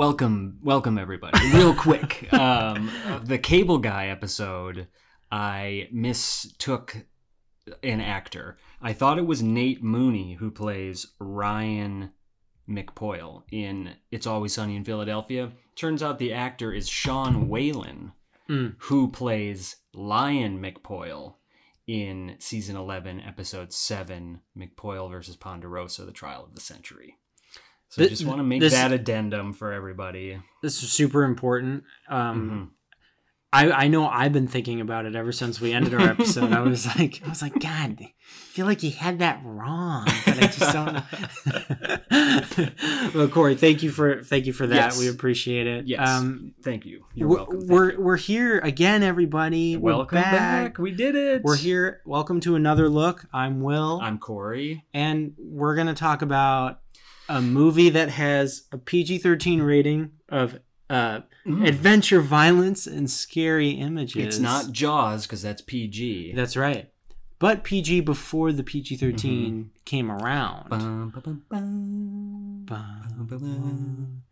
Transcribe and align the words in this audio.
Welcome, 0.00 0.60
welcome 0.62 0.96
everybody. 0.96 1.38
Real 1.52 1.74
quick, 1.74 2.32
um, 2.32 2.90
the 3.22 3.36
Cable 3.36 3.76
Guy 3.76 4.06
episode, 4.06 4.86
I 5.30 5.88
mistook 5.92 7.04
an 7.82 8.00
actor. 8.00 8.56
I 8.80 8.94
thought 8.94 9.18
it 9.18 9.26
was 9.26 9.42
Nate 9.42 9.82
Mooney 9.82 10.36
who 10.36 10.50
plays 10.50 11.04
Ryan 11.18 12.12
McPoyle 12.66 13.42
in 13.52 13.90
It's 14.10 14.26
Always 14.26 14.54
Sunny 14.54 14.74
in 14.74 14.86
Philadelphia. 14.86 15.52
Turns 15.76 16.02
out 16.02 16.18
the 16.18 16.32
actor 16.32 16.72
is 16.72 16.88
Sean 16.88 17.46
Whalen, 17.50 18.12
Mm. 18.48 18.76
who 18.78 19.10
plays 19.10 19.76
Lion 19.92 20.62
McPoyle 20.62 21.34
in 21.86 22.36
season 22.38 22.74
11, 22.74 23.20
episode 23.20 23.74
7, 23.74 24.40
McPoyle 24.56 25.10
versus 25.10 25.36
Ponderosa, 25.36 26.06
the 26.06 26.12
trial 26.12 26.42
of 26.44 26.54
the 26.54 26.60
century. 26.62 27.18
So 27.90 28.04
I 28.04 28.06
just 28.08 28.24
want 28.24 28.38
to 28.38 28.44
make 28.44 28.60
this- 28.60 28.72
that 28.72 28.92
addendum 28.92 29.52
for 29.52 29.72
everybody. 29.72 30.38
This 30.62 30.82
is 30.82 30.90
super 30.92 31.24
important. 31.24 31.84
Um, 32.08 32.50
Mhm. 32.50 32.68
I 33.52 33.72
I 33.86 33.88
know 33.88 34.06
I've 34.06 34.32
been 34.32 34.46
thinking 34.46 34.80
about 34.80 35.06
it 35.06 35.16
ever 35.16 35.32
since 35.32 35.60
we 35.60 35.72
ended 35.72 35.92
our 35.94 36.00
episode. 36.10 36.52
I 36.52 36.60
was 36.60 36.86
like, 36.86 37.20
I 37.26 37.28
was 37.28 37.42
like, 37.42 37.54
God, 37.58 37.98
I 38.00 38.14
feel 38.22 38.64
like 38.64 38.80
he 38.80 38.90
had 38.90 39.18
that 39.18 39.40
wrong, 39.44 40.04
but 40.24 40.36
I 40.38 40.46
just 40.46 40.72
don't 40.72 40.92
know. 40.94 41.02
well, 43.14 43.26
Corey, 43.28 43.56
thank 43.56 43.82
you 43.82 43.90
for 43.90 44.22
thank 44.22 44.46
you 44.46 44.52
for 44.52 44.68
that. 44.68 44.74
Yes. 44.76 45.00
We 45.00 45.08
appreciate 45.08 45.66
it. 45.66 45.88
Yes. 45.88 46.08
Um, 46.08 46.52
Thank 46.62 46.86
you. 46.86 47.04
You're 47.14 47.26
we're, 47.28 47.36
welcome. 47.38 47.58
Thank 47.60 47.70
we're 47.72 47.92
you. 47.92 48.00
we're 48.00 48.16
here 48.16 48.58
again, 48.60 49.02
everybody. 49.02 49.76
Welcome 49.76 50.20
back. 50.22 50.78
We 50.78 50.92
did 50.92 51.16
it. 51.16 51.42
We're 51.42 51.56
here. 51.56 52.02
Welcome 52.06 52.38
to 52.42 52.54
another 52.54 52.88
look. 52.88 53.26
I'm 53.32 53.60
Will, 53.62 53.98
I'm 54.00 54.18
Corey. 54.18 54.84
and 54.94 55.32
we're 55.38 55.74
gonna 55.74 55.94
talk 55.94 56.22
about 56.22 56.78
a 57.30 57.40
movie 57.40 57.88
that 57.90 58.10
has 58.10 58.64
a 58.72 58.78
PG-13 58.78 59.64
rating 59.66 60.10
of 60.28 60.58
uh, 60.90 61.20
adventure, 61.46 62.20
violence, 62.20 62.86
and 62.86 63.08
scary 63.10 63.70
images. 63.70 64.26
It's 64.26 64.38
not 64.38 64.72
Jaws 64.72 65.26
because 65.26 65.40
that's 65.42 65.62
PG. 65.62 66.32
That's 66.34 66.56
right. 66.56 66.90
But 67.38 67.62
PG 67.64 68.00
before 68.00 68.52
the 68.52 68.62
PG 68.64 68.96
13 68.96 69.52
Mm-hmm. 69.52 69.68
came 69.86 70.10
around. 70.10 70.68
Bum, 70.68 71.10
bum, 71.24 71.44
bum, 71.48 72.64
bum. 72.66 74.22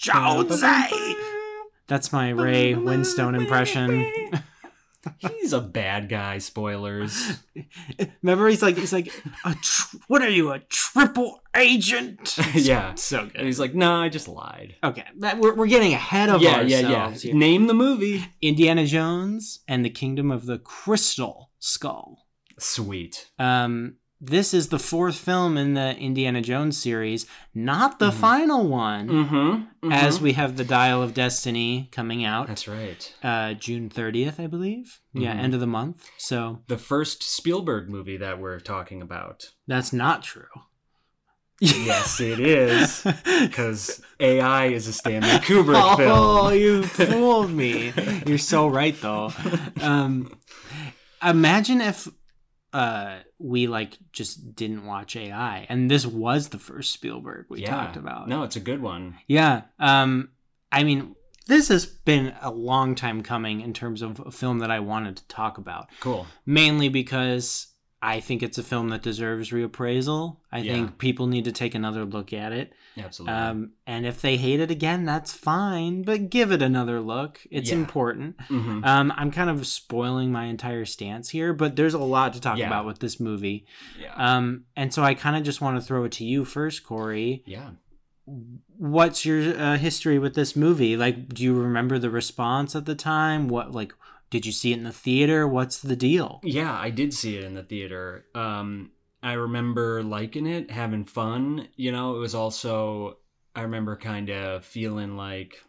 Jose! 0.00 0.88
That's 1.88 2.12
my 2.12 2.30
Ray 2.30 2.74
Winstone 2.74 3.36
impression. 3.38 4.10
He's 5.18 5.52
a 5.52 5.60
bad 5.60 6.08
guy. 6.08 6.38
Spoilers. 6.38 7.38
Remember, 8.22 8.48
he's 8.48 8.62
like, 8.62 8.76
he's 8.76 8.92
like, 8.92 9.12
a 9.44 9.54
tr- 9.54 9.96
what 10.08 10.22
are 10.22 10.28
you, 10.28 10.50
a 10.52 10.58
triple 10.58 11.40
agent? 11.54 12.36
yeah. 12.54 12.94
So 12.94 13.20
And 13.20 13.32
good. 13.32 13.44
he's 13.46 13.60
like, 13.60 13.74
"No, 13.74 13.94
I 13.94 14.08
just 14.08 14.28
lied." 14.28 14.74
Okay, 14.82 15.04
that, 15.20 15.38
we're, 15.38 15.54
we're 15.54 15.66
getting 15.68 15.92
ahead 15.94 16.28
of 16.28 16.42
yeah, 16.42 16.60
yeah, 16.62 16.76
ourselves. 16.82 17.24
yeah. 17.24 17.30
here. 17.30 17.38
Name 17.38 17.66
the 17.68 17.74
movie. 17.74 18.24
Indiana 18.42 18.86
Jones 18.86 19.60
and 19.68 19.84
the 19.84 19.90
Kingdom 19.90 20.30
of 20.30 20.46
the 20.46 20.58
Crystal 20.58 21.50
Skull. 21.58 22.26
Sweet. 22.58 23.30
Um, 23.38 23.96
this 24.20 24.52
is 24.52 24.68
the 24.68 24.78
fourth 24.78 25.16
film 25.16 25.56
in 25.56 25.74
the 25.74 25.96
Indiana 25.96 26.40
Jones 26.40 26.76
series, 26.80 27.26
not 27.54 27.98
the 27.98 28.10
final 28.12 28.66
one, 28.66 29.08
Mm-hmm. 29.08 29.92
as 29.92 30.20
we 30.20 30.32
have 30.32 30.56
the 30.56 30.64
Dial 30.64 31.02
of 31.02 31.14
Destiny 31.14 31.88
coming 31.92 32.24
out 32.24 32.48
That's 32.48 32.66
right. 32.66 33.14
uh, 33.22 33.54
June 33.54 33.88
30th, 33.90 34.40
I 34.40 34.46
believe. 34.48 35.00
Yeah, 35.14 35.34
Mhm. 35.34 35.42
end 35.44 35.54
of 35.54 35.60
the 35.60 35.66
month. 35.66 36.08
So 36.18 36.62
The 36.66 36.78
first 36.78 37.22
Spielberg 37.22 37.88
movie 37.88 38.16
that 38.16 38.40
we're 38.40 38.60
talking 38.60 39.00
about. 39.02 39.50
that's 39.66 39.92
not 39.92 40.22
true. 40.24 40.48
Yes, 41.60 42.20
it 42.20 42.38
is. 42.40 43.04
Because 43.40 44.00
AI 44.20 44.66
is 44.66 44.86
a 44.88 44.92
Stanley 44.92 45.28
Kubrick 45.46 45.80
Oh, 45.82 45.96
film. 45.96 46.54
you 46.60 46.82
fooled 46.84 47.50
me. 47.50 47.92
You're 48.26 48.38
so 48.38 48.66
right, 48.68 49.00
though. 49.00 49.32
Um, 49.80 50.32
imagine 51.22 51.80
if 51.80 52.08
uh, 52.72 53.18
we 53.38 53.66
like 53.66 53.96
just 54.12 54.54
didn't 54.54 54.84
watch 54.84 55.16
AI, 55.16 55.66
and 55.68 55.90
this 55.90 56.06
was 56.06 56.48
the 56.48 56.58
first 56.58 56.92
Spielberg 56.92 57.46
we 57.48 57.62
yeah. 57.62 57.70
talked 57.70 57.96
about. 57.96 58.28
No, 58.28 58.42
it's 58.42 58.56
a 58.56 58.60
good 58.60 58.82
one. 58.82 59.16
Yeah. 59.26 59.62
Um, 59.78 60.30
I 60.70 60.84
mean, 60.84 61.14
this 61.46 61.68
has 61.68 61.86
been 61.86 62.34
a 62.42 62.50
long 62.50 62.94
time 62.94 63.22
coming 63.22 63.60
in 63.62 63.72
terms 63.72 64.02
of 64.02 64.20
a 64.24 64.30
film 64.30 64.58
that 64.58 64.70
I 64.70 64.80
wanted 64.80 65.16
to 65.16 65.26
talk 65.28 65.56
about, 65.56 65.88
Cool. 66.00 66.26
mainly 66.44 66.88
because 66.90 67.68
I 68.00 68.20
think 68.20 68.44
it's 68.44 68.58
a 68.58 68.62
film 68.62 68.90
that 68.90 69.02
deserves 69.02 69.50
reappraisal. 69.50 70.36
I 70.52 70.58
Yeah. 70.58 70.72
think 70.74 70.98
people 70.98 71.26
need 71.26 71.44
to 71.46 71.52
take 71.52 71.74
another 71.74 72.04
look 72.04 72.32
at 72.32 72.52
it. 72.52 72.72
Absolutely. 72.96 73.34
Um, 73.34 73.72
and 73.88 74.06
if 74.06 74.20
they 74.22 74.36
hate 74.36 74.60
it 74.60 74.70
again, 74.70 75.04
that's 75.04 75.32
fine, 75.32 76.02
but 76.02 76.30
give 76.30 76.52
it 76.52 76.62
another 76.62 77.00
look. 77.00 77.40
It's 77.50 77.70
Yeah. 77.70 77.76
important. 77.78 78.36
Mhm. 78.48 78.86
Um, 78.86 79.12
I'm 79.16 79.32
kind 79.32 79.50
of 79.50 79.66
spoiling 79.66 80.30
my 80.30 80.44
entire 80.44 80.84
stance 80.84 81.30
here, 81.30 81.52
but 81.52 81.74
there's 81.74 81.94
a 81.94 81.98
lot 81.98 82.34
to 82.34 82.40
talk 82.40 82.56
Yeah. 82.58 82.68
about 82.68 82.86
with 82.86 83.00
this 83.00 83.18
movie. 83.18 83.66
Yeah. 84.00 84.14
Um, 84.14 84.64
and 84.76 84.94
so 84.94 85.02
I 85.02 85.14
kind 85.14 85.36
of 85.36 85.42
just 85.42 85.60
want 85.60 85.76
to 85.76 85.82
throw 85.84 86.04
it 86.04 86.12
to 86.12 86.24
you 86.24 86.44
first, 86.44 86.84
Corey 86.84 87.42
yeah. 87.46 87.70
what's 88.76 89.24
your 89.24 89.58
uh, 89.58 89.76
history 89.78 90.18
with 90.18 90.34
this 90.34 90.54
movie 90.54 90.96
like 90.96 91.28
do 91.30 91.42
you 91.42 91.54
remember 91.58 91.98
the 91.98 92.10
response 92.10 92.76
at 92.76 92.84
the 92.84 92.94
time 92.94 93.48
what 93.48 93.72
like 93.72 93.94
did 94.30 94.44
you 94.44 94.52
see 94.52 94.72
it 94.72 94.78
in 94.78 94.84
the 94.84 94.92
theater 94.92 95.46
what's 95.46 95.78
the 95.78 95.96
deal 95.96 96.40
Yeah, 96.42 96.76
I 96.78 96.90
did 96.90 97.14
see 97.14 97.36
it 97.36 97.44
in 97.44 97.54
the 97.54 97.62
theater. 97.62 98.26
Um, 98.34 98.92
I 99.22 99.32
remember 99.32 100.02
liking 100.02 100.46
it, 100.46 100.70
having 100.70 101.04
fun. 101.04 101.68
You 101.76 101.92
know, 101.92 102.16
it 102.16 102.18
was 102.18 102.34
also, 102.34 103.18
I 103.54 103.62
remember 103.62 103.96
kind 103.96 104.30
of 104.30 104.64
feeling 104.64 105.16
like 105.16 105.62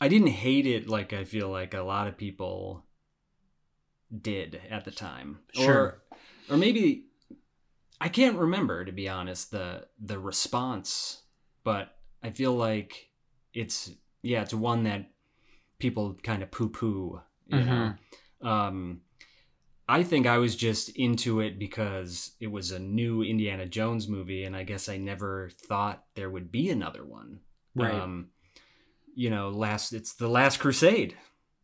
I 0.00 0.08
didn't 0.08 0.28
hate 0.28 0.66
it 0.66 0.88
like 0.88 1.12
I 1.12 1.24
feel 1.24 1.48
like 1.48 1.74
a 1.74 1.82
lot 1.82 2.06
of 2.06 2.16
people 2.16 2.84
did 4.16 4.60
at 4.70 4.84
the 4.84 4.90
time. 4.90 5.40
Sure. 5.54 5.74
Or, 5.74 6.02
or 6.50 6.56
maybe 6.56 7.06
I 8.00 8.08
can't 8.08 8.38
remember 8.38 8.84
to 8.84 8.92
be 8.92 9.08
honest 9.08 9.50
the 9.50 9.86
the 10.00 10.18
response, 10.18 11.22
but 11.64 11.96
I 12.22 12.30
feel 12.30 12.54
like 12.54 13.10
it's 13.52 13.90
yeah, 14.22 14.42
it's 14.42 14.54
one 14.54 14.84
that 14.84 15.10
people 15.78 16.16
kind 16.22 16.42
of 16.42 16.50
poo 16.50 16.68
poo, 16.68 17.20
you 17.48 17.60
know. 17.64 17.94
Um, 18.42 19.00
I 19.88 20.02
think 20.02 20.26
I 20.26 20.38
was 20.38 20.54
just 20.54 20.90
into 20.90 21.40
it 21.40 21.58
because 21.58 22.32
it 22.40 22.48
was 22.48 22.72
a 22.72 22.78
new 22.78 23.22
Indiana 23.22 23.64
Jones 23.66 24.06
movie, 24.06 24.44
and 24.44 24.54
I 24.54 24.62
guess 24.64 24.88
I 24.88 24.98
never 24.98 25.50
thought 25.66 26.04
there 26.14 26.28
would 26.30 26.52
be 26.52 26.68
another 26.70 27.04
one. 27.04 27.40
right 27.74 27.94
Um, 27.94 28.28
you 29.14 29.30
know, 29.30 29.48
last 29.50 29.92
it's 29.92 30.14
the 30.14 30.28
Last 30.28 30.58
Crusade. 30.58 31.16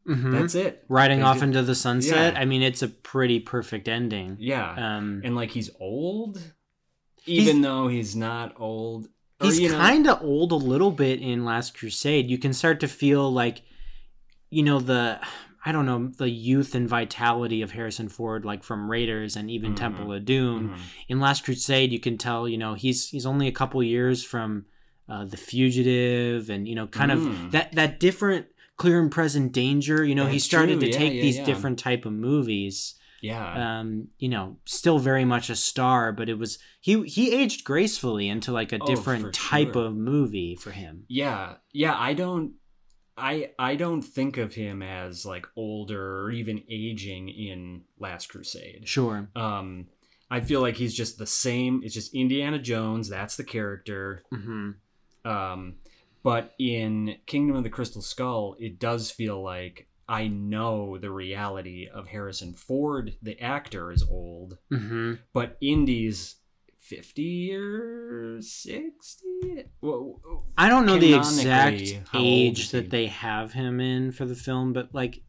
Mhm. 0.07 0.33
That's 0.33 0.55
it. 0.55 0.85
riding 0.89 1.19
They 1.21 1.25
off 1.25 1.37
did- 1.39 1.45
into 1.45 1.63
the 1.63 1.75
sunset 1.75 2.35
Yeah. 2.35 2.41
i 2.41 2.45
mean 2.45 2.61
it's 2.61 2.83
a 2.83 2.89
pretty 2.89 3.41
perfect 3.41 3.89
ending 3.89 4.37
Yeah, 4.39 4.97
um 4.99 5.23
and 5.25 5.35
like 5.35 5.51
he's 5.53 5.71
old, 5.81 6.37
He's- 7.25 7.49
even 7.49 7.63
though 7.63 7.89
he's 7.89 8.15
not 8.15 8.53
old. 8.61 9.09
Or, 9.41 9.47
he's 9.47 9.61
you 9.61 9.71
know- 9.71 9.79
kind 9.79 10.07
of 10.07 10.21
old 10.23 10.53
a 10.53 10.57
little 10.57 10.91
bit 10.91 11.21
in 11.23 11.45
last 11.47 11.75
crusade 11.79 12.29
you 12.29 12.37
can 12.39 12.53
start 12.53 12.81
to 12.81 12.87
feel 12.89 13.33
like 13.33 13.63
you 14.51 14.63
know 14.63 14.79
the 14.79 15.21
i 15.65 15.73
don't 15.73 15.87
know 15.87 16.09
the 16.19 16.29
youth 16.31 16.75
and 16.75 16.89
vitality 16.89 17.63
of 17.63 17.71
harrison 17.73 18.09
ford 18.09 18.45
like 18.45 18.63
from 18.63 18.91
raiders 18.91 19.37
and 19.37 19.51
even 19.51 19.73
Mhm. 19.73 19.77
temple 19.77 20.13
of 20.13 20.25
doom 20.25 20.71
Mhm. 20.71 20.79
in 21.09 21.21
Last 21.21 21.45
Crusade, 21.45 21.93
you 21.93 22.01
can 22.01 22.17
tell, 22.19 22.49
you 22.49 22.59
know, 22.59 22.75
he's 22.75 23.09
he's 23.11 23.27
only 23.27 23.47
a 23.49 23.53
couple 23.53 23.83
years 23.83 24.23
from 24.25 24.67
uh, 25.09 25.25
the 25.25 25.37
fugitive, 25.37 26.49
and 26.51 26.67
you 26.69 26.75
know, 26.75 26.87
kind 26.87 27.11
Mm. 27.13 27.15
of 27.47 27.53
that 27.53 27.73
that 27.73 28.01
different 28.01 28.47
clear 28.77 29.01
and 29.01 29.11
present 29.11 29.53
danger. 29.53 30.05
You 30.05 30.15
know, 30.15 30.27
he 30.27 30.39
started 30.39 30.81
true. 30.81 30.89
to 30.89 30.93
Yeah, 30.93 30.99
take 30.99 31.13
yeah, 31.15 31.23
these 31.23 31.37
yeah. 31.39 31.45
different 31.45 31.79
type 31.79 32.05
of 32.07 32.13
movies. 32.13 32.95
Yeah, 33.21 33.79
Um, 33.81 34.09
you 34.19 34.29
know, 34.29 34.59
still 34.67 34.99
very 34.99 35.25
much 35.25 35.49
a 35.49 35.57
star, 35.57 36.13
but 36.13 36.29
it 36.29 36.39
was 36.39 36.59
he 36.81 37.03
he 37.07 37.33
aged 37.33 37.65
gracefully 37.65 38.29
into 38.29 38.53
like 38.53 38.73
a 38.73 38.79
Oh, 38.81 38.87
different 38.87 39.33
type 39.35 39.75
sure. 39.75 39.87
of 39.87 39.95
movie 39.97 40.57
for 40.57 40.73
him. 40.73 41.05
yeah, 41.09 41.55
yeah. 41.73 41.95
I 41.99 42.13
don't. 42.15 42.53
I 43.17 43.51
I 43.59 43.77
don't 43.77 44.03
think 44.03 44.39
of 44.39 44.55
him 44.55 44.83
as 44.83 45.25
like 45.25 45.47
older 45.57 46.23
or 46.23 46.31
even 46.31 46.63
aging 46.69 47.29
in 47.29 47.83
Last 47.99 48.29
Crusade. 48.29 48.89
Sure. 48.89 49.29
Um, 49.37 49.87
I 50.31 50.41
feel 50.41 50.61
like 50.61 50.77
he's 50.77 50.95
just 50.95 51.19
the 51.19 51.27
same. 51.27 51.83
It's 51.85 51.95
just 51.95 52.15
Indiana 52.15 52.59
Jones. 52.59 53.09
That's 53.09 53.37
the 53.37 53.45
character. 53.45 54.23
hmm 54.31 54.71
Um, 55.25 55.77
but 56.23 56.55
in 56.59 57.17
Kingdom 57.27 57.57
of 57.57 57.63
the 57.65 57.71
Crystal 57.71 58.03
Skull, 58.03 58.57
it 58.59 58.79
does 58.79 59.11
feel 59.11 59.43
like 59.43 59.89
I 60.09 60.27
know 60.29 60.99
the 60.99 61.11
reality 61.11 61.89
of 61.93 62.09
Harrison 62.09 62.53
Ford, 62.55 63.17
the 63.23 63.41
actor, 63.41 63.93
is 63.93 64.03
old, 64.03 64.59
hmm 64.71 65.15
but 65.33 65.57
Indy's 65.61 66.37
50 66.97 67.55
or 67.55 68.39
60? 68.41 69.65
Well, 69.81 70.21
I 70.57 70.69
don't 70.69 70.87
know 70.87 70.99
the 70.99 71.15
exact 71.15 71.83
age 72.15 72.71
that 72.71 72.91
they 72.91 73.07
have 73.07 73.53
him 73.53 73.81
in 73.81 74.13
for 74.13 74.25
the 74.25 74.35
film, 74.35 74.73
but 74.73 74.95
like 74.95 75.23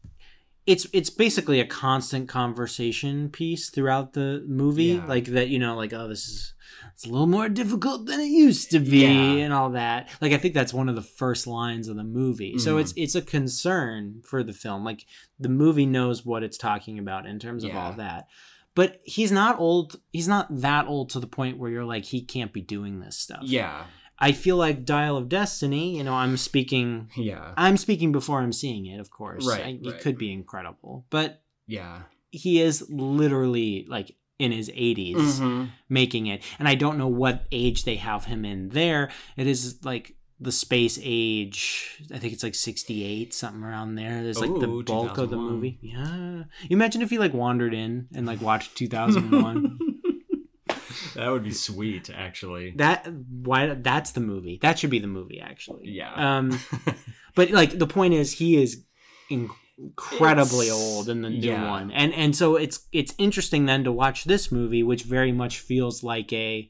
it's 0.67 0.87
it's 0.93 1.09
basically 1.09 1.59
a 1.59 1.65
constant 1.65 2.27
conversation 2.27 3.29
piece 3.29 3.69
throughout 3.69 4.13
the 4.13 4.43
movie 4.47 4.85
Yeah. 4.95 5.05
like 5.05 5.25
that 5.25 5.49
you 5.49 5.59
know 5.59 5.75
like 5.75 5.93
oh 5.93 6.07
this 6.07 6.27
is 6.27 6.53
it's 6.93 7.05
a 7.05 7.09
little 7.09 7.27
more 7.27 7.49
difficult 7.49 8.07
than 8.07 8.19
it 8.19 8.29
used 8.31 8.71
to 8.71 8.79
be 8.79 9.01
Yeah. 9.01 9.43
and 9.45 9.53
all 9.53 9.69
that 9.71 10.09
like 10.21 10.31
i 10.33 10.37
think 10.37 10.55
that's 10.55 10.73
one 10.73 10.89
of 10.89 10.95
the 10.95 11.03
first 11.03 11.45
lines 11.45 11.87
of 11.87 11.97
the 11.97 12.03
movie 12.03 12.57
so 12.57 12.77
Mhm. 12.77 12.81
it's 12.81 12.93
it's 12.97 13.13
a 13.13 13.21
concern 13.21 14.21
for 14.25 14.41
the 14.43 14.53
film 14.53 14.83
like 14.83 15.05
the 15.39 15.49
movie 15.49 15.85
knows 15.85 16.25
what 16.25 16.41
it's 16.41 16.57
talking 16.57 16.97
about 16.97 17.27
in 17.27 17.37
terms 17.37 17.63
of 17.63 17.69
Yeah. 17.69 17.85
all 17.85 17.93
that 17.93 18.25
but 18.75 19.01
he's 19.03 19.31
not 19.31 19.57
old 19.59 19.99
he's 20.13 20.27
not 20.27 20.47
that 20.61 20.85
old 20.87 21.09
to 21.11 21.19
the 21.19 21.27
point 21.27 21.57
where 21.57 21.71
you're 21.71 21.85
like 21.85 22.05
he 22.05 22.21
can't 22.21 22.53
be 22.53 22.61
doing 22.61 22.99
this 22.99 23.17
stuff 23.17 23.39
Yeah. 23.43 23.85
i 24.19 24.31
feel 24.31 24.57
like 24.57 24.85
dial 24.85 25.17
of 25.17 25.27
destiny 25.29 25.97
you 25.97 26.03
know 26.03 26.13
i'm 26.13 26.37
speaking 26.37 27.09
Yeah. 27.17 27.53
I'm 27.57 27.77
speaking 27.77 28.11
before 28.11 28.39
I'm 28.41 28.53
seeing 28.53 28.85
it, 28.85 28.99
of 28.99 29.09
course. 29.09 29.47
Right, 29.47 29.65
I, 29.65 29.69
It 29.81 29.91
right. 29.91 30.01
could 30.01 30.17
be 30.17 30.31
incredible, 30.31 31.05
but 31.09 31.41
Yeah. 31.67 32.03
he 32.31 32.61
is 32.61 32.85
literally 32.89 33.85
like 33.87 34.15
in 34.37 34.51
his 34.51 34.69
80s 34.69 35.39
Mhm. 35.39 35.69
making 35.87 36.27
it, 36.27 36.43
and 36.59 36.67
I 36.67 36.75
don't 36.75 36.97
know 36.97 37.07
what 37.07 37.45
age 37.51 37.83
they 37.85 37.95
have 37.95 38.25
him 38.25 38.43
in 38.43 38.69
there. 38.69 39.09
It 39.37 39.47
is 39.47 39.79
like 39.85 40.15
the 40.39 40.51
space 40.51 40.99
age. 41.01 42.01
I 42.13 42.17
think 42.19 42.33
it's 42.33 42.43
like 42.43 42.55
68, 42.55 43.33
something 43.33 43.63
around 43.63 43.95
there. 43.95 44.21
There's 44.23 44.39
like 44.39 44.49
the 44.59 44.67
Ooh, 44.69 44.83
bulk 44.83 45.17
of 45.17 45.29
the 45.29 45.37
2001. 45.37 45.53
movie. 45.53 45.79
Yeah. 45.81 46.43
You 46.63 46.75
imagine 46.75 47.01
if 47.01 47.09
he 47.09 47.17
like 47.19 47.33
wandered 47.33 47.73
in 47.73 48.07
and 48.13 48.25
like 48.25 48.41
watched 48.41 48.75
2001. 48.77 49.79
that 51.15 51.29
would 51.29 51.43
be 51.43 51.51
sweet, 51.51 52.09
actually. 52.13 52.71
that 52.77 53.07
why 53.43 53.75
that's 53.75 54.11
the 54.11 54.19
movie. 54.19 54.59
That 54.61 54.77
should 54.79 54.89
be 54.89 54.99
the 54.99 55.07
movie 55.07 55.39
actually. 55.39 55.89
Yeah. 55.89 56.37
Um 56.37 56.59
but 57.35 57.51
like 57.51 57.77
the 57.79 57.87
point 57.87 58.13
is 58.13 58.33
he 58.33 58.61
is 58.61 58.83
incredibly 59.29 60.67
It's- 60.67 60.71
old 60.71 61.09
in 61.09 61.21
the 61.21 61.29
new 61.29 61.51
yeah. 61.51 61.69
one 61.69 61.91
and 61.91 62.13
and 62.13 62.35
so 62.35 62.55
it's 62.55 62.87
it's 62.91 63.13
interesting 63.17 63.65
then 63.65 63.83
to 63.83 63.91
watch 63.91 64.23
this 64.25 64.51
movie 64.51 64.83
which 64.83 65.03
very 65.03 65.31
much 65.31 65.59
feels 65.59 66.03
like 66.03 66.31
a 66.33 66.69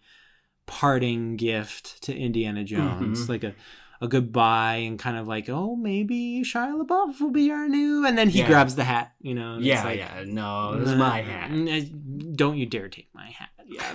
parting 0.65 1.35
gift 1.37 2.01
to 2.03 2.15
indiana 2.15 2.63
jones 2.63 3.25
Mhm. 3.25 3.29
like 3.29 3.43
a 3.43 3.53
a 4.01 4.07
goodbye 4.09 4.75
and 4.75 4.99
kind 4.99 5.15
of 5.17 5.25
like 5.27 5.47
oh 5.49 5.75
maybe 5.75 6.41
shia 6.43 6.75
labeouf 6.75 7.21
will 7.21 7.31
be 7.31 7.49
our 7.49 7.67
new 7.69 8.05
and 8.05 8.17
then 8.17 8.27
he 8.29 8.39
Yeah. 8.39 8.47
grabs 8.47 8.75
the 8.75 8.83
hat 8.83 9.13
you 9.21 9.33
know 9.33 9.55
it's 9.57 9.65
yeah, 9.65 9.83
like, 9.85 9.97
yeah. 9.99 10.23
No, 10.27 10.77
this 10.77 10.89
is 10.89 10.95
my 10.97 11.21
hat. 11.21 11.49
"Mm, 11.49 12.35
don't 12.35 12.57
you 12.57 12.65
dare 12.65 12.89
take 12.89 13.07
my 13.13 13.27
hat 13.29 13.49
yeah 13.67 13.93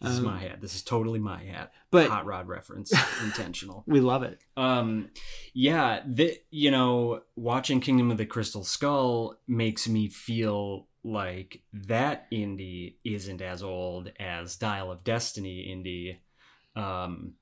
this 0.00 0.12
is 0.12 0.18
Um, 0.20 0.24
my 0.24 0.38
hat. 0.38 0.60
This 0.60 0.74
is 0.76 0.82
totally 0.82 1.18
my 1.18 1.42
hat. 1.44 1.72
but 1.90 2.08
Hot 2.10 2.24
rod 2.26 2.46
reference, 2.48 2.92
intentional. 3.24 3.82
we 3.88 4.00
love 4.00 4.22
it 4.22 4.38
Um, 4.56 5.10
yeah, 5.52 6.00
the, 6.06 6.38
you 6.50 6.70
know, 6.70 7.22
watching 7.36 7.80
Kingdom 7.80 8.10
of 8.12 8.18
the 8.18 8.26
Crystal 8.26 8.62
Skull 8.64 9.36
makes 9.48 9.88
me 9.88 10.08
feel 10.08 10.86
like 11.04 11.62
that 11.72 12.30
indie 12.30 12.94
isn't 13.04 13.42
as 13.42 13.62
old 13.62 14.10
as 14.18 14.56
Dial 14.56 14.90
of 14.90 15.04
Destiny 15.04 15.66
indie. 15.68 16.80
Um, 16.80 17.34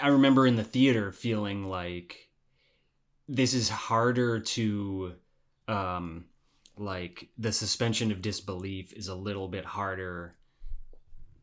I 0.00 0.08
remember 0.08 0.46
in 0.46 0.56
the 0.56 0.64
theater 0.64 1.10
feeling 1.10 1.64
like 1.64 2.28
this 3.26 3.54
is 3.54 3.70
harder 3.70 4.40
to, 4.40 5.14
um, 5.66 6.26
like 6.76 7.30
the 7.38 7.52
suspension 7.52 8.12
of 8.12 8.22
disbelief 8.22 8.92
is 8.92 9.08
a 9.08 9.14
little 9.14 9.48
bit 9.48 9.64
harder 9.64 10.36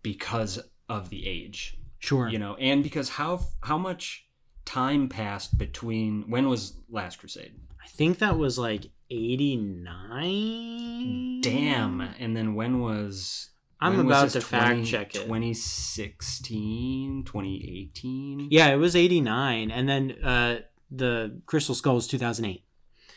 because 0.04 0.60
of 0.88 1.10
the 1.10 1.28
age. 1.28 1.78
Sure. 1.98 2.30
You 2.30 2.38
know 2.38 2.56
and 2.56 2.84
because 2.84 3.10
how 3.10 3.42
how 3.62 3.80
much 3.80 4.28
time 4.64 5.10
passed 5.10 5.58
between 5.58 6.30
when 6.30 6.48
was 6.48 6.78
last 6.90 7.18
crusade? 7.18 7.56
I 7.84 7.88
think 7.88 8.20
that 8.20 8.38
was 8.38 8.60
like 8.60 8.92
89 9.10 11.42
damn 11.42 12.02
and 12.20 12.36
then 12.36 12.56
when 12.56 12.80
was 12.80 13.50
I'm 13.80 13.98
when 13.98 14.06
about 14.08 14.24
this 14.24 14.34
to 14.34 14.42
fact 14.42 14.86
check 14.86 15.14
it. 15.16 15.28
2016 15.28 17.24
2018 17.26 18.48
Yeah, 18.52 18.68
it 18.74 18.78
was 18.78 18.96
89 18.96 19.72
and 19.72 19.88
then 19.90 20.12
uh 20.24 20.60
the 20.92 21.42
Crystal 21.46 21.76
Skull 21.76 21.96
was 21.96 22.08
2008. 22.08 22.64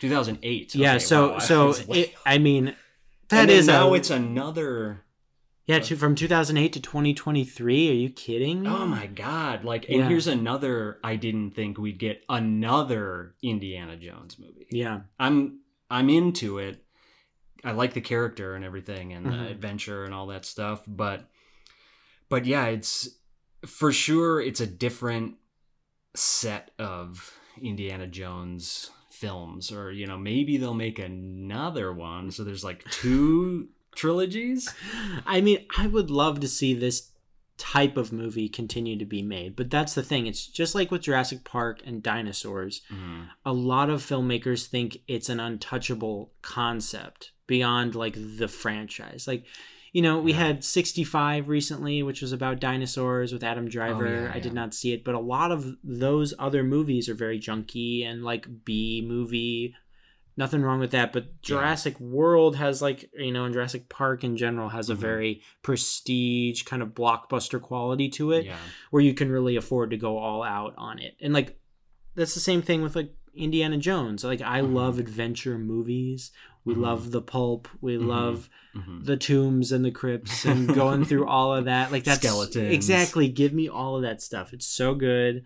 2008 0.00 0.74
yeah, 0.74 0.98
so 0.98 1.32
wow, 1.32 1.38
so 1.38 1.66
was 1.68 1.84
it, 1.88 2.14
I 2.26 2.38
mean 2.38 2.74
that 3.28 3.50
is 3.50 3.66
now 3.66 3.90
a, 3.92 3.94
it's 3.94 4.10
another 4.10 5.04
Yeah, 5.66 5.80
to, 5.80 5.96
from 5.96 6.14
2008 6.14 6.72
to 6.74 6.80
2023. 6.80 7.90
Are 7.90 7.94
you 7.94 8.10
kidding 8.10 8.62
me? 8.62 8.68
oh 8.70 8.86
my 8.86 9.06
god 9.06 9.64
like 9.64 9.88
and 9.88 9.98
Yeah. 10.00 10.08
here's 10.08 10.26
another 10.26 10.98
i 11.04 11.16
didn't 11.16 11.52
think 11.52 11.78
we'd 11.78 11.98
get 11.98 12.22
another 12.28 13.34
indiana 13.42 13.96
jones 13.96 14.38
movie 14.38 14.66
Yeah. 14.70 15.00
I'm 15.18 15.60
I'm 15.90 16.10
into 16.10 16.58
it. 16.58 16.84
I 17.64 17.72
like 17.72 17.94
the 17.94 18.00
character 18.00 18.54
and 18.54 18.64
everything 18.64 19.12
and 19.12 19.26
the 19.26 19.30
Mhm. 19.30 19.50
adventure 19.50 20.04
and 20.04 20.14
all 20.14 20.26
that 20.28 20.44
stuff, 20.44 20.82
but 20.86 21.30
but 22.28 22.44
yeah, 22.46 22.66
it's 22.66 23.08
for 23.66 23.90
sure 23.92 24.40
it's 24.40 24.60
a 24.60 24.66
different 24.66 25.36
set 26.14 26.70
of 26.78 27.34
Indiana 27.60 28.06
Jones 28.06 28.90
films 29.10 29.72
or 29.72 29.90
you 29.90 30.06
know, 30.06 30.18
maybe 30.18 30.56
they'll 30.56 30.74
make 30.74 30.98
another 30.98 31.92
one 31.92 32.30
so 32.30 32.44
there's 32.44 32.62
like 32.64 32.88
two 32.90 33.68
trilogies. 33.96 34.72
I 35.26 35.40
mean, 35.40 35.66
I 35.76 35.86
would 35.88 36.10
love 36.10 36.38
to 36.40 36.48
see 36.48 36.74
this 36.74 37.10
type 37.58 37.96
of 37.96 38.12
movie 38.12 38.48
continue 38.48 38.96
to 38.96 39.04
be 39.04 39.20
made, 39.20 39.56
but 39.56 39.68
that's 39.68 39.94
the 39.94 40.02
thing. 40.02 40.26
It's 40.26 40.46
just 40.46 40.74
like 40.74 40.90
with 40.90 41.02
Jurassic 41.02 41.44
Park 41.44 41.80
and 41.84 42.02
dinosaurs. 42.02 42.82
Mm-hmm. 42.92 43.22
a 43.44 43.52
lot 43.52 43.90
of 43.90 44.00
filmmakers 44.02 44.66
think 44.66 44.98
it's 45.08 45.28
an 45.28 45.40
untouchable 45.40 46.32
concept 46.40 47.32
beyond 47.46 47.94
like 47.94 48.14
the 48.16 48.48
franchise. 48.48 49.26
Like, 49.26 49.44
you 49.92 50.02
know, 50.02 50.18
we 50.20 50.32
Yeah. 50.32 50.38
had 50.38 50.64
65 50.64 51.48
recently, 51.48 52.02
which 52.02 52.20
was 52.22 52.32
about 52.32 52.60
dinosaurs 52.60 53.32
with 53.32 53.42
Adam 53.42 53.64
oh, 53.66 53.68
Driver. 53.68 54.06
Oh, 54.06 54.22
yeah, 54.24 54.32
I 54.34 54.38
did 54.38 54.52
not 54.52 54.74
see 54.74 54.92
it, 54.92 55.02
but 55.02 55.14
a 55.14 55.20
lot 55.20 55.50
of 55.50 55.76
those 55.82 56.34
other 56.38 56.62
movies 56.62 57.08
are 57.08 57.14
very 57.14 57.40
junky 57.40 58.04
and 58.06 58.22
like 58.22 58.46
B 58.64 59.02
movie. 59.06 59.74
Nothing 60.38 60.62
wrong 60.62 60.78
with 60.78 60.92
that, 60.92 61.12
but 61.12 61.42
Jurassic 61.42 61.98
World 61.98 62.54
has 62.56 62.80
like, 62.80 63.10
you 63.12 63.32
know, 63.32 63.44
and 63.44 63.52
Jurassic 63.52 63.88
Park 63.88 64.22
in 64.22 64.36
general 64.36 64.68
has 64.68 64.88
a 64.88 64.94
Mhm. 64.94 64.98
very 64.98 65.42
prestige 65.62 66.62
kind 66.62 66.80
of 66.80 66.90
blockbuster 66.90 67.60
quality 67.60 68.08
to 68.10 68.30
it 68.32 68.46
Yeah. 68.46 68.56
where 68.90 69.02
you 69.02 69.14
can 69.14 69.30
really 69.30 69.56
afford 69.56 69.90
to 69.90 69.96
go 69.96 70.16
all 70.18 70.42
out 70.44 70.74
on 70.78 70.98
it. 71.00 71.16
And 71.20 71.34
like 71.34 71.58
that's 72.14 72.34
the 72.34 72.40
same 72.40 72.62
thing 72.62 72.82
with 72.82 72.94
like 72.96 73.12
Indiana 73.34 73.78
Jones. 73.78 74.22
Like 74.24 74.40
I 74.40 74.60
Mhm. 74.60 74.74
love 74.74 74.98
adventure 74.98 75.58
movies. 75.58 76.30
We 76.64 76.74
Mhm. 76.74 76.80
love 76.82 77.10
the 77.12 77.22
pulp. 77.22 77.68
We 77.80 77.96
Mhm. 77.96 78.06
love 78.06 78.48
Mhm. 78.76 79.04
the 79.06 79.16
tombs 79.16 79.72
and 79.72 79.84
the 79.84 79.90
crypts 79.90 80.44
and 80.44 80.72
going 80.74 81.04
through 81.04 81.26
all 81.36 81.54
of 81.54 81.64
that. 81.64 81.90
Like 81.92 82.04
that's 82.04 82.20
Skeletons. 82.20 82.72
exactly. 82.74 83.28
Give 83.28 83.52
me 83.52 83.68
all 83.68 83.96
of 83.96 84.02
that 84.02 84.22
stuff. 84.22 84.52
It's 84.52 84.66
so 84.66 84.94
good. 84.94 85.44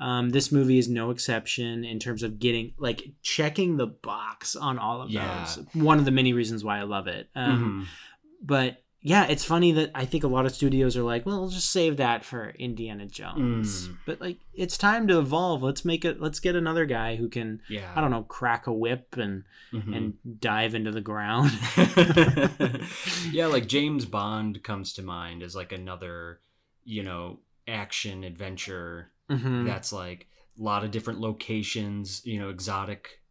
Um, 0.00 0.30
this 0.30 0.50
movie 0.50 0.78
is 0.78 0.88
no 0.88 1.10
exception 1.10 1.84
in 1.84 1.98
terms 1.98 2.22
of 2.22 2.38
getting 2.38 2.72
like 2.78 3.02
checking 3.22 3.76
the 3.76 3.86
box 3.86 4.56
on 4.56 4.78
all 4.78 5.02
of 5.02 5.10
Yeah. 5.10 5.44
those. 5.44 5.66
One 5.74 5.98
of 5.98 6.04
the 6.06 6.10
many 6.10 6.32
reasons 6.32 6.64
why 6.64 6.78
I 6.78 6.82
love 6.84 7.06
it. 7.06 7.28
Um, 7.36 7.86
Mhm. 7.86 8.46
but 8.46 8.82
yeah, 9.02 9.26
it's 9.28 9.44
funny 9.46 9.72
that 9.72 9.90
I 9.94 10.04
think 10.04 10.24
a 10.24 10.28
lot 10.28 10.44
of 10.44 10.52
studios 10.54 10.94
are 10.96 11.02
like, 11.02 11.24
well, 11.24 11.40
we'll 11.40 11.48
just 11.50 11.70
save 11.72 11.96
that 11.98 12.22
for 12.22 12.50
Indiana 12.58 13.06
Jones. 13.06 13.88
Mm. 13.88 13.96
But 14.04 14.20
like, 14.20 14.38
it's 14.52 14.76
time 14.76 15.06
to 15.08 15.18
evolve. 15.18 15.62
Let's 15.62 15.86
make 15.86 16.04
it. 16.04 16.20
Let's 16.20 16.38
get 16.40 16.54
another 16.54 16.84
guy 16.84 17.16
who 17.16 17.28
can, 17.30 17.62
Yeah. 17.70 17.90
I 17.96 18.00
don't 18.02 18.10
know, 18.10 18.24
crack 18.24 18.66
a 18.66 18.72
whip 18.74 19.16
and 19.16 19.44
Mhm. 19.72 19.96
and 19.96 20.40
dive 20.40 20.74
into 20.74 20.90
the 20.90 21.00
ground. 21.00 21.50
yeah, 23.32 23.46
like 23.46 23.66
James 23.66 24.04
Bond 24.04 24.62
comes 24.62 24.92
to 24.94 25.02
mind 25.02 25.42
as 25.42 25.54
like 25.54 25.72
another, 25.72 26.40
you 26.84 27.02
know, 27.02 27.38
action 27.68 28.24
adventure 28.24 29.10
Mhm. 29.30 29.64
that's 29.64 29.92
like 29.92 30.26
a 30.58 30.62
lot 30.62 30.84
of 30.84 30.90
different 30.90 31.20
locations, 31.20 32.24
you 32.26 32.38
know, 32.38 32.50
exotic 32.50 33.22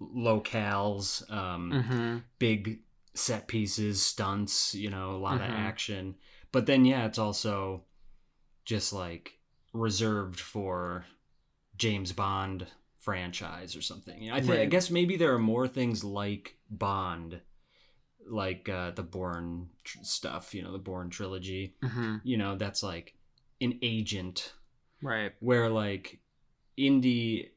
locales, 0.00 1.30
um, 1.30 1.70
Mhm. 1.72 2.22
big 2.38 2.80
set 3.14 3.46
pieces, 3.48 4.02
stunts, 4.04 4.74
you 4.74 4.90
know, 4.90 5.14
a 5.14 5.18
lot 5.18 5.40
Mhm. 5.40 5.44
of 5.44 5.50
action. 5.50 6.16
But 6.50 6.66
then 6.66 6.84
yeah, 6.84 7.06
it's 7.06 7.18
also 7.18 7.84
just 8.64 8.92
like 8.92 9.38
reserved 9.72 10.40
for 10.40 11.06
James 11.76 12.12
Bond 12.12 12.66
franchise 12.98 13.74
or 13.76 13.82
something. 13.82 14.22
You 14.22 14.30
know, 14.30 14.36
I 14.36 14.40
think 14.40 14.54
I 14.60 14.66
guess 14.66 14.90
maybe 14.90 15.16
there 15.16 15.34
are 15.34 15.38
more 15.38 15.66
things 15.68 16.04
like 16.04 16.56
Bond 16.70 17.40
like 18.24 18.68
uh 18.68 18.92
the 18.92 19.02
Bourne 19.02 19.68
tr- 19.84 19.98
stuff, 20.04 20.54
you 20.54 20.62
know, 20.62 20.72
the 20.72 20.78
Bourne 20.78 21.10
trilogy. 21.10 21.74
Mhm. 21.82 22.20
You 22.24 22.36
know, 22.36 22.56
that's 22.56 22.82
like 22.82 23.16
an 23.60 23.78
agent 23.82 24.54
Right. 25.02 25.32
where 25.40 25.68
like 25.68 26.20
indie 26.78 27.48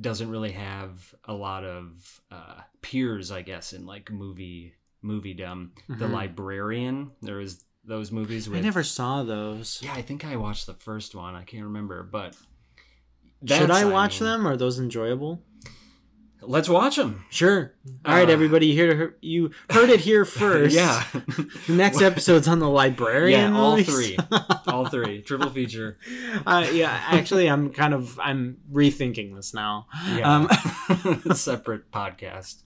doesn't 0.00 0.30
really 0.30 0.52
have 0.52 1.14
a 1.24 1.32
lot 1.32 1.64
of 1.64 2.20
uh 2.30 2.60
peers 2.82 3.30
i 3.30 3.42
guess 3.42 3.72
in 3.72 3.86
like 3.86 4.10
movie 4.10 4.74
moviedom 5.02 5.70
the 5.88 6.06
Mhm. 6.06 6.12
librarian 6.12 7.10
there 7.22 7.36
was 7.36 7.64
those 7.84 8.12
movies 8.12 8.48
with 8.48 8.58
I 8.58 8.62
never 8.62 8.82
saw 8.84 9.22
those. 9.22 9.80
yeah 9.82 9.94
i 9.94 10.02
think 10.02 10.24
i 10.24 10.36
watched 10.36 10.66
the 10.66 10.74
first 10.74 11.14
one 11.14 11.34
i 11.34 11.42
can't 11.44 11.64
remember 11.64 12.02
but 12.02 12.36
Should 13.46 13.70
I 13.70 13.84
watch 13.86 14.20
mean, 14.20 14.30
them? 14.30 14.46
Are 14.48 14.56
those 14.56 14.78
enjoyable? 14.80 15.40
Let's 16.42 16.68
watch 16.68 16.96
them. 16.96 17.24
Sure. 17.30 17.72
All 18.04 18.14
right, 18.14 18.28
Uh, 18.28 18.32
everybody. 18.32 18.66
You 18.68 18.86
heard 18.94 19.14
you 19.20 19.50
heard 19.70 19.90
it 19.90 20.00
here 20.00 20.24
first. 20.40 20.74
yeah, 20.74 21.04
The 21.66 21.72
next 21.74 22.00
episode's 22.02 22.46
on 22.48 22.58
the 22.58 22.68
librarian. 22.68 23.52
yeah, 23.52 23.58
all 23.58 23.76
movies. 23.76 23.94
three, 23.94 24.18
all 24.66 24.86
three, 24.86 25.22
triple 25.22 25.50
feature. 25.50 25.98
uh, 26.46 26.66
yeah, 26.72 26.90
actually, 27.08 27.48
I'm 27.48 27.72
kind 27.72 27.94
of 27.94 28.18
I'm 28.20 28.58
rethinking 28.72 29.34
this 29.34 29.52
now. 29.54 29.86
Yeah, 30.14 30.34
Um, 30.34 30.48
separate 31.34 31.90
podcast. 31.90 32.62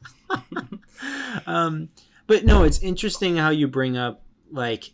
um, 1.46 1.88
but 2.26 2.44
no, 2.44 2.62
it's 2.64 2.78
interesting 2.80 3.36
how 3.36 3.50
you 3.50 3.68
bring 3.68 3.96
up 3.96 4.22
like 4.50 4.92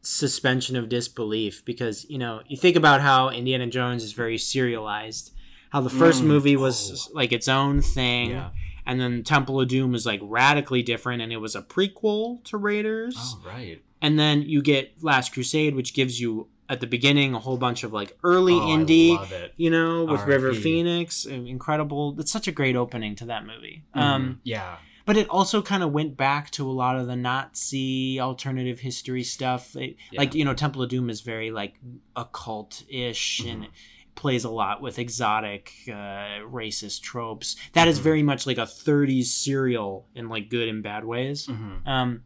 suspension 0.00 0.76
of 0.76 0.88
disbelief 0.90 1.64
because 1.64 2.04
you 2.10 2.18
know 2.18 2.42
you 2.46 2.56
think 2.56 2.76
about 2.76 3.00
how 3.00 3.30
Indiana 3.30 3.66
Jones 3.66 4.02
is 4.02 4.12
very 4.12 4.38
serialized. 4.38 5.32
How 5.74 5.80
the 5.80 5.90
first 5.90 6.22
Mm. 6.22 6.26
movie 6.26 6.56
was 6.56 7.10
like 7.12 7.32
its 7.32 7.48
own 7.48 7.82
thing, 7.82 8.30
Yeah. 8.30 8.50
and 8.86 9.00
then 9.00 9.24
Temple 9.24 9.60
of 9.60 9.66
Doom 9.68 9.90
was 9.92 10.06
like 10.06 10.20
radically 10.22 10.82
different, 10.82 11.20
and 11.20 11.32
it 11.32 11.38
was 11.38 11.56
a 11.56 11.62
prequel 11.62 12.42
to 12.44 12.56
Raiders. 12.56 13.14
Oh 13.18 13.42
right. 13.44 13.82
and 14.00 14.18
then 14.18 14.42
you 14.42 14.62
get 14.62 15.02
Last 15.02 15.32
Crusade, 15.32 15.74
which 15.74 15.92
gives 15.94 16.20
you 16.20 16.46
at 16.68 16.80
the 16.80 16.86
beginning 16.86 17.34
a 17.34 17.38
whole 17.40 17.56
bunch 17.56 17.82
of 17.84 17.92
like 17.92 18.16
early 18.22 18.54
Oh, 18.54 18.66
indie, 18.68 19.18
you 19.56 19.68
know, 19.70 20.04
with 20.04 20.24
River 20.26 20.48
R.I.P.. 20.48 20.62
Phoenix, 20.62 21.26
incredible. 21.26 22.14
It's 22.20 22.30
such 22.30 22.46
a 22.46 22.52
great 22.52 22.76
opening 22.76 23.16
to 23.16 23.24
that 23.26 23.44
movie. 23.44 23.82
Um, 23.94 24.22
Mhm. 24.24 24.38
yeah. 24.44 24.76
but 25.06 25.18
it 25.18 25.28
also 25.28 25.60
kind 25.60 25.82
of 25.82 25.92
went 25.92 26.16
back 26.16 26.50
to 26.52 26.66
a 26.66 26.72
lot 26.72 26.96
of 26.96 27.06
the 27.06 27.16
Nazi 27.16 28.18
alternative 28.20 28.80
history 28.80 29.22
stuff. 29.22 29.74
It- 29.76 29.96
Yeah. 30.12 30.20
Like 30.20 30.34
you 30.34 30.44
know, 30.46 30.54
Temple 30.54 30.82
of 30.82 30.88
Doom 30.88 31.10
is 31.10 31.20
very 31.20 31.50
like 31.50 31.74
occult 32.16 32.84
ish 32.88 33.40
Mm-hmm. 33.40 33.50
and. 33.64 33.68
Plays 34.14 34.44
a 34.44 34.50
lot 34.50 34.80
with 34.80 34.98
exotic, 34.98 35.72
uh, 35.88 36.40
racist 36.48 37.02
tropes. 37.02 37.56
That 37.72 37.88
is 37.88 37.98
Mhm. 37.98 38.02
very 38.02 38.22
much 38.22 38.46
like 38.46 38.58
a 38.58 38.66
'30s 38.66 39.32
serial 39.32 40.06
in 40.14 40.28
like 40.28 40.48
good 40.50 40.68
and 40.68 40.82
bad 40.82 41.04
ways. 41.04 41.46
Mhm. 41.48 41.86
Um, 41.86 42.22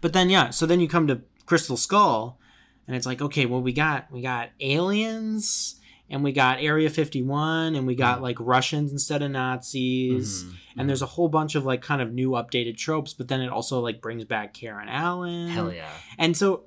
but 0.00 0.12
then 0.12 0.28
yeah, 0.28 0.50
so 0.50 0.66
then 0.66 0.80
you 0.80 0.88
come 0.88 1.06
to 1.06 1.22
Crystal 1.46 1.76
Skull, 1.76 2.38
and 2.86 2.96
it's 2.96 3.06
like 3.06 3.22
okay, 3.22 3.46
well 3.46 3.62
we 3.62 3.72
got 3.72 4.10
we 4.10 4.22
got 4.22 4.50
aliens, 4.60 5.80
and 6.10 6.22
we 6.24 6.32
got 6.32 6.60
Area 6.60 6.90
Fifty 6.90 7.22
One, 7.22 7.74
and 7.74 7.86
we 7.86 7.94
got 7.94 8.18
Mhm. 8.18 8.22
like 8.22 8.36
Russians 8.40 8.92
instead 8.92 9.22
of 9.22 9.30
Nazis, 9.30 10.44
Mhm. 10.44 10.54
and 10.76 10.88
there's 10.88 11.02
a 11.02 11.06
whole 11.06 11.28
bunch 11.28 11.54
of 11.54 11.64
like 11.64 11.80
kind 11.82 12.02
of 12.02 12.12
new 12.12 12.30
updated 12.30 12.76
tropes. 12.76 13.14
But 13.14 13.28
then 13.28 13.40
it 13.40 13.48
also 13.50 13.80
like 13.80 14.00
brings 14.00 14.24
back 14.24 14.52
Karen 14.52 14.88
Allen, 14.88 15.48
hell 15.48 15.72
yeah. 15.72 15.88
and 16.18 16.36
so 16.36 16.64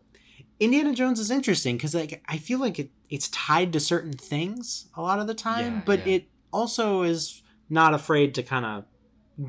Indiana 0.60 0.94
Jones 0.94 1.20
is 1.20 1.32
interesting 1.32 1.76
because 1.78 1.94
like 1.94 2.24
I 2.28 2.38
feel 2.38 2.60
like 2.60 2.80
it, 2.80 2.90
it's 3.10 3.28
tied 3.30 3.74
to 3.74 3.80
certain 3.80 4.14
things 4.14 4.88
a 4.96 5.02
lot 5.02 5.20
of 5.20 5.28
the 5.28 5.34
time, 5.34 5.76
Yeah, 5.76 5.82
but 5.86 6.08
yeah. 6.08 6.16
it 6.16 6.28
also 6.52 7.04
is 7.04 7.42
not 7.70 7.94
afraid 7.94 8.34
to 8.36 8.44
kind 8.44 8.66
of 8.66 8.86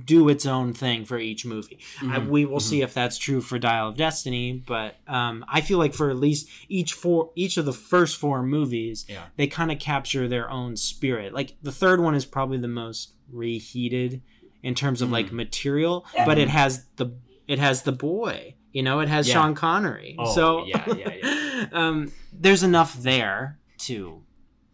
do 0.05 0.29
its 0.29 0.45
own 0.47 0.73
thing 0.73 1.05
for 1.05 1.17
each 1.17 1.47
movie. 1.47 1.79
I, 2.03 2.19
Mhm. 2.19 2.29
we 2.29 2.45
will 2.45 2.59
Mhm. 2.59 2.63
see 2.63 2.83
if 2.83 2.93
that's 2.93 3.19
true 3.19 3.41
for 3.41 3.57
Dial 3.57 3.91
of 3.91 3.97
Destiny, 3.97 4.65
but 4.67 4.97
um, 5.07 5.45
I 5.49 5.61
feel 5.61 5.79
like 5.79 5.95
for 5.95 6.11
at 6.11 6.17
least 6.17 6.49
each 6.69 6.93
four, 6.93 7.31
each 7.37 7.57
of 7.57 7.67
the 7.67 7.73
first 7.73 8.17
four 8.17 8.43
movies, 8.43 9.07
Yeah. 9.09 9.27
they 9.37 9.47
kind 9.47 9.71
of 9.71 9.79
capture 9.79 10.27
their 10.27 10.51
own 10.51 10.75
spirit. 10.77 11.33
Like 11.33 11.55
the 11.63 11.71
third 11.71 12.01
one 12.01 12.17
is 12.17 12.25
probably 12.25 12.59
the 12.59 12.67
most 12.67 13.13
reheated 13.31 14.23
in 14.65 14.75
terms 14.75 15.03
of 15.03 15.13
like 15.13 15.29
Mhm. 15.29 15.33
material, 15.35 16.05
but 16.25 16.37
it 16.39 16.49
has 16.49 16.87
the 16.97 17.13
it 17.47 17.61
has 17.61 17.83
the 17.83 17.93
boy. 17.93 18.55
You 18.77 18.83
know, 18.83 19.01
it 19.01 19.09
has 19.09 19.27
Yeah. 19.27 19.33
Sean 19.33 19.55
Connery. 19.55 20.17
Oh, 20.19 20.35
so 20.35 20.67
yeah, 20.67 20.85
yeah, 20.95 21.15
yeah. 21.23 21.67
um, 21.73 22.13
there's 22.31 22.63
enough 22.63 22.93
there 23.01 23.59
to, 23.79 24.23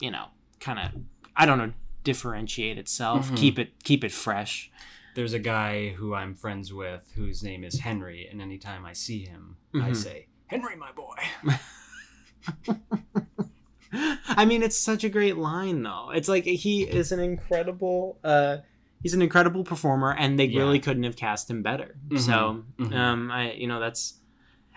you 0.00 0.10
know, 0.10 0.26
kind 0.58 0.80
of 0.80 0.90
I 1.36 1.46
don't 1.46 1.58
know 1.58 1.72
differentiate 2.02 2.78
itself, 2.78 3.30
Mhm. 3.30 3.36
keep 3.36 3.58
it 3.60 3.84
keep 3.84 4.02
it 4.02 4.10
fresh. 4.10 4.72
There's 5.14 5.34
a 5.34 5.38
guy 5.38 5.90
who 5.90 6.14
I'm 6.14 6.34
friends 6.34 6.72
with 6.72 7.12
whose 7.14 7.44
name 7.44 7.62
is 7.62 7.78
Henry, 7.78 8.26
and 8.28 8.42
anytime 8.42 8.84
I 8.84 8.92
see 8.92 9.24
him, 9.24 9.58
I 9.76 9.90
Mhm. 9.92 9.96
say, 9.96 10.26
Henry, 10.48 10.74
my 10.74 10.90
boy. 10.90 11.14
I 14.36 14.44
mean, 14.46 14.64
it's 14.64 14.78
such 14.78 15.04
a 15.04 15.08
great 15.08 15.36
line, 15.36 15.84
though. 15.84 16.10
It's 16.12 16.28
like 16.28 16.42
he 16.44 16.82
is 16.82 17.12
an 17.12 17.20
incredible, 17.20 18.18
uh, 18.24 18.56
he's 19.02 19.14
an 19.14 19.22
incredible 19.22 19.64
performer, 19.64 20.14
and 20.18 20.38
they 20.38 20.46
Yeah. 20.46 20.60
really 20.60 20.78
couldn't 20.78 21.02
have 21.04 21.16
cast 21.16 21.50
him 21.50 21.62
better. 21.62 21.98
Mhm, 22.08 22.18
So, 22.20 22.64
mhm. 22.78 22.94
um, 22.94 23.30
I, 23.30 23.52
you 23.52 23.66
know, 23.66 23.80
that's, 23.80 24.18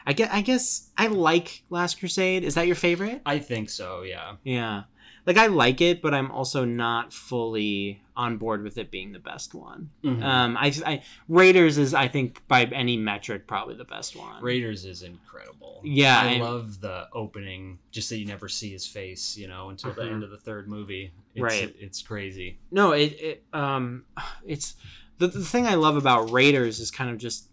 I 0.05 0.13
guess, 0.13 0.29
I 0.31 0.41
guess 0.41 0.91
I 0.97 1.07
like 1.07 1.63
Last 1.69 1.99
Crusade. 1.99 2.43
Is 2.43 2.55
that 2.55 2.67
your 2.67 2.75
favorite? 2.75 3.21
I 3.25 3.39
think 3.39 3.69
so, 3.69 4.01
yeah. 4.03 4.35
Yeah, 4.43 4.83
like 5.25 5.37
I 5.37 5.47
like 5.47 5.81
it, 5.81 6.01
but 6.01 6.13
I'm 6.13 6.31
also 6.31 6.65
not 6.65 7.13
fully 7.13 8.01
on 8.15 8.37
board 8.37 8.63
with 8.63 8.77
it 8.77 8.91
being 8.91 9.11
the 9.11 9.19
best 9.19 9.53
one. 9.53 9.89
Mhm. 10.03 10.23
Um, 10.23 10.55
I, 10.57 10.73
I 10.85 11.03
Raiders 11.27 11.77
is, 11.77 11.93
I 11.93 12.07
think, 12.07 12.41
by 12.47 12.63
any 12.65 12.95
metric, 12.97 13.47
probably 13.47 13.75
the 13.75 13.83
best 13.85 14.15
one. 14.15 14.41
Raiders 14.41 14.85
is 14.85 15.01
incredible. 15.03 15.81
Yeah, 15.83 16.19
I 16.19 16.25
and- 16.27 16.43
love 16.43 16.79
the 16.81 17.07
opening, 17.13 17.79
just 17.91 18.09
that 18.09 18.17
you 18.17 18.25
never 18.25 18.47
see 18.47 18.71
his 18.71 18.87
face, 18.87 19.37
you 19.37 19.47
know, 19.47 19.69
until 19.69 19.91
the 19.93 20.03
Mhm. 20.03 20.11
end 20.13 20.23
of 20.23 20.29
the 20.31 20.37
third 20.37 20.67
movie. 20.69 21.11
It's, 21.33 21.41
Right. 21.43 21.75
It's 21.79 22.01
crazy. 22.01 22.59
No, 22.71 22.91
it, 22.93 23.19
it 23.19 23.43
um 23.53 24.05
it's 24.45 24.75
the, 25.17 25.27
the 25.27 25.43
thing 25.43 25.65
I 25.67 25.75
love 25.75 25.95
about 25.97 26.29
Raiders 26.31 26.79
is 26.79 26.91
kind 26.91 27.09
of 27.09 27.17
just 27.17 27.49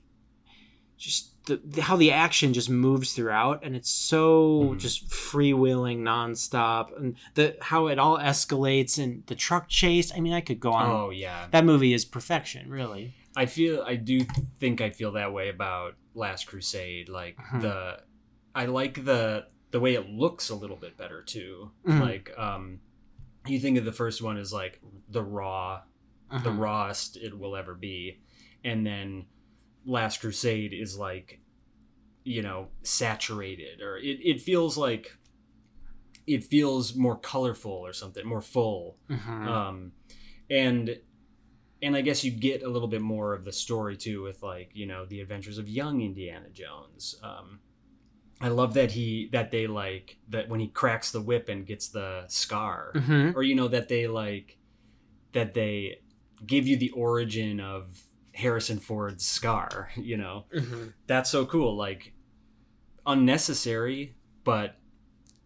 just 1.02 1.44
the, 1.47 1.56
the- 1.64 1.82
how 1.82 1.97
the 1.97 2.12
action 2.12 2.52
just 2.52 2.71
moves 2.71 3.12
throughout 3.14 3.64
and 3.64 3.75
it's 3.75 3.90
so 3.90 4.62
Mhm. 4.75 4.78
just 4.78 5.09
freewheeling 5.11 5.99
nonstop 5.99 6.97
and 6.97 7.16
the 7.35 7.56
how 7.61 7.88
it 7.88 7.99
all 7.99 8.16
escalates 8.18 9.02
and 9.02 9.25
the 9.26 9.35
truck 9.35 9.68
chase. 9.68 10.12
I 10.14 10.21
mean, 10.21 10.32
I 10.32 10.40
could 10.40 10.61
go 10.61 10.73
on. 10.73 10.88
Oh, 10.90 11.11
yeah. 11.11 11.49
That 11.50 11.64
movie 11.64 11.92
is 11.92 12.04
perfection, 12.04 12.71
really. 12.71 13.14
I 13.35 13.47
feel 13.47 13.82
I 13.82 13.97
do 13.97 14.21
think 14.61 14.80
I 14.80 14.90
feel 14.90 15.12
that 15.12 15.32
way 15.32 15.49
about 15.49 15.94
Last 16.14 16.47
Crusade. 16.47 17.09
Like 17.09 17.37
Mhm. 17.38 17.62
the 17.62 18.00
I 18.54 18.66
like 18.66 19.04
the 19.04 19.47
the 19.73 19.80
way 19.80 19.94
it 19.94 20.09
looks 20.09 20.50
a 20.50 20.54
little 20.54 20.76
bit 20.76 20.97
better 20.99 21.23
too. 21.23 21.71
Mhm. 21.87 22.00
Like 22.00 22.30
um 22.38 22.80
you 23.47 23.59
think 23.59 23.78
of 23.78 23.85
the 23.85 23.92
first 23.92 24.23
one 24.23 24.37
as 24.37 24.52
like 24.52 24.80
the 25.09 25.23
raw 25.25 25.80
the 26.30 26.50
Mhm. 26.50 26.59
rawest 26.59 27.16
it 27.16 27.37
will 27.38 27.56
ever 27.56 27.75
be. 27.75 28.21
And 28.64 28.87
then 28.87 29.25
Last 29.84 30.20
Crusade 30.20 30.72
is 30.72 30.96
like 30.98 31.40
you 32.24 32.40
know, 32.40 32.68
saturated 32.84 33.80
or 33.80 33.96
it, 33.98 34.18
it 34.22 34.40
feels 34.40 34.76
like 34.78 35.16
it 36.26 36.44
feels 36.44 36.94
more 36.94 37.16
colorful 37.18 37.72
or 37.72 37.92
something, 37.92 38.24
more 38.24 38.40
full 38.40 38.96
Mhm. 39.10 39.46
um 39.46 39.92
and 40.48 41.00
and 41.82 41.96
i 41.96 42.00
guess 42.00 42.22
you 42.22 42.30
get 42.30 42.62
a 42.62 42.68
little 42.68 42.86
bit 42.86 43.00
more 43.00 43.32
of 43.34 43.44
the 43.44 43.50
story 43.52 43.96
too 43.96 44.22
with 44.22 44.40
like 44.42 44.70
you 44.74 44.86
know 44.86 45.04
the 45.06 45.20
adventures 45.20 45.58
of 45.58 45.68
young 45.68 46.00
indiana 46.00 46.48
jones 46.52 47.16
um 47.24 47.58
i 48.40 48.48
love 48.48 48.74
that 48.74 48.92
he 48.92 49.28
that 49.32 49.50
they 49.50 49.66
like 49.66 50.18
that 50.28 50.48
when 50.48 50.60
he 50.60 50.68
cracks 50.68 51.10
the 51.10 51.20
whip 51.20 51.48
and 51.48 51.66
gets 51.66 51.88
the 51.88 52.24
scar 52.28 52.92
Mhm. 52.94 53.34
or 53.34 53.42
you 53.42 53.54
know 53.56 53.66
that 53.68 53.88
they 53.88 54.06
like 54.06 54.58
that 55.32 55.54
they 55.54 56.00
give 56.46 56.66
you 56.68 56.76
the 56.76 56.90
origin 56.90 57.58
of 57.60 58.00
harrison 58.34 58.78
ford's 58.78 59.24
scar 59.24 59.90
you 59.96 60.16
know 60.16 60.44
Mhm. 60.54 60.92
that's 61.06 61.30
so 61.30 61.44
cool 61.46 61.76
like 61.76 62.12
unnecessary 63.06 64.14
but 64.44 64.76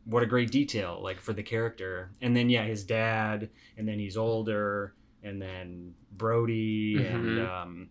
what 0.04 0.22
a 0.22 0.26
great 0.26 0.50
detail 0.50 1.00
like 1.02 1.20
for 1.20 1.32
the 1.32 1.42
character 1.42 2.10
and 2.20 2.36
then 2.36 2.48
yeah 2.48 2.64
his 2.64 2.84
dad 2.84 3.50
and 3.76 3.88
then 3.88 3.98
he's 3.98 4.16
older 4.16 4.94
and 5.22 5.40
then 5.42 5.94
brody 6.12 6.96
and 7.04 7.38
Mhm. 7.38 7.48
um 7.62 7.90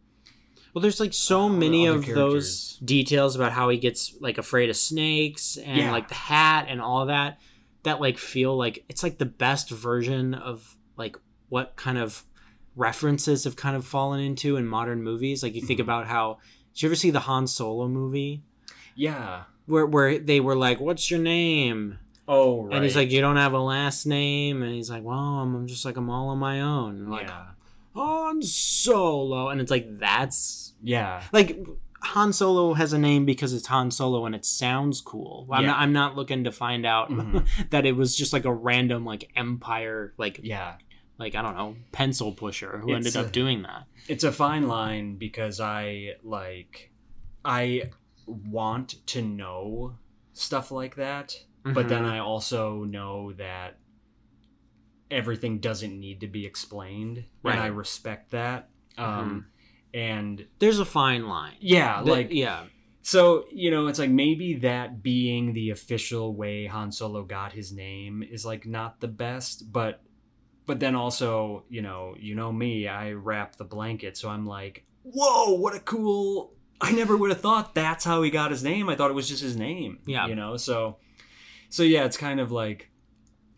Well, 0.73 0.81
there's 0.81 0.99
like 0.99 1.13
so 1.13 1.39
All 1.41 1.49
many 1.49 1.85
of 1.85 2.05
those 2.05 2.77
details 2.83 3.37
about 3.37 3.53
how 3.53 3.69
he 3.69 3.77
gets 3.77 4.13
like 4.19 4.37
afraid 4.37 4.69
of 4.69 4.75
snakes 4.75 5.55
and 5.55 5.77
Yeah. 5.77 5.91
like 5.91 6.09
the 6.09 6.15
hat 6.15 6.65
and 6.67 6.81
all 6.81 7.05
that 7.05 7.39
that 7.83 8.01
like 8.01 8.17
feel 8.17 8.57
like 8.57 8.83
it's 8.89 9.01
like 9.01 9.17
the 9.17 9.25
best 9.25 9.69
version 9.69 10.33
of 10.33 10.75
like 10.97 11.15
what 11.47 11.77
kind 11.77 11.97
of 11.97 12.25
references 12.75 13.44
have 13.46 13.55
kind 13.55 13.75
of 13.75 13.86
fallen 13.86 14.20
into 14.20 14.58
in 14.58 14.65
modern 14.67 15.01
movies. 15.03 15.41
Like 15.44 15.55
you 15.55 15.62
think 15.62 15.79
Mhm. 15.79 15.84
about 15.84 16.08
how 16.08 16.38
did 16.74 16.84
you 16.84 16.89
ever 16.89 16.96
see 16.96 17.10
the 17.12 17.22
Han 17.22 17.48
Solo 17.48 17.88
movie 17.88 18.41
yeah 18.96 19.44
where 19.65 19.86
where 19.86 20.20
they 20.20 20.39
were 20.39 20.55
like, 20.55 20.79
"What's 20.79 21.10
your 21.10 21.20
name?" 21.20 21.98
oh 22.27 22.63
right 22.65 22.75
And 22.75 22.84
he's 22.84 22.96
like, 22.96 23.12
"You 23.12 23.22
don't 23.22 23.38
have 23.38 23.53
a 23.53 23.60
last 23.60 24.05
name," 24.05 24.62
and 24.63 24.74
he's 24.74 24.89
like, 24.89 25.03
"Well, 25.03 25.17
I'm, 25.17 25.55
I'm 25.55 25.67
just 25.67 25.86
like 25.86 25.98
I'm 25.98 26.10
all 26.10 26.29
on 26.29 26.38
my 26.38 26.62
own." 26.62 26.96
And 26.98 27.12
like 27.12 27.27
yeah 27.27 27.46
Han 27.96 28.41
Solo, 28.41 29.50
and 29.50 29.62
it's 29.62 29.72
like 29.72 30.00
that's 30.00 30.74
yeah 30.84 31.24
like 31.32 31.58
Han 32.01 32.34
Solo 32.34 32.74
has 32.75 32.94
a 32.94 33.00
name 33.00 33.25
because 33.25 33.53
it's 33.53 33.67
Han 33.67 33.89
Solo 33.89 34.25
and 34.25 34.36
it 34.36 34.46
sounds 34.46 35.01
cool. 35.01 35.48
I'm, 35.51 35.63
Yeah. 35.63 35.72
not, 35.72 35.79
I'm 35.79 35.94
not 35.94 36.15
looking 36.15 36.44
to 36.44 36.51
find 36.51 36.86
out 36.86 37.10
Mhm. 37.10 37.48
that 37.72 37.86
it 37.86 37.94
was 37.96 38.15
just 38.15 38.32
like 38.34 38.46
a 38.46 38.53
random 38.53 39.05
like 39.05 39.32
Empire 39.36 40.13
like 40.17 40.39
yeah 40.44 40.75
like 41.17 41.36
I 41.36 41.41
don't 41.41 41.55
know 41.57 41.75
pencil 41.91 42.31
pusher 42.31 42.77
who 42.79 42.89
It's 42.93 43.07
ended 43.07 43.15
up 43.17 43.31
doing 43.31 43.62
that. 43.63 43.86
it's 44.07 44.24
a 44.24 44.31
fine 44.31 44.67
line 44.67 45.15
because 45.17 45.60
i 45.60 46.12
like 46.24 46.91
i 47.43 47.84
want 48.27 49.05
to 49.07 49.22
know 49.22 49.95
stuff 50.34 50.72
like 50.72 50.95
that 50.95 51.36
but 51.63 51.86
Mhm. 51.86 51.89
then 51.89 52.05
I 52.05 52.19
also 52.19 52.84
know 52.84 53.34
that 53.34 53.79
everything 55.10 55.60
doesn't 55.60 56.00
need 56.00 56.19
to 56.22 56.27
be 56.27 56.45
explained, 56.45 57.25
Right. 57.43 57.53
and 57.53 57.62
I 57.63 57.67
respect 57.67 58.31
that. 58.31 58.69
Um, 58.98 59.48
and 59.93 60.45
There's 60.60 60.79
a 60.79 60.86
fine 60.86 61.27
line. 61.27 61.55
yeah, 61.60 62.01
Th- 62.03 62.07
like 62.07 62.27
yeah, 62.31 62.65
so 63.01 63.45
you 63.51 63.72
know, 63.72 63.88
it's 63.88 64.00
like 64.00 64.10
maybe 64.10 64.55
that 64.55 65.01
being 65.03 65.53
the 65.53 65.69
official 65.69 66.36
way 66.36 66.65
Han 66.67 66.91
Solo 66.91 67.24
got 67.24 67.53
his 67.53 67.72
name 67.72 68.24
is 68.24 68.45
like 68.45 68.65
not 68.65 69.00
the 69.00 69.07
best, 69.07 69.72
but 69.72 70.01
but 70.65 70.79
then 70.79 70.95
also 70.95 71.63
you 71.69 71.81
know 71.81 72.15
you 72.19 72.36
know 72.36 72.51
me, 72.51 72.88
I 72.88 73.12
wrap 73.13 73.55
the 73.57 73.65
blanket, 73.65 74.17
so 74.17 74.29
I'm 74.29 74.45
like, 74.45 74.86
whoa, 75.03 75.53
what 75.53 75.75
a 75.75 75.79
cool. 75.79 76.53
I 76.81 76.91
never 76.91 77.15
would 77.15 77.29
have 77.29 77.39
thought 77.41 77.74
that's 77.74 78.03
how 78.03 78.22
he 78.22 78.29
got 78.29 78.51
his 78.51 78.63
name. 78.63 78.89
I 78.89 78.95
thought 78.95 79.10
it 79.10 79.13
was 79.13 79.29
just 79.29 79.41
his 79.41 79.55
name. 79.55 80.00
Yeah. 80.05 80.27
you 80.27 80.36
know, 80.36 80.57
so 80.57 80.98
so 81.69 81.84
yeah, 81.84 82.03
it's 82.05 82.17
kind 82.17 82.39
of 82.39 82.51
like 82.51 82.89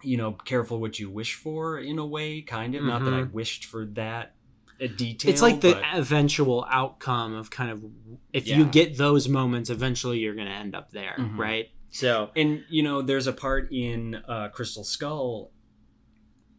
you 0.03 0.15
know, 0.15 0.31
careful 0.33 0.79
what 0.79 0.99
you 0.99 1.09
wish 1.09 1.33
for 1.33 1.79
in 1.79 1.97
a 1.97 2.05
way, 2.05 2.41
kind 2.41 2.75
of. 2.75 2.83
Not 2.83 3.03
that 3.03 3.13
I 3.15 3.23
wished 3.23 3.65
for 3.65 3.85
that 3.93 4.35
a 4.79 4.87
detail. 4.87 5.31
it's 5.31 5.41
like 5.41 5.59
the 5.61 5.73
but- 5.73 5.83
eventual 5.95 6.63
outcome 6.69 7.33
of 7.33 7.49
kind 7.49 7.71
of 7.71 7.83
if 8.31 8.45
Yeah. 8.45 8.57
you 8.59 8.65
get 8.65 8.95
those 8.97 9.27
moments, 9.27 9.71
eventually 9.71 10.19
you're 10.19 10.35
going 10.35 10.45
to 10.47 10.53
end 10.53 10.75
up 10.75 10.91
there, 10.91 11.15
Mhm. 11.17 11.35
right? 11.39 11.69
So 11.89 12.29
and 12.35 12.63
you 12.69 12.83
know 12.83 13.01
there's 13.01 13.25
a 13.25 13.33
part 13.33 13.71
in 13.71 14.15
uh, 14.27 14.49
crystal 14.49 14.83
skull 14.83 15.51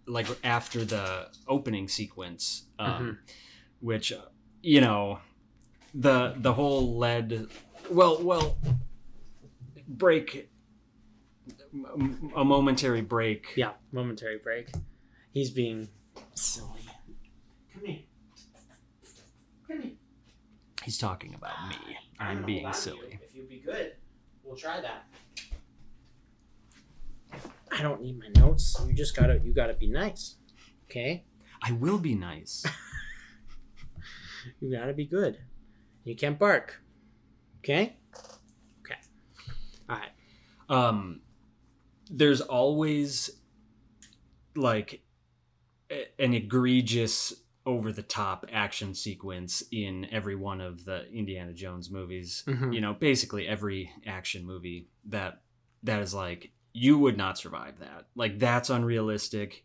like 0.09 0.27
after 0.43 0.85
the 0.85 1.29
opening 1.47 1.87
sequence 1.89 2.65
um, 2.79 2.89
Mhm. 2.89 3.33
which 3.81 4.13
uh, 4.13 4.23
you 4.63 4.81
know 4.81 5.19
the 5.95 6.35
the 6.39 6.53
whole 6.55 6.97
lead 6.99 7.47
well 7.91 8.21
well 8.23 8.57
break 9.87 10.49
a 12.37 12.45
momentary 12.45 13.03
break 13.03 13.53
yeah, 13.57 13.73
momentary 13.93 14.39
break. 14.39 14.69
He's 15.33 15.51
being 15.51 15.89
silly. 16.35 16.81
Come 17.73 17.85
here. 17.85 17.99
Come 19.67 19.83
here. 19.83 19.93
he's 20.85 20.99
talking 20.99 21.35
about 21.35 21.69
me 21.69 21.77
i'm 22.19 22.43
being 22.45 22.73
silly 22.73 23.19
If 23.23 23.35
you'd 23.35 23.49
be 23.49 23.59
good, 23.59 23.93
we'll 24.43 24.57
try 24.57 24.81
that. 24.81 25.07
I 27.73 27.83
don't 27.83 28.01
need 28.03 28.19
my 28.19 28.29
notes. 28.41 28.77
You 28.87 28.95
just 28.95 29.17
gotta 29.17 29.41
you 29.43 29.53
gotta 29.53 29.75
be 29.75 29.89
nice. 29.89 30.37
Okay? 30.91 31.25
i 31.61 31.73
will 31.73 31.99
be 31.99 32.15
nice 32.15 32.65
You 34.61 34.71
gotta 34.73 34.93
be 34.93 35.05
good. 35.05 35.39
You 36.05 36.15
can't 36.17 36.39
bark. 36.39 36.81
Okay? 37.59 37.97
Okay. 38.81 38.99
Alright. 39.91 40.11
um 40.69 41.21
there's 42.11 42.41
always 42.41 43.31
like 44.57 45.03
an 46.19 46.33
egregious 46.35 47.35
over 47.67 47.93
the 47.93 48.03
top 48.03 48.47
action 48.51 48.95
sequence 48.95 49.63
in 49.71 50.07
every 50.11 50.35
one 50.35 50.61
of 50.61 50.87
the 50.87 51.07
Indiana 51.13 51.53
Jones 51.53 51.91
movies. 51.91 52.45
Mhm. 52.47 52.75
You 52.75 52.81
know, 52.81 52.95
basically 52.95 53.47
every 53.47 53.91
action 54.07 54.47
movie 54.47 54.89
that 55.07 55.43
that 55.83 56.01
is 56.01 56.15
like 56.15 56.51
you 56.73 56.99
would 56.99 57.17
not 57.17 57.39
survive 57.39 57.79
that. 57.81 58.07
Like 58.15 58.39
that's 58.39 58.71
unrealistic. 58.71 59.65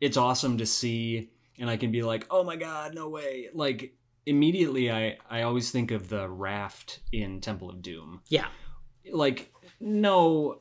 It's 0.00 0.16
awesome 0.16 0.58
to 0.58 0.66
see 0.66 1.30
and 1.58 1.70
I 1.70 1.76
can 1.76 1.92
be 1.92 2.02
like, 2.02 2.26
"Oh 2.30 2.42
my 2.42 2.56
god, 2.56 2.94
no 2.94 3.08
way." 3.08 3.48
Like 3.54 3.94
immediately 4.26 4.90
I 4.90 5.18
I 5.30 5.42
always 5.42 5.70
think 5.70 5.90
of 5.90 6.08
the 6.08 6.28
raft 6.28 7.00
in 7.12 7.40
Temple 7.40 7.70
of 7.70 7.82
Doom 7.82 8.22
Yeah. 8.28 8.48
like 9.12 9.52
no 9.80 10.60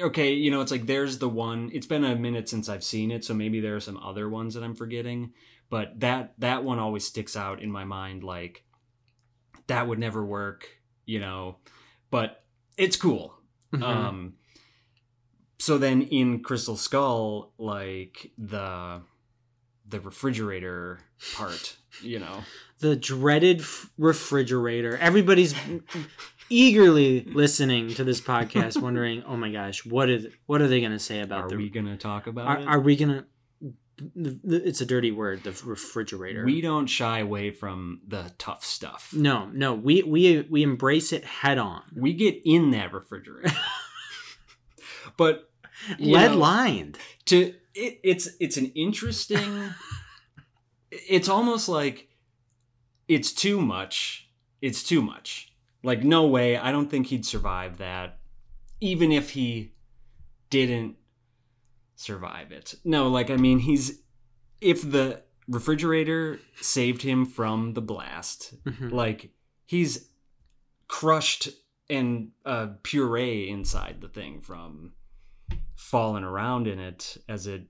okay 0.00 0.32
you 0.32 0.50
know 0.50 0.60
it's 0.62 0.70
like 0.70 0.86
there's 0.86 1.18
the 1.18 1.28
one 1.28 1.70
it's 1.74 1.86
been 1.86 2.04
a 2.04 2.16
minute 2.16 2.48
since 2.48 2.68
i've 2.70 2.84
seen 2.84 3.10
it 3.10 3.24
so 3.24 3.34
maybe 3.34 3.60
there 3.60 3.76
are 3.76 3.80
some 3.80 3.98
other 3.98 4.26
ones 4.30 4.54
that 4.54 4.62
i'm 4.62 4.74
forgetting 4.74 5.32
but 5.68 5.98
that 6.00 6.32
that 6.38 6.64
one 6.64 6.78
always 6.78 7.04
sticks 7.04 7.36
out 7.36 7.60
in 7.60 7.70
my 7.70 7.84
mind 7.84 8.22
like 8.24 8.64
that 9.66 9.86
would 9.86 9.98
never 9.98 10.24
work 10.24 10.66
you 11.04 11.20
know 11.20 11.56
but 12.10 12.42
it's 12.78 12.96
cool 12.96 13.34
Mhm. 13.74 13.82
um 13.82 14.34
so 15.62 15.78
then 15.78 16.02
in 16.02 16.42
crystal 16.42 16.76
skull 16.76 17.52
like 17.58 18.32
the 18.36 19.00
the 19.86 20.00
refrigerator 20.00 21.00
part 21.36 21.76
you 22.00 22.18
know 22.18 22.42
the 22.82 22.96
dreaded 22.96 23.60
f- 23.60 23.90
refrigerator. 23.96 24.98
Everybody's 24.98 25.54
eagerly 26.50 27.24
listening 27.32 27.94
to 27.94 28.04
this 28.04 28.20
podcast, 28.20 28.80
wondering, 28.82 29.22
"Oh 29.26 29.36
my 29.36 29.50
gosh, 29.50 29.86
what 29.86 30.10
is 30.10 30.26
what 30.46 30.60
are 30.60 30.68
they 30.68 30.80
going 30.80 30.92
to 30.92 30.98
say 30.98 31.20
about 31.20 31.44
are 31.44 31.48
the? 31.48 31.56
we 31.56 31.70
gonna 31.70 31.96
talk 31.96 32.26
about 32.26 32.46
are, 32.46 32.58
it 32.58 32.66
are 32.66 32.80
we 32.80 32.96
going 32.96 33.10
to? 33.10 33.24
It's 34.44 34.80
a 34.80 34.86
dirty 34.86 35.12
word, 35.12 35.44
the 35.44 35.52
refrigerator. 35.64 36.44
We 36.44 36.60
don't 36.60 36.88
shy 36.88 37.20
away 37.20 37.52
from 37.52 38.00
the 38.06 38.32
tough 38.36 38.64
stuff. 38.64 39.14
no, 39.16 39.46
no, 39.52 39.74
we 39.74 40.02
we 40.02 40.40
we 40.50 40.62
embrace 40.62 41.12
it 41.12 41.24
head 41.24 41.58
on, 41.58 41.82
We 41.94 42.12
get 42.12 42.40
in 42.44 42.72
that 42.72 42.92
refrigerator. 42.92 43.56
but 45.16 45.51
lead 45.98 46.32
lined. 46.34 46.98
to 47.26 47.54
it, 47.74 48.00
it's 48.02 48.28
it's 48.40 48.56
an 48.56 48.66
interesting 48.74 49.70
it's 50.90 51.28
almost 51.28 51.68
like 51.68 52.08
it's 53.08 53.32
too 53.32 53.60
much. 53.60 54.28
It's 54.60 54.82
too 54.82 55.02
much. 55.02 55.52
Like 55.82 56.04
no 56.04 56.26
way, 56.26 56.56
I 56.56 56.70
don't 56.70 56.90
think 56.90 57.08
he'd 57.08 57.26
survive 57.26 57.78
that 57.78 58.18
even 58.80 59.12
if 59.12 59.30
he 59.30 59.72
didn't 60.50 60.96
survive 61.96 62.52
it. 62.52 62.74
No, 62.84 63.08
like 63.08 63.30
I 63.30 63.36
mean 63.36 63.58
he's 63.60 64.00
if 64.60 64.82
the 64.88 65.22
refrigerator 65.48 66.38
saved 66.60 67.02
him 67.02 67.26
from 67.26 67.74
the 67.74 67.80
blast, 67.82 68.54
Mhm. 68.64 68.92
like 68.92 69.30
he's 69.66 70.08
crushed 70.88 71.48
and 71.90 72.30
uh, 72.44 72.68
puree 72.82 73.48
inside 73.48 74.00
the 74.00 74.08
thing 74.08 74.40
from 74.40 74.92
falling 75.76 76.24
around 76.24 76.66
in 76.66 76.78
it 76.78 77.16
as 77.28 77.46
it 77.46 77.64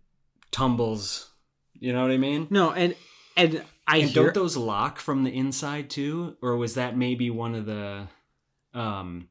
tumbles. 0.51 1.31
You 1.75 1.93
know 1.93 2.03
what 2.03 2.11
I 2.11 2.19
mean? 2.19 2.47
No, 2.51 2.73
and 2.73 2.95
and 3.37 3.65
I 3.87 3.99
and 3.99 4.11
hear 4.11 4.25
don't 4.25 4.35
those 4.35 4.57
lock 4.57 4.99
from 4.99 5.25
the 5.25 5.35
inside 5.35 5.91
too, 5.91 6.37
or 6.43 6.57
was 6.57 6.75
that 6.75 6.97
maybe 6.97 7.31
one 7.31 7.55
of 7.55 7.67
the? 7.67 8.09
Um, 8.75 9.29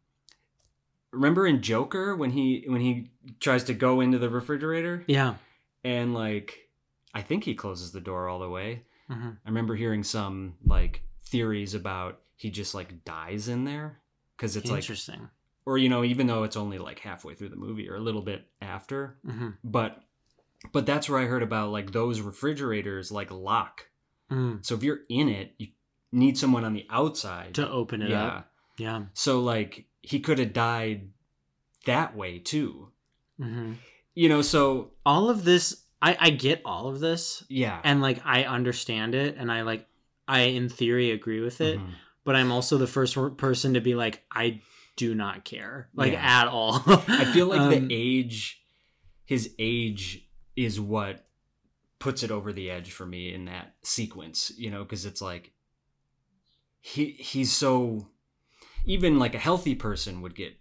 remember 1.11 1.45
in 1.45 1.61
Joker 1.61 2.15
when 2.15 2.31
he 2.31 2.63
when 2.67 2.81
he 2.81 3.11
tries 3.39 3.65
to 3.65 3.73
go 3.73 4.01
into 4.01 4.17
the 4.17 4.29
refrigerator 4.29 5.03
yeah. 5.07 5.35
and 5.83 6.13
like 6.13 6.69
I 7.13 7.21
think 7.21 7.43
he 7.43 7.55
closes 7.55 7.91
the 7.91 8.01
door 8.01 8.29
all 8.29 8.39
the 8.39 8.49
way. 8.49 8.83
Mhm. 9.09 9.37
I 9.45 9.49
remember 9.49 9.75
hearing 9.75 10.03
some 10.03 10.55
like 10.65 11.03
theories 11.25 11.73
about 11.73 12.21
he 12.35 12.49
just 12.49 12.73
like 12.73 13.03
dies 13.03 13.47
in 13.47 13.65
there 13.65 13.99
because 14.37 14.55
it's 14.55 14.69
like 14.69 14.79
Interesting. 14.79 15.29
Or 15.65 15.77
you 15.77 15.89
know 15.89 16.03
even 16.03 16.27
though 16.27 16.43
it's 16.43 16.57
only 16.57 16.77
like 16.77 16.99
halfway 16.99 17.33
through 17.35 17.49
the 17.49 17.55
movie 17.55 17.89
or 17.89 17.95
a 17.95 17.99
little 17.99 18.21
bit 18.21 18.47
after 18.61 19.17
hmm 19.25 19.49
but 19.63 20.03
but 20.71 20.85
that's 20.85 21.09
where 21.09 21.19
i 21.19 21.25
heard 21.25 21.43
about 21.43 21.71
like 21.71 21.91
those 21.91 22.21
refrigerators 22.21 23.11
like 23.11 23.31
lock 23.31 23.87
Mm. 24.31 24.65
so 24.65 24.75
if 24.75 24.83
you're 24.83 25.01
in 25.09 25.27
it 25.27 25.55
you 25.57 25.67
need 26.13 26.37
someone 26.37 26.63
on 26.63 26.73
the 26.73 26.85
outside 26.89 27.53
To 27.55 27.69
open 27.69 28.01
it 28.01 28.09
yeah 28.09 28.27
up. 28.27 28.51
Yeah. 28.77 29.01
so 29.13 29.41
like 29.41 29.85
he 30.01 30.19
could 30.21 30.39
have 30.39 30.53
died 30.53 31.09
that 31.85 32.15
way 32.15 32.39
too 32.39 32.91
hmm 33.37 33.73
you 34.13 34.29
know 34.29 34.41
so 34.41 34.91
All 35.05 35.29
of 35.29 35.43
this, 35.43 35.83
I 36.01 36.15
I 36.19 36.29
get 36.31 36.61
all 36.65 36.87
of 36.87 36.99
this, 36.99 37.43
yeah 37.49 37.79
and 37.83 38.01
like 38.01 38.21
I 38.25 38.43
understand 38.45 39.15
it, 39.15 39.35
and 39.37 39.51
I 39.51 39.61
like 39.63 39.85
I 40.27 40.41
in 40.41 40.69
theory 40.69 41.11
agree 41.11 41.41
with 41.41 41.59
it. 41.61 41.79
Mhm. 41.79 41.91
but 42.23 42.35
I'm 42.35 42.51
also 42.51 42.77
the 42.77 42.87
first 42.87 43.17
person 43.37 43.73
to 43.73 43.81
be 43.81 43.95
like, 43.95 44.23
I 44.31 44.61
do 44.95 45.15
not 45.15 45.43
care, 45.45 45.89
like 45.95 46.13
Yeah. 46.13 46.41
at 46.41 46.47
all. 46.47 46.83
i 46.87 47.25
feel 47.33 47.47
like 47.47 47.61
Um, 47.61 47.69
the 47.87 47.87
age 47.93 48.61
his 49.25 49.53
age 49.57 50.27
is 50.55 50.79
what 50.79 51.25
puts 51.99 52.23
it 52.23 52.31
over 52.31 52.51
the 52.51 52.69
edge 52.69 52.91
for 52.91 53.05
me 53.05 53.33
in 53.33 53.45
that 53.45 53.75
sequence 53.83 54.51
you 54.57 54.69
know 54.71 54.83
because 54.83 55.05
it's 55.05 55.21
like 55.21 55.53
he 56.79 57.11
he's 57.11 57.51
so 57.51 58.07
even 58.85 59.19
like 59.19 59.35
a 59.35 59.39
healthy 59.39 59.75
person 59.75 60.21
would 60.21 60.35
get 60.35 60.53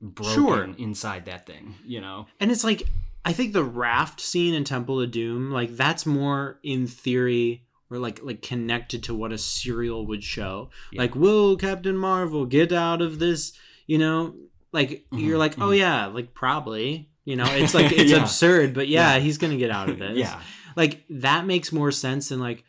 broken 0.00 0.34
Sure. 0.34 0.74
inside 0.78 1.26
that 1.26 1.46
thing 1.46 1.74
you 1.84 2.00
know 2.00 2.26
and 2.38 2.50
it's 2.50 2.64
like 2.64 2.84
I 3.22 3.34
think 3.34 3.52
the 3.52 3.64
raft 3.64 4.18
scene 4.18 4.54
in 4.54 4.64
Temple 4.64 4.98
of 4.98 5.10
Doom, 5.10 5.50
like 5.50 5.76
that's 5.76 6.06
more 6.06 6.58
in 6.62 6.86
theory 6.86 7.66
or 7.90 7.98
like 7.98 8.20
like 8.22 8.40
connected 8.42 9.02
to 9.04 9.14
what 9.14 9.32
a 9.32 9.38
serial 9.38 10.06
would 10.06 10.22
show. 10.24 10.70
Yeah. 10.92 11.02
Like, 11.02 11.14
will 11.16 11.56
Captain 11.56 11.96
Marvel 11.96 12.46
get 12.46 12.72
out 12.72 13.02
of 13.02 13.18
this? 13.18 13.52
You 13.86 13.98
know, 13.98 14.34
like 14.72 15.04
you're 15.12 15.36
Mhm, 15.36 15.38
like, 15.40 15.58
oh 15.58 15.68
mhm. 15.70 15.78
yeah, 15.78 16.06
like 16.06 16.32
probably. 16.34 17.08
You 17.24 17.36
know, 17.36 17.46
it's 17.48 17.74
like 17.78 17.92
it's 17.92 18.10
Yeah. 18.12 18.22
absurd, 18.22 18.72
but 18.74 18.88
yeah, 18.88 19.14
Yeah. 19.16 19.20
he's 19.20 19.38
gonna 19.38 19.56
get 19.56 19.70
out 19.70 19.88
of 19.90 19.98
this. 20.04 20.16
yeah 20.18 20.40
like 20.76 21.04
that 21.10 21.46
makes 21.46 21.72
more 21.72 21.90
sense 21.90 22.28
than 22.28 22.38
like 22.38 22.62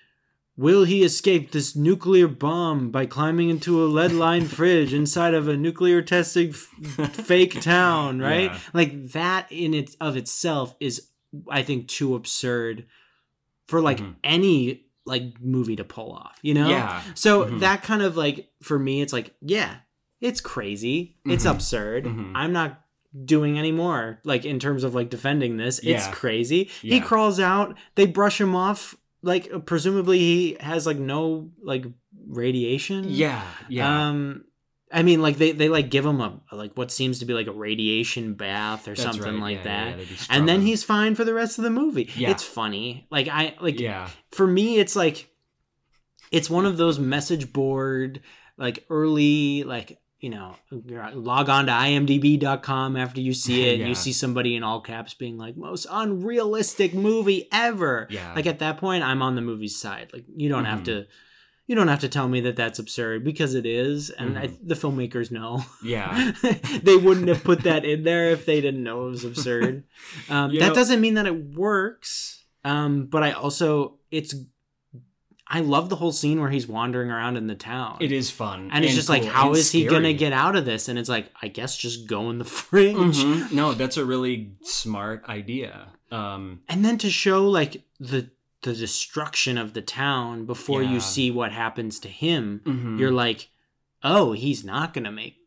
will 0.58 0.84
he 0.86 1.04
escape 1.04 1.52
this 1.52 1.76
nuclear 1.76 2.28
bomb 2.28 2.90
by 2.90 3.06
climbing 3.06 3.50
into 3.50 3.82
a 3.82 3.86
lead 3.86 4.12
lined 4.12 4.50
fridge 4.58 4.92
inside 4.92 5.36
of 5.36 5.48
a 5.48 5.56
nuclear 5.56 6.02
testing 6.02 6.50
f- 6.50 7.14
fake 7.16 7.62
town 7.62 8.18
right 8.20 8.52
like 8.74 9.10
that 9.12 9.46
in 9.52 9.76
it 9.76 9.96
of 10.02 10.18
itself 10.18 10.76
is 10.80 11.10
I 11.48 11.62
think 11.62 11.88
too 11.88 12.16
absurd 12.16 12.86
for 13.68 13.80
like 13.82 14.00
Mhm. 14.00 14.16
any 14.24 14.86
like 15.06 15.42
movie 15.42 15.76
to 15.76 15.84
pull 15.84 16.12
off, 16.12 16.38
you 16.42 16.54
know? 16.54 16.70
Yeah. 16.70 17.02
So 17.16 17.46
Mhm. 17.46 17.60
that 17.62 17.84
kind 17.84 18.02
of 18.02 18.16
like 18.18 18.50
for 18.62 18.78
me, 18.78 19.02
it's 19.02 19.14
like, 19.14 19.34
yeah, 19.42 19.76
it's 20.20 20.42
crazy, 20.42 21.18
it's 21.26 21.46
Mhm. 21.46 21.52
absurd. 21.52 22.06
Mhm. 22.06 22.32
I'm 22.36 22.54
not 22.54 22.82
doing 23.26 23.58
any 23.60 23.72
more 23.72 24.20
like 24.24 24.46
in 24.46 24.60
terms 24.60 24.84
of 24.84 24.94
like 24.96 25.10
defending 25.10 25.58
this. 25.58 25.80
It's 25.80 26.06
Yeah. 26.06 26.12
crazy. 26.12 26.70
He 26.82 27.00
crawls 27.02 27.40
out, 27.40 27.78
they 27.96 28.06
brush 28.06 28.40
him 28.40 28.56
off. 28.56 28.96
Like 29.24 29.66
presumably 29.66 30.20
he 30.20 30.58
has 30.60 30.86
like 30.86 30.98
no 30.98 31.52
like 31.64 31.86
radiation. 32.28 33.06
Yeah. 33.10 33.44
Yeah. 33.70 34.10
Um, 34.10 34.46
I 34.94 35.04
mean, 35.04 35.22
like 35.22 35.38
they 35.38 35.52
they 35.52 35.70
like 35.70 35.90
give 35.90 36.06
him 36.06 36.20
a 36.22 36.40
like 36.52 36.74
what 36.76 36.92
seems 36.92 37.20
to 37.20 37.26
be 37.26 37.34
like 37.34 37.48
a 37.48 37.52
radiation 37.52 38.34
bath 38.34 38.88
or 38.88 38.92
That's 38.92 39.04
something 39.04 39.36
right. 39.42 39.58
like 39.58 39.66
Yeah, 39.66 39.96
that. 39.96 39.98
yeah, 40.00 40.18
and 40.30 40.48
then 40.50 40.62
he's 40.62 40.84
fine 40.84 41.16
for 41.16 41.24
the 41.24 41.34
rest 41.34 41.58
of 41.58 41.64
the 41.64 41.70
movie. 41.70 42.10
Yeah. 42.16 42.32
It's 42.32 42.44
funny. 42.44 43.08
Like 43.10 43.28
I 43.28 43.56
like 43.62 43.80
Yeah. 43.80 44.10
for 44.32 44.46
me 44.48 44.80
it's 44.80 44.96
like 44.96 45.30
it's 46.32 46.50
one 46.50 46.66
of 46.66 46.78
those 46.78 47.00
message 47.00 47.52
board 47.54 48.22
like 48.58 48.86
early 48.90 49.64
like 49.64 49.98
you 50.20 50.30
know 50.30 50.56
log 51.14 51.50
on 51.50 51.66
to 51.66 51.72
imdb.com 51.72 52.96
after 52.96 53.20
you 53.22 53.34
see 53.34 53.68
it 53.70 53.80
and 53.80 53.90
you 53.90 53.96
see 53.96 54.14
somebody 54.14 54.56
in 54.56 54.64
all 54.64 54.82
caps 54.82 55.14
being 55.14 55.38
like 55.38 55.58
most 55.58 55.88
unrealistic 55.90 56.94
movie 56.94 57.48
ever 57.52 58.08
Yeah. 58.10 58.34
like 58.36 58.46
at 58.46 58.60
that 58.60 58.78
point 58.78 59.04
i'm 59.04 59.22
on 59.22 59.36
the 59.36 59.42
movie's 59.42 59.76
side 59.80 60.12
like 60.14 60.26
you 60.36 60.48
don't 60.50 60.66
have 60.66 60.82
Mhm. 60.82 60.86
to 60.86 61.06
you 61.72 61.76
don't 61.78 61.88
have 61.88 62.02
to 62.02 62.10
tell 62.10 62.28
me 62.28 62.42
that 62.42 62.58
that's 62.58 62.80
absurd 62.80 63.24
because 63.24 63.56
it 63.56 63.66
is 63.66 64.10
and 64.10 64.38
I, 64.38 64.48
Mhm. 64.48 64.58
the 64.68 64.76
filmmakers 64.76 65.32
know 65.32 65.64
Yeah. 65.82 66.32
they 66.84 66.98
wouldn't 66.98 67.30
have 67.30 67.46
put 67.46 67.62
that 67.64 67.86
in 67.86 68.04
there 68.04 68.32
if 68.32 68.46
they 68.46 68.60
didn't 68.60 68.84
know 68.84 69.08
it 69.08 69.12
was 69.12 69.24
absurd 69.24 69.84
um, 70.30 70.52
that 70.60 70.68
know- 70.68 70.76
doesn't 70.76 71.00
mean 71.00 71.14
that 71.14 71.28
it 71.28 71.56
works 71.56 72.44
um, 72.66 73.06
but 73.06 73.24
i 73.24 73.32
also 73.32 73.96
it's 74.12 74.36
i 75.48 75.60
love 75.62 75.88
the 75.90 75.96
whole 75.96 76.12
scene 76.12 76.40
where 76.42 76.50
he's 76.50 76.68
wandering 76.68 77.10
around 77.10 77.38
in 77.38 77.48
the 77.48 77.56
town 77.56 77.98
It 78.02 78.12
is 78.12 78.30
fun. 78.30 78.70
and 78.74 78.84
it's 78.84 78.96
just 78.96 79.10
like 79.10 79.22
cool 79.24 79.32
how 79.32 79.48
and 79.50 79.58
is 79.58 79.72
he 79.72 79.86
gonna 79.86 80.14
get 80.14 80.34
out 80.34 80.56
of 80.58 80.66
this 80.66 80.90
and 80.90 81.00
it's 81.00 81.10
like 81.10 81.32
i 81.42 81.48
guess 81.48 81.78
just 81.78 82.06
go 82.08 82.30
in 82.32 82.38
the 82.38 82.46
fridge 82.60 82.96
Mhm. 82.98 83.52
No, 83.54 83.74
that's 83.74 83.98
a 83.98 84.06
really 84.06 84.52
smart 84.64 85.24
idea. 85.30 85.88
Um, 86.12 86.60
and 86.68 86.84
then 86.84 86.98
to 87.00 87.10
show 87.10 87.48
like 87.50 87.82
the 88.00 88.30
the 88.64 88.74
destruction 88.74 89.58
of 89.58 89.74
the 89.74 89.82
town 89.82 90.46
before 90.46 90.84
Yeah. 90.84 90.92
you 90.92 91.00
see 91.00 91.32
what 91.32 91.52
happens 91.52 92.00
to 92.00 92.08
him 92.08 92.62
mhm. 92.66 93.00
you're 93.00 93.12
like 93.12 93.50
oh 94.04 94.34
he's 94.34 94.64
not 94.64 94.94
gonna 94.94 95.12
make 95.12 95.38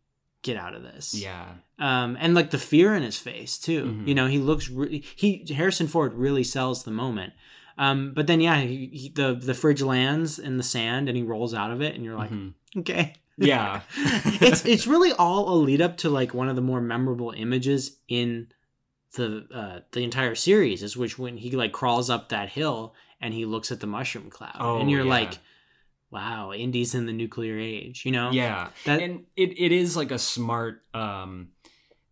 get 0.43 0.57
out 0.57 0.75
of 0.75 0.83
this 0.83 1.15
yeah. 1.15 1.47
um 1.79 2.17
and 2.21 2.35
like 2.35 2.51
the 2.51 2.59
fear 2.59 2.95
in 2.95 3.03
his 3.03 3.17
face 3.19 3.59
too 3.59 3.85
Mhm. 3.85 4.09
you 4.09 4.15
know 4.15 4.27
he 4.27 4.39
looks 4.39 4.69
re- 4.69 5.03
he 5.17 5.47
harrison 5.55 5.87
ford 5.87 6.13
really 6.15 6.45
sells 6.45 6.83
the 6.85 6.91
moment 6.91 7.33
um 7.79 8.13
but 8.15 8.27
then 8.27 8.41
yeah 8.41 8.61
he, 8.61 8.91
he, 8.93 9.09
the 9.09 9.35
the 9.35 9.55
fridge 9.55 9.81
lands 9.83 10.39
in 10.39 10.57
the 10.59 10.63
sand 10.63 11.09
and 11.09 11.17
he 11.17 11.23
rolls 11.23 11.55
out 11.55 11.71
of 11.71 11.81
it 11.81 11.95
and 11.95 12.05
you're 12.05 12.17
like 12.19 12.31
Mhm. 12.31 12.53
okay 12.79 13.15
Yeah. 13.37 13.81
it's 13.97 14.65
it's 14.65 14.87
really 14.87 15.13
all 15.13 15.49
a 15.55 15.57
lead 15.57 15.81
up 15.81 15.97
to 15.99 16.09
like 16.11 16.35
one 16.35 16.49
of 16.49 16.57
the 16.57 16.63
more 16.63 16.81
memorable 16.81 17.33
images 17.37 17.97
in 18.07 18.49
the 19.17 19.47
uh 19.55 19.81
the 19.93 20.03
entire 20.03 20.35
series 20.35 20.83
is 20.83 20.97
which 20.97 21.19
when 21.19 21.37
he 21.37 21.51
like 21.53 21.73
crawls 21.73 22.11
up 22.11 22.29
that 22.31 22.49
hill 22.51 22.95
and 23.21 23.33
he 23.35 23.45
looks 23.45 23.71
at 23.73 23.81
the 23.81 23.87
mushroom 23.87 24.31
cloud 24.31 24.57
Oh, 24.61 24.79
and 24.81 24.91
you're 24.91 25.05
yeah. 25.05 25.11
like 25.11 25.39
wow 26.11 26.53
indy's 26.53 26.95
in 26.95 27.07
the 27.07 27.13
nuclear 27.13 27.59
age 27.59 28.05
you 28.05 28.13
know 28.13 28.31
Yeah. 28.31 28.71
that 28.85 29.01
and 29.01 29.25
it, 29.37 29.59
it 29.59 29.73
is 29.73 29.97
like 29.97 30.11
a 30.11 30.19
smart 30.19 30.83
um 30.95 31.49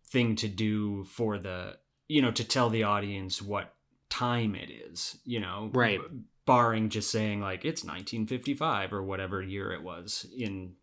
thing 0.09 0.35
to 0.37 0.47
do 0.47 1.03
for 1.05 1.37
the 1.37 1.77
you 2.07 2.21
know 2.21 2.31
to 2.31 2.43
tell 2.43 2.69
the 2.69 2.83
audience 2.83 3.41
what 3.41 3.73
time 4.09 4.55
it 4.55 4.69
is 4.69 5.17
you 5.25 5.39
know 5.39 5.69
Right. 5.73 5.99
barring 6.45 6.89
just 6.89 7.09
saying 7.11 7.41
like 7.41 7.65
it's 7.65 7.83
1955 7.83 8.93
or 8.93 9.01
whatever 9.03 9.41
year 9.41 9.71
it 9.71 9.81
was 9.83 10.25
in 10.37 10.73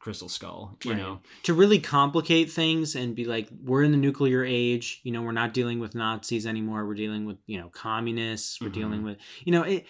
crystal 0.00 0.28
skull 0.28 0.76
you 0.84 0.90
Right. 0.92 0.98
know 0.98 1.20
to 1.44 1.52
really 1.54 1.78
complicate 1.78 2.50
things 2.50 2.96
and 2.96 3.14
be 3.14 3.24
like 3.26 3.48
we're 3.62 3.82
in 3.82 3.92
the 3.92 3.98
nuclear 3.98 4.42
age 4.44 5.00
you 5.04 5.12
know 5.12 5.20
we're 5.22 5.32
not 5.32 5.52
dealing 5.54 5.78
with 5.78 5.94
nazis 5.94 6.46
anymore 6.46 6.86
we're 6.86 6.94
dealing 6.94 7.26
with 7.26 7.36
you 7.46 7.58
know 7.60 7.68
communists 7.68 8.60
we're 8.60 8.70
Mhm. 8.70 8.72
dealing 8.80 9.02
with 9.04 9.18
you 9.44 9.52
know 9.52 9.62
it 9.62 9.86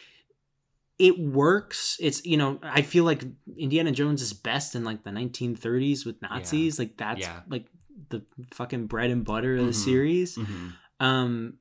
it 0.99 1.19
works 1.19 1.97
it's 2.01 2.25
you 2.27 2.37
know 2.37 2.59
i 2.63 2.83
feel 2.83 3.05
like 3.05 3.23
indiana 3.57 3.91
jones 3.93 4.21
is 4.21 4.33
best 4.33 4.75
in 4.75 4.85
like 4.85 5.03
the 5.05 5.11
1930s 5.11 6.05
with 6.05 6.21
nazis 6.21 6.79
like 6.79 6.97
that's 6.97 7.21
Yeah. 7.21 7.43
like 7.49 7.67
the 8.11 8.23
fucking 8.53 8.87
bread 8.87 9.11
and 9.11 9.25
butter 9.25 9.57
of 9.57 9.65
the 9.67 9.71
Mhm. 9.73 9.75
series 9.75 10.37
Mhm. 10.37 10.73
um 10.99 11.55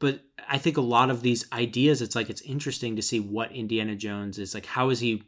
but 0.00 0.22
i 0.48 0.58
think 0.58 0.76
a 0.76 0.80
lot 0.80 1.10
of 1.10 1.20
these 1.22 1.44
ideas 1.52 2.00
it's 2.02 2.16
like 2.16 2.30
it's 2.30 2.40
interesting 2.42 2.96
to 2.96 3.02
see 3.02 3.20
what 3.20 3.52
indiana 3.52 3.94
jones 3.94 4.38
is 4.38 4.54
like 4.54 4.66
how 4.66 4.88
is 4.90 5.00
he 5.00 5.22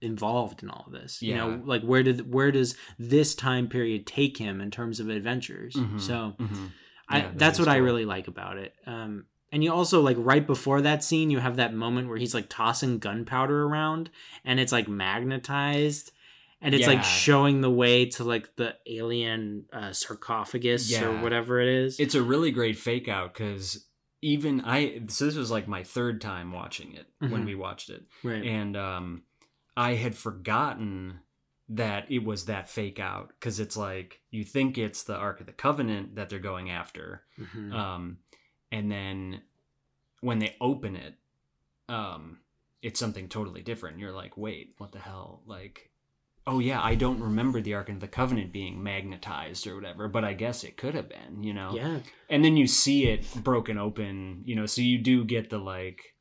involved 0.00 0.62
in 0.62 0.68
all 0.70 0.84
of 0.86 0.92
this 0.92 1.22
you 1.22 1.34
know 1.34 1.62
like 1.64 1.82
where 1.82 2.02
did 2.02 2.32
where 2.32 2.52
does 2.52 2.76
this 2.98 3.34
time 3.34 3.66
period 3.68 4.06
take 4.06 4.36
him 4.36 4.60
in 4.60 4.70
terms 4.70 5.00
of 5.00 5.08
adventures 5.08 5.74
Mhm. 5.74 6.00
so 6.00 6.34
Mhm. 6.38 6.70
I, 7.08 7.18
Yeah, 7.18 7.22
that 7.28 7.38
that's 7.38 7.58
what 7.58 7.68
i 7.68 7.76
really 7.76 8.04
like 8.04 8.28
about 8.28 8.58
it 8.58 8.74
um 8.86 9.26
and 9.52 9.62
you 9.64 9.72
also 9.72 10.02
like 10.02 10.16
right 10.18 10.46
before 10.46 10.82
that 10.82 11.02
scene 11.04 11.30
you 11.30 11.38
have 11.38 11.56
that 11.56 11.72
moment 11.72 12.08
where 12.08 12.18
he's 12.18 12.34
like 12.34 12.48
tossing 12.48 12.98
gunpowder 12.98 13.62
around 13.64 14.10
and 14.44 14.60
it's 14.60 14.72
like 14.72 14.88
magnetized 14.88 16.12
and 16.60 16.74
it's 16.74 16.82
Yeah. 16.82 16.94
like 16.94 17.04
showing 17.04 17.60
the 17.60 17.70
way 17.70 18.06
to 18.06 18.24
like 18.24 18.56
the 18.56 18.76
alien 18.86 19.66
uh, 19.72 19.92
sarcophagus 19.92 20.90
or 21.00 21.22
whatever 21.22 21.60
it 21.60 21.68
is 21.68 21.98
it's 22.00 22.14
a 22.14 22.22
really 22.22 22.50
great 22.50 22.76
fake 22.78 23.08
out 23.08 23.32
because 23.34 23.86
even 24.22 24.62
i 24.64 25.00
so 25.08 25.26
this 25.26 25.36
was 25.36 25.50
like 25.50 25.68
my 25.68 25.84
third 25.84 26.20
time 26.20 26.52
watching 26.52 26.92
it 26.94 27.06
when 27.18 27.42
Mhm. 27.42 27.46
we 27.46 27.54
watched 27.54 27.90
it 27.90 28.02
right 28.22 28.42
and 28.44 28.76
um 28.76 29.22
i 29.76 29.94
had 29.94 30.14
forgotten 30.16 31.20
that 31.68 32.06
it 32.10 32.24
was 32.24 32.44
that 32.44 32.68
fake 32.70 33.00
out 33.00 33.28
because 33.38 33.58
it's 33.58 33.76
like 33.76 34.20
you 34.30 34.44
think 34.44 34.78
it's 34.78 35.02
the 35.02 35.16
ark 35.16 35.40
of 35.40 35.46
the 35.46 35.52
covenant 35.52 36.14
that 36.14 36.28
they're 36.28 36.38
going 36.38 36.70
after 36.70 37.22
Mhm. 37.40 37.72
um 37.74 38.18
and 38.72 38.90
then 38.90 39.42
when 40.20 40.38
they 40.38 40.54
open 40.60 40.96
it 40.96 41.14
um 41.88 42.38
it's 42.82 43.00
something 43.00 43.28
totally 43.28 43.62
different. 43.62 43.98
You're 43.98 44.12
like 44.12 44.36
wait 44.36 44.74
what 44.78 44.92
the 44.92 44.98
hell? 45.00 45.42
Like 45.46 45.90
oh 46.48 46.60
yeah 46.60 46.80
i 46.80 46.94
don't 46.94 47.18
remember 47.20 47.60
the 47.60 47.74
ark 47.74 47.88
of 47.88 47.98
the 47.98 48.06
covenant 48.06 48.52
being 48.52 48.80
magnetized 48.80 49.66
or 49.66 49.74
whatever 49.74 50.06
but 50.06 50.22
i 50.24 50.32
guess 50.32 50.62
it 50.62 50.76
could 50.76 50.94
have 50.94 51.08
been 51.08 51.42
you 51.42 51.52
know? 51.52 51.72
Yeah. 51.74 51.98
And 52.30 52.44
then 52.44 52.56
you 52.56 52.68
see 52.68 53.08
it 53.08 53.26
broken 53.42 53.78
open 53.78 54.42
you 54.44 54.54
know 54.54 54.66
so 54.66 54.80
you 54.80 54.98
do 54.98 55.24
get 55.24 55.50
the 55.50 55.58
like 55.58 56.14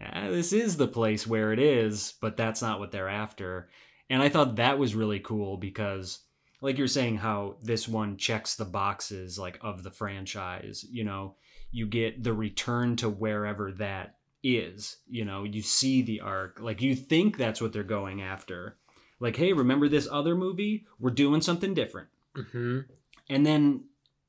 ah, 0.00 0.28
this 0.28 0.52
is 0.52 0.76
the 0.76 0.88
place 0.88 1.26
where 1.26 1.52
it 1.52 1.58
is 1.58 2.14
but 2.20 2.36
that's 2.36 2.62
not 2.62 2.78
what 2.78 2.92
they're 2.92 3.08
after. 3.08 3.68
And 4.08 4.22
i 4.22 4.28
thought 4.28 4.56
that 4.56 4.78
was 4.78 4.94
really 4.94 5.20
cool 5.20 5.56
because 5.56 6.20
like 6.62 6.78
you're 6.78 6.88
saying 6.88 7.18
how 7.18 7.56
this 7.62 7.86
one 7.86 8.16
checks 8.16 8.54
the 8.54 8.64
boxes 8.64 9.38
like 9.38 9.58
of 9.62 9.82
the 9.82 9.90
franchise 9.90 10.84
you 10.90 11.04
know? 11.04 11.34
You 11.72 11.86
get 11.86 12.22
the 12.22 12.32
return 12.32 12.96
to 12.96 13.08
wherever 13.08 13.72
that 13.72 14.16
is 14.42 14.98
you 15.08 15.24
know? 15.24 15.44
You 15.44 15.62
see 15.62 16.02
the 16.02 16.20
arc. 16.20 16.60
Like 16.60 16.80
you 16.82 16.94
think 16.94 17.36
that's 17.36 17.60
what 17.60 17.72
they're 17.72 17.82
going 17.82 18.22
after. 18.22 18.76
Like 19.20 19.36
hey 19.36 19.52
remember 19.52 19.88
this 19.88 20.08
other 20.10 20.34
movie? 20.34 20.86
We're 20.98 21.10
doing 21.10 21.40
something 21.40 21.74
different. 21.74 22.08
Hmm 22.34 22.80
and 23.28 23.46
then 23.46 23.84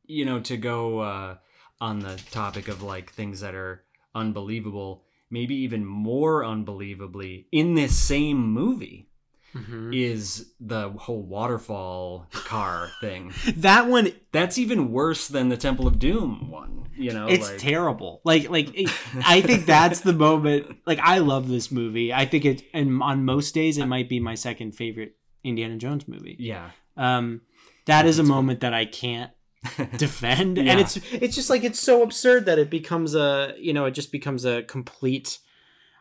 you 0.06 0.26
know 0.26 0.40
to 0.42 0.58
go 0.58 1.00
uh, 1.00 1.36
on 1.80 2.00
the 2.00 2.20
topic 2.32 2.68
of 2.68 2.82
like 2.82 3.12
things 3.12 3.42
that 3.42 3.56
are 3.56 3.84
unbelievable 4.16 5.04
maybe 5.30 5.56
even 5.56 5.86
more 5.86 6.44
unbelievably 6.46 7.48
in 7.52 7.76
this 7.76 7.96
same 7.98 8.52
movie 8.52 9.10
hmm 9.54 9.92
is 9.94 10.52
the 10.60 10.90
whole 10.90 11.22
waterfall 11.22 12.28
car 12.32 12.90
thing. 13.02 13.34
That 13.56 13.88
one 13.88 14.12
that's 14.34 14.58
even 14.58 14.92
worse 14.92 15.28
than 15.30 15.48
the 15.50 15.56
temple 15.58 15.88
of 15.88 15.98
doom 16.00 16.50
one 16.52 16.90
you 16.98 17.14
know 17.14 17.28
it's 17.28 17.50
like 17.50 17.60
terrible. 17.60 18.22
Like 18.26 18.50
like 18.50 18.70
it, 18.74 18.92
i 19.26 19.40
think 19.48 19.66
that's 19.66 20.02
the 20.02 20.14
moment 20.14 20.78
like 20.86 21.00
i 21.00 21.20
love 21.20 21.48
this 21.48 21.72
movie. 21.72 22.12
I 22.14 22.26
think 22.26 22.44
it 22.46 22.64
and 22.74 23.02
on 23.02 23.24
most 23.24 23.54
days 23.54 23.78
it 23.78 23.86
might 23.86 24.10
be 24.10 24.20
my 24.20 24.36
second 24.36 24.74
favorite 24.74 25.16
indiana 25.44 25.78
jones 25.78 26.08
movie. 26.08 26.36
Yeah. 26.40 26.72
Um 26.98 27.42
that 27.86 28.06
is 28.06 28.18
a 28.20 28.22
That's 28.24 28.28
cool. 28.30 28.36
moment 28.36 28.60
that 28.62 28.74
i 28.74 28.84
can't 28.86 29.32
defend 29.98 30.58
Yeah. 30.58 30.72
and 30.72 30.80
it's 30.80 30.98
it's 31.12 31.36
just 31.36 31.50
like 31.50 31.64
it's 31.64 31.80
so 31.80 32.02
absurd 32.04 32.46
that 32.46 32.60
it 32.60 32.70
becomes 32.70 33.16
a 33.16 33.54
you 33.60 33.74
know 33.74 33.86
it 33.86 33.92
just 33.92 34.12
becomes 34.12 34.46
a 34.46 34.64
complete 34.64 35.40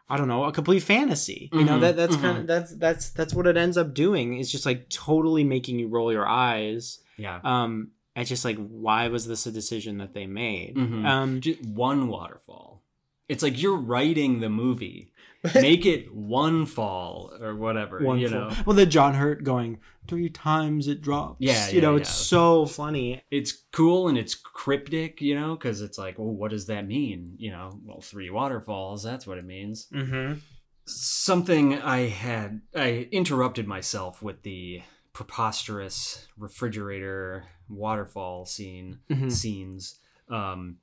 i 0.09 0.16
don't 0.16 0.29
know 0.29 0.44
a 0.44 0.52
complete 0.52 0.81
fantasy 0.83 1.48
you 1.52 1.64
know 1.64 1.79
Mhm, 1.79 1.81
that 1.81 1.96
that's 1.96 2.16
mhm. 2.16 2.20
kind 2.20 2.38
of 2.38 2.46
that's 2.46 2.74
that's 2.76 3.11
that's 3.11 3.35
what 3.35 3.46
it 3.46 3.57
ends 3.57 3.76
up 3.76 3.94
doing 3.94 4.38
it's 4.38 4.50
just 4.50 4.66
like 4.66 4.88
totally 4.88 5.44
making 5.44 5.79
you 5.79 5.88
roll 5.88 6.12
your 6.12 6.26
eyes 6.26 7.00
yeah 7.16 7.40
um 7.44 7.90
it's 8.14 8.29
just 8.31 8.44
like 8.44 8.57
why 8.57 9.09
was 9.09 9.26
this 9.26 9.46
a 9.46 9.52
decision 9.52 9.98
that 9.98 10.14
they 10.14 10.26
made 10.26 10.74
Mhm. 10.76 11.05
um 11.05 11.40
Just 11.40 11.62
one 11.62 12.09
waterfall 12.09 12.83
It's 13.29 13.42
like 13.42 13.61
you're 13.61 13.76
writing 13.76 14.40
the 14.40 14.48
movie. 14.48 15.12
Make 15.55 15.85
it 15.87 16.12
one 16.14 16.64
fall 16.66 17.33
or 17.40 17.55
whatever. 17.55 17.98
One 18.00 18.18
you 18.18 18.29
full- 18.29 18.38
know, 18.48 18.52
Well, 18.64 18.76
the 18.76 18.87
John 18.87 19.14
Hurt 19.14 19.42
going 19.44 19.79
three 20.07 20.29
times 20.29 20.88
it 20.88 21.03
drops. 21.03 21.37
Yeah, 21.40 21.69
you 21.69 21.77
yeah, 21.77 21.81
know, 21.83 21.95
yeah. 21.97 22.01
it's 22.01 22.11
so 22.14 22.66
funny. 22.66 23.23
it's 23.31 23.53
cool 23.73 24.09
and 24.09 24.16
it's 24.16 24.35
cryptic, 24.35 25.21
you 25.21 25.35
know, 25.38 25.55
because 25.55 25.83
it's 25.83 25.99
like, 25.99 26.19
well, 26.19 26.33
what 26.35 26.51
does 26.51 26.66
that 26.66 26.87
mean? 26.87 27.35
You 27.38 27.51
know, 27.51 27.79
well, 27.85 28.01
three 28.01 28.31
waterfalls. 28.31 29.03
That's 29.03 29.27
what 29.27 29.38
it 29.38 29.45
means. 29.45 29.87
Mm-hmm. 29.92 30.38
Something 30.87 31.81
I 31.81 32.09
had, 32.09 32.61
I 32.75 33.09
interrupted 33.11 33.66
myself 33.66 34.23
with 34.23 34.42
the 34.42 34.83
preposterous 35.12 36.27
refrigerator 36.38 37.45
waterfall 37.69 38.47
scene 38.47 39.01
Mhm. 39.11 39.33
scenes, 39.33 39.99
um, 40.29 40.77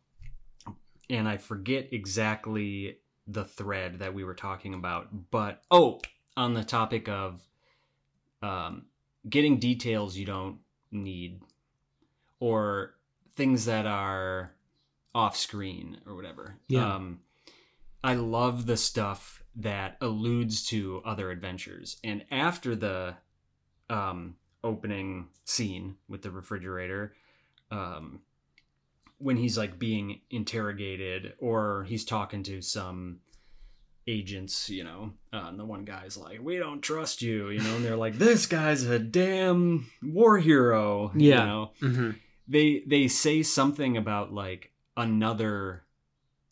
and 1.10 1.28
I 1.28 1.38
forget 1.38 1.90
exactly 1.94 2.98
the 3.28 3.46
thread 3.46 4.00
that 4.00 4.14
we 4.14 4.24
were 4.26 4.34
talking 4.34 4.74
about. 4.74 5.32
But 5.32 5.62
oh, 5.72 6.02
on 6.36 6.54
the 6.56 6.64
topic 6.64 7.08
of 7.08 7.42
um, 8.42 8.88
getting 9.28 9.58
details 9.58 10.18
you 10.18 10.26
don't 10.26 10.58
need, 10.92 11.42
or 12.40 12.96
things 13.36 13.66
that 13.66 13.86
are 13.86 14.54
off 15.16 15.38
screen 15.38 15.98
or 16.06 16.16
whatever. 16.16 16.58
Yeah. 16.68 16.96
Um, 16.96 17.20
I 18.04 18.16
love 18.16 18.66
the 18.66 18.78
stuff 18.78 19.44
that 19.56 19.98
alludes 20.02 20.66
to 20.68 21.02
other 21.06 21.32
adventures. 21.32 21.98
And 22.04 22.26
after 22.32 22.76
the 22.76 23.16
um, 23.90 24.36
opening 24.64 25.28
scene 25.46 25.96
with 26.08 26.22
the 26.22 26.32
refrigerator, 26.32 27.14
um, 27.72 28.22
when 29.20 29.38
he's 29.38 29.58
like 29.58 29.80
being 29.80 30.20
interrogated 30.30 31.34
or 31.40 31.86
he's 31.88 32.04
talking 32.04 32.44
to 32.44 32.62
some 32.62 33.20
agents, 34.08 34.70
you 34.70 34.84
know, 34.84 35.14
uh, 35.32 35.46
and 35.48 35.60
the 35.60 35.66
one 35.66 35.86
guy's 35.86 36.18
like, 36.18 36.40
"We 36.42 36.58
don't 36.58 36.82
trust 36.82 37.22
you," 37.22 37.50
you 37.50 37.62
know, 37.62 37.76
and 37.78 37.86
they're 37.86 37.96
like, 37.96 38.16
"This 38.18 38.46
guy's 38.46 38.84
a 38.84 39.00
damn 39.00 39.90
war 40.02 40.38
hero," 40.40 41.12
you 41.16 41.30
Yeah. 41.30 41.46
know 41.46 41.72
Mm-hmm. 41.82 42.12
they 42.48 42.84
they 42.86 43.08
say 43.08 43.44
something 43.44 43.96
about 43.98 44.34
like 44.34 44.72
another 44.98 45.84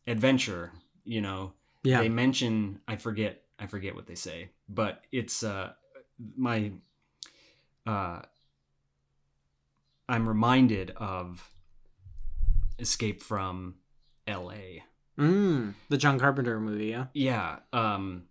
adventure 0.07 0.71
you 1.03 1.21
know 1.21 1.53
Yeah. 1.83 1.99
they 2.01 2.09
mention 2.09 2.79
i 2.87 2.95
forget 2.95 3.43
i 3.59 3.67
forget 3.67 3.93
what 3.93 4.07
they 4.07 4.15
say 4.15 4.49
but 4.67 5.03
it's 5.11 5.43
uh 5.43 5.73
my 6.35 6.71
uh 7.85 8.21
i'm 10.09 10.27
reminded 10.27 10.91
of 10.97 11.51
escape 12.79 13.21
from 13.21 13.75
la 14.27 14.53
Mm, 15.21 15.75
the 15.89 15.97
John 15.97 16.19
Carpenter 16.19 16.59
movie, 16.59 16.87
yeah. 16.87 17.05
yeah 17.13 17.59
um 17.71 18.23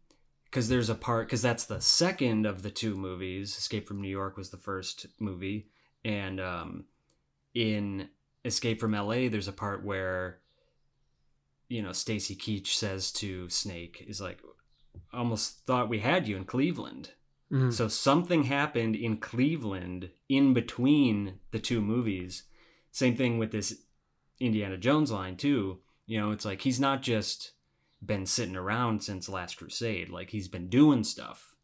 because 0.44 0.68
there's 0.68 0.90
a 0.90 0.96
part 0.96 1.29
because 1.29 1.42
that's 1.42 1.64
the 1.66 1.81
second 1.81 2.44
of 2.46 2.62
the 2.62 2.70
two 2.70 2.96
movies. 2.96 3.57
Escape 3.57 3.87
from 3.87 4.00
new 4.03 4.09
york 4.09 4.37
was 4.37 4.50
the 4.50 4.57
first 4.57 5.07
movie. 5.20 5.68
And 6.05 6.40
um 6.40 6.85
in 7.55 8.09
escape 8.44 8.81
from 8.81 8.92
la 8.92 9.29
there's 9.29 9.48
a 9.48 9.53
part 9.53 9.85
where 9.85 10.38
you 11.68 11.81
know 11.83 11.92
stacy 11.92 12.35
keach 12.35 12.68
says 12.68 13.12
to 13.12 13.48
snake 13.48 14.05
is 14.09 14.20
like 14.20 14.40
almost 15.12 15.64
thought 15.66 15.88
we 15.88 16.00
had 16.00 16.26
you 16.26 16.37
in 16.37 16.44
cleveland. 16.44 17.11
Mhm. 17.53 17.72
so 17.72 17.87
something 17.87 18.44
happened 18.44 18.96
in 18.96 19.16
cleveland 19.18 20.11
in 20.29 20.55
between 20.55 21.38
the 21.53 21.59
two 21.61 21.81
movies. 21.81 22.44
Same 22.90 23.16
thing 23.16 23.38
with 23.38 23.53
this 23.53 23.83
indiana 24.40 24.76
jones 24.76 25.12
line 25.12 25.37
too 25.37 25.79
you 26.10 26.18
know 26.20 26.30
it's 26.32 26.44
like 26.44 26.60
he's 26.62 26.80
not 26.80 27.02
just 27.02 27.52
been 28.10 28.26
sitting 28.26 28.56
around 28.56 29.02
since 29.02 29.28
last 29.28 29.56
crusade 29.58 30.08
like 30.08 30.30
he's 30.30 30.48
been 30.48 30.68
doing 30.68 31.04
stuff 31.04 31.54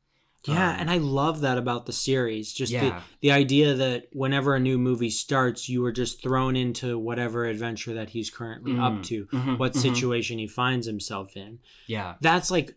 Yeah, 0.44 0.70
Um, 0.74 0.80
and 0.80 0.90
I 0.90 0.98
love 0.98 1.40
that 1.40 1.58
about 1.58 1.86
the 1.86 1.92
series. 1.92 2.52
Just 2.52 2.72
yeah 2.72 3.00
the, 3.00 3.02
the 3.24 3.32
idea 3.42 3.74
that 3.74 4.06
whenever 4.12 4.54
a 4.54 4.60
new 4.68 4.78
movie 4.78 5.10
starts, 5.10 5.68
you 5.68 5.84
are 5.86 5.96
just 6.02 6.22
thrown 6.22 6.54
into 6.64 6.88
whatever 7.08 7.40
adventure 7.46 7.94
that 7.94 8.10
he's 8.10 8.30
currently 8.30 8.72
Mhm. 8.74 8.86
up 8.86 9.02
to, 9.10 9.26
Mhm, 9.32 9.58
what 9.58 9.72
mhm. 9.72 9.80
situation 9.86 10.38
he 10.38 10.46
finds 10.46 10.86
himself 10.86 11.36
in. 11.36 11.58
yeah 11.86 12.14
That's 12.20 12.50
like, 12.56 12.68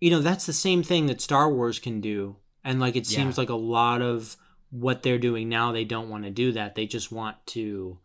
you 0.00 0.10
know, 0.12 0.22
that's 0.28 0.46
the 0.46 0.54
same 0.66 0.82
thing 0.82 1.06
that 1.06 1.20
Star 1.20 1.46
Wars 1.52 1.78
can 1.86 2.00
do. 2.00 2.36
And 2.64 2.80
like, 2.80 2.96
it 2.96 3.06
seems 3.06 3.36
Yeah. 3.36 3.42
like 3.42 3.50
a 3.50 3.64
lot 3.78 4.00
of 4.00 4.36
what 4.70 5.02
they're 5.02 5.18
doing 5.28 5.48
now, 5.50 5.72
they 5.72 5.84
don't 5.84 6.08
want 6.12 6.24
to 6.24 6.30
do 6.44 6.52
that. 6.52 6.74
They 6.76 6.86
just 6.86 7.12
want 7.12 7.36
to, 7.56 7.98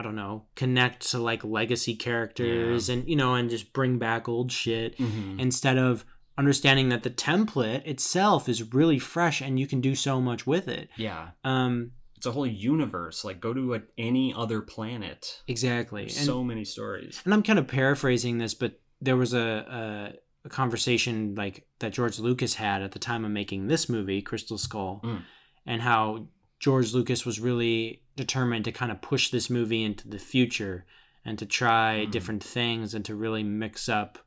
I 0.00 0.02
don't 0.02 0.16
know, 0.16 0.46
connect 0.56 1.10
to 1.10 1.18
like 1.18 1.44
legacy 1.44 1.94
characters 1.94 2.88
and, 2.88 3.06
you 3.06 3.16
know, 3.16 3.34
and 3.34 3.50
just 3.50 3.72
bring 3.74 3.98
back 3.98 4.28
old 4.30 4.50
shit 4.50 4.96
Mhm. 4.96 5.38
instead 5.38 5.76
of 5.76 6.06
understanding 6.38 6.88
that 6.88 7.02
the 7.02 7.10
template 7.10 7.86
itself 7.86 8.48
is 8.48 8.72
really 8.72 8.98
fresh 8.98 9.42
and 9.42 9.60
you 9.60 9.66
can 9.66 9.82
do 9.82 9.94
so 9.94 10.18
much 10.20 10.46
with 10.46 10.68
it. 10.68 10.88
yeah 10.96 11.30
Um, 11.44 11.92
it's 12.16 12.24
a 12.24 12.32
whole 12.32 12.46
universe 12.46 13.24
like 13.24 13.40
go 13.40 13.52
to 13.52 13.74
a, 13.74 13.80
any 13.98 14.32
other 14.32 14.62
planet 14.62 15.42
exactly. 15.46 16.02
And, 16.04 16.10
so 16.12 16.42
many 16.42 16.64
stories 16.64 17.20
and 17.26 17.34
I'm 17.34 17.42
kind 17.42 17.58
of 17.58 17.66
paraphrasing 17.68 18.38
this, 18.38 18.54
but 18.54 18.80
there 19.02 19.16
was 19.16 19.34
a, 19.34 20.12
a, 20.44 20.46
a 20.46 20.48
conversation 20.48 21.34
like 21.34 21.66
that 21.80 21.92
George 21.92 22.18
Lucas 22.18 22.54
had 22.54 22.80
at 22.82 22.92
the 22.92 22.98
time 22.98 23.24
of 23.26 23.30
making 23.30 23.66
this 23.68 23.88
movie, 23.90 24.22
Crystal 24.22 24.56
Skull, 24.58 25.00
Mm. 25.04 25.22
and 25.66 25.82
how 25.82 26.26
George 26.60 26.92
Lucas 26.92 27.26
was 27.26 27.40
really 27.40 28.02
determined 28.16 28.64
to 28.66 28.72
kind 28.72 28.92
of 28.92 29.00
push 29.00 29.30
this 29.30 29.50
movie 29.50 29.82
into 29.82 30.06
the 30.06 30.18
future 30.18 30.84
and 31.24 31.38
to 31.38 31.46
try 31.46 32.04
Mm. 32.06 32.10
different 32.12 32.44
things 32.44 32.94
and 32.94 33.04
to 33.06 33.14
really 33.14 33.42
mix 33.42 33.88
up 33.88 34.18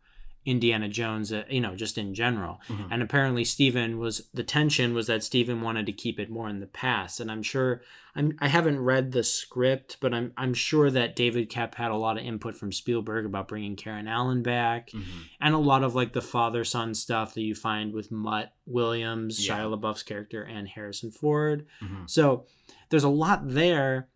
Indiana 0.46 0.90
Jones, 0.90 1.32
uh, 1.32 1.44
you 1.50 1.62
know, 1.62 1.76
just 1.76 1.98
in 1.98 2.14
general. 2.14 2.60
Mhm. 2.68 2.88
And 2.92 3.02
apparently, 3.02 3.46
Stephen 3.46 3.98
was 3.98 4.28
the 4.34 4.44
tension 4.44 4.94
was 4.94 5.08
that 5.08 5.24
Stephen 5.24 5.62
wanted 5.62 5.86
to 5.86 5.94
keep 5.94 6.20
it 6.20 6.30
more 6.30 6.50
in 6.50 6.60
the 6.60 6.68
past. 6.68 7.20
And 7.22 7.32
I'm 7.32 7.44
sure 7.44 7.82
I'm 8.16 8.36
I 8.40 8.48
haven't 8.50 8.80
read 8.82 9.12
the 9.14 9.24
script, 9.24 9.98
but 10.02 10.14
I'm 10.14 10.34
I'm 10.38 10.54
sure 10.54 10.92
that 10.92 11.16
David 11.16 11.50
Koepp 11.50 11.76
had 11.76 11.92
a 11.92 11.96
lot 11.96 12.18
of 12.18 12.24
input 12.26 12.56
from 12.56 12.72
Spielberg 12.72 13.26
about 13.26 13.48
bringing 13.48 13.76
Karen 13.76 14.08
Allen 14.08 14.44
back, 14.44 14.90
Mhm. 14.92 15.04
and 15.40 15.56
a 15.56 15.60
lot 15.60 15.84
of 15.84 15.96
like 15.96 16.14
the 16.14 16.22
father 16.22 16.64
son 16.64 16.94
stuff 16.94 17.34
that 17.34 17.42
you 17.42 17.56
find 17.56 17.94
with 17.94 18.12
Mutt 18.12 18.54
Williams, 18.66 19.48
Yeah. 19.48 19.58
Shia 19.60 19.80
LaBeouf's 19.80 20.04
character, 20.04 20.44
and 20.44 20.68
Harrison 20.68 21.10
Ford. 21.10 21.66
Mhm. 21.82 22.10
So 22.10 22.46
there's 22.90 23.04
a 23.06 23.10
lot 23.10 23.48
there 23.50 24.10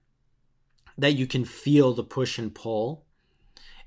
that 0.97 1.15
you 1.15 1.25
can 1.25 1.45
feel 1.45 1.93
the 1.93 2.03
push 2.03 2.37
and 2.37 2.53
pull. 2.53 3.05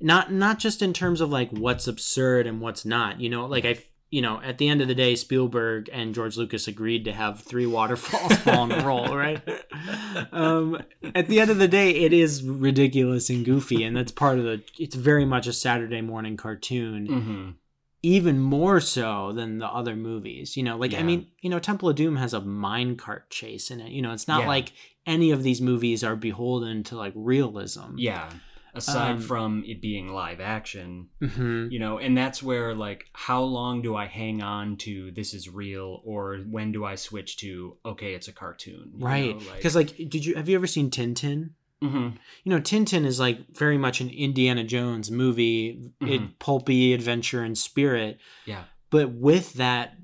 Not 0.00 0.32
not 0.32 0.58
just 0.58 0.80
in 0.82 0.92
terms 0.92 1.20
of 1.20 1.30
like 1.30 1.50
what's 1.50 1.86
absurd 1.86 2.46
and 2.46 2.60
what's 2.60 2.84
not. 2.84 3.20
You 3.20 3.28
know, 3.30 3.46
like 3.46 3.64
I 3.64 3.78
you 4.10 4.22
know, 4.22 4.40
at 4.42 4.58
the 4.58 4.68
end 4.68 4.80
of 4.82 4.88
the 4.88 4.94
day, 4.94 5.14
Spielberg 5.14 5.88
and 5.92 6.14
George 6.16 6.36
Lucas 6.36 6.66
agreed 6.66 7.04
to 7.04 7.12
have 7.12 7.40
three 7.42 7.66
waterfalls 7.66 8.36
fall 8.38 8.64
in 8.64 8.72
a 8.72 8.84
roll, 8.84 9.14
right? 9.16 9.40
Um, 10.32 10.78
at 11.14 11.28
the 11.28 11.38
end 11.40 11.50
of 11.50 11.58
the 11.58 11.68
day, 11.68 11.90
it 11.90 12.12
is 12.12 12.42
ridiculous 12.42 13.30
and 13.30 13.44
goofy, 13.44 13.84
and 13.84 13.96
that's 13.96 14.10
part 14.12 14.38
of 14.38 14.44
the. 14.44 14.62
It's 14.78 14.96
very 14.96 15.24
much 15.24 15.46
a 15.46 15.52
Saturday 15.52 16.00
morning 16.00 16.36
cartoon, 16.36 17.06
Mhm. 17.06 17.54
even 18.02 18.40
more 18.40 18.80
so 18.80 19.32
than 19.32 19.58
the 19.58 19.68
other 19.68 19.94
movies. 19.94 20.56
You 20.56 20.64
know, 20.64 20.76
like 20.76 20.94
I 20.94 21.02
mean, 21.02 21.28
you 21.40 21.50
know, 21.50 21.58
Temple 21.60 21.88
of 21.88 21.96
Doom 21.96 22.16
has 22.16 22.34
a 22.34 22.40
minecart 22.40 23.30
chase 23.30 23.70
in 23.70 23.80
it. 23.80 23.92
You 23.92 24.02
know, 24.02 24.12
it's 24.12 24.26
not 24.28 24.40
Yeah. 24.40 24.48
like 24.48 24.72
any 25.06 25.30
of 25.30 25.42
these 25.42 25.60
movies 25.60 26.02
are 26.04 26.16
beholden 26.16 26.82
to 26.84 26.96
like 26.96 27.12
realism. 27.14 27.96
yeah 27.96 28.28
aside 28.74 29.12
Um, 29.16 29.20
from 29.20 29.64
it 29.66 29.80
being 29.80 30.08
live 30.08 30.40
action 30.40 31.08
hmm 31.20 31.68
you 31.70 31.78
know 31.78 31.98
and 31.98 32.16
that's 32.16 32.42
where 32.42 32.74
like 32.74 33.04
how 33.12 33.42
long 33.42 33.82
do 33.82 33.96
i 33.96 34.06
hang 34.06 34.42
on 34.42 34.76
to 34.78 35.10
this 35.12 35.34
is 35.34 35.48
real 35.48 36.00
or 36.04 36.38
when 36.48 36.72
do 36.72 36.84
i 36.84 36.94
switch 36.94 37.36
to 37.38 37.76
okay 37.84 38.14
it's 38.14 38.28
a 38.28 38.32
cartoon 38.32 38.92
you 38.98 39.04
Right. 39.06 39.30
know, 39.36 39.46
like- 39.46 39.56
Because 39.56 39.76
like, 39.76 39.96
did 40.08 40.24
you 40.24 40.34
have 40.36 40.48
you 40.48 40.54
ever 40.56 40.66
seen 40.66 40.90
Tintin? 40.90 41.50
Mhm. 41.82 42.16
You 42.44 42.50
know, 42.50 42.60
Tintin 42.60 43.06
is 43.06 43.18
like 43.18 43.56
very 43.56 43.78
much 43.78 44.02
an 44.02 44.10
Indiana 44.10 44.64
Jones 44.64 45.10
movie, 45.10 45.90
it 46.02 46.20
Mhm. 46.20 46.38
pulpy 46.38 46.92
adventure 46.92 47.42
and 47.42 47.56
spirit. 47.56 48.18
yeah 48.46 48.64
but 48.90 49.12
with 49.12 49.54
that 49.54 49.96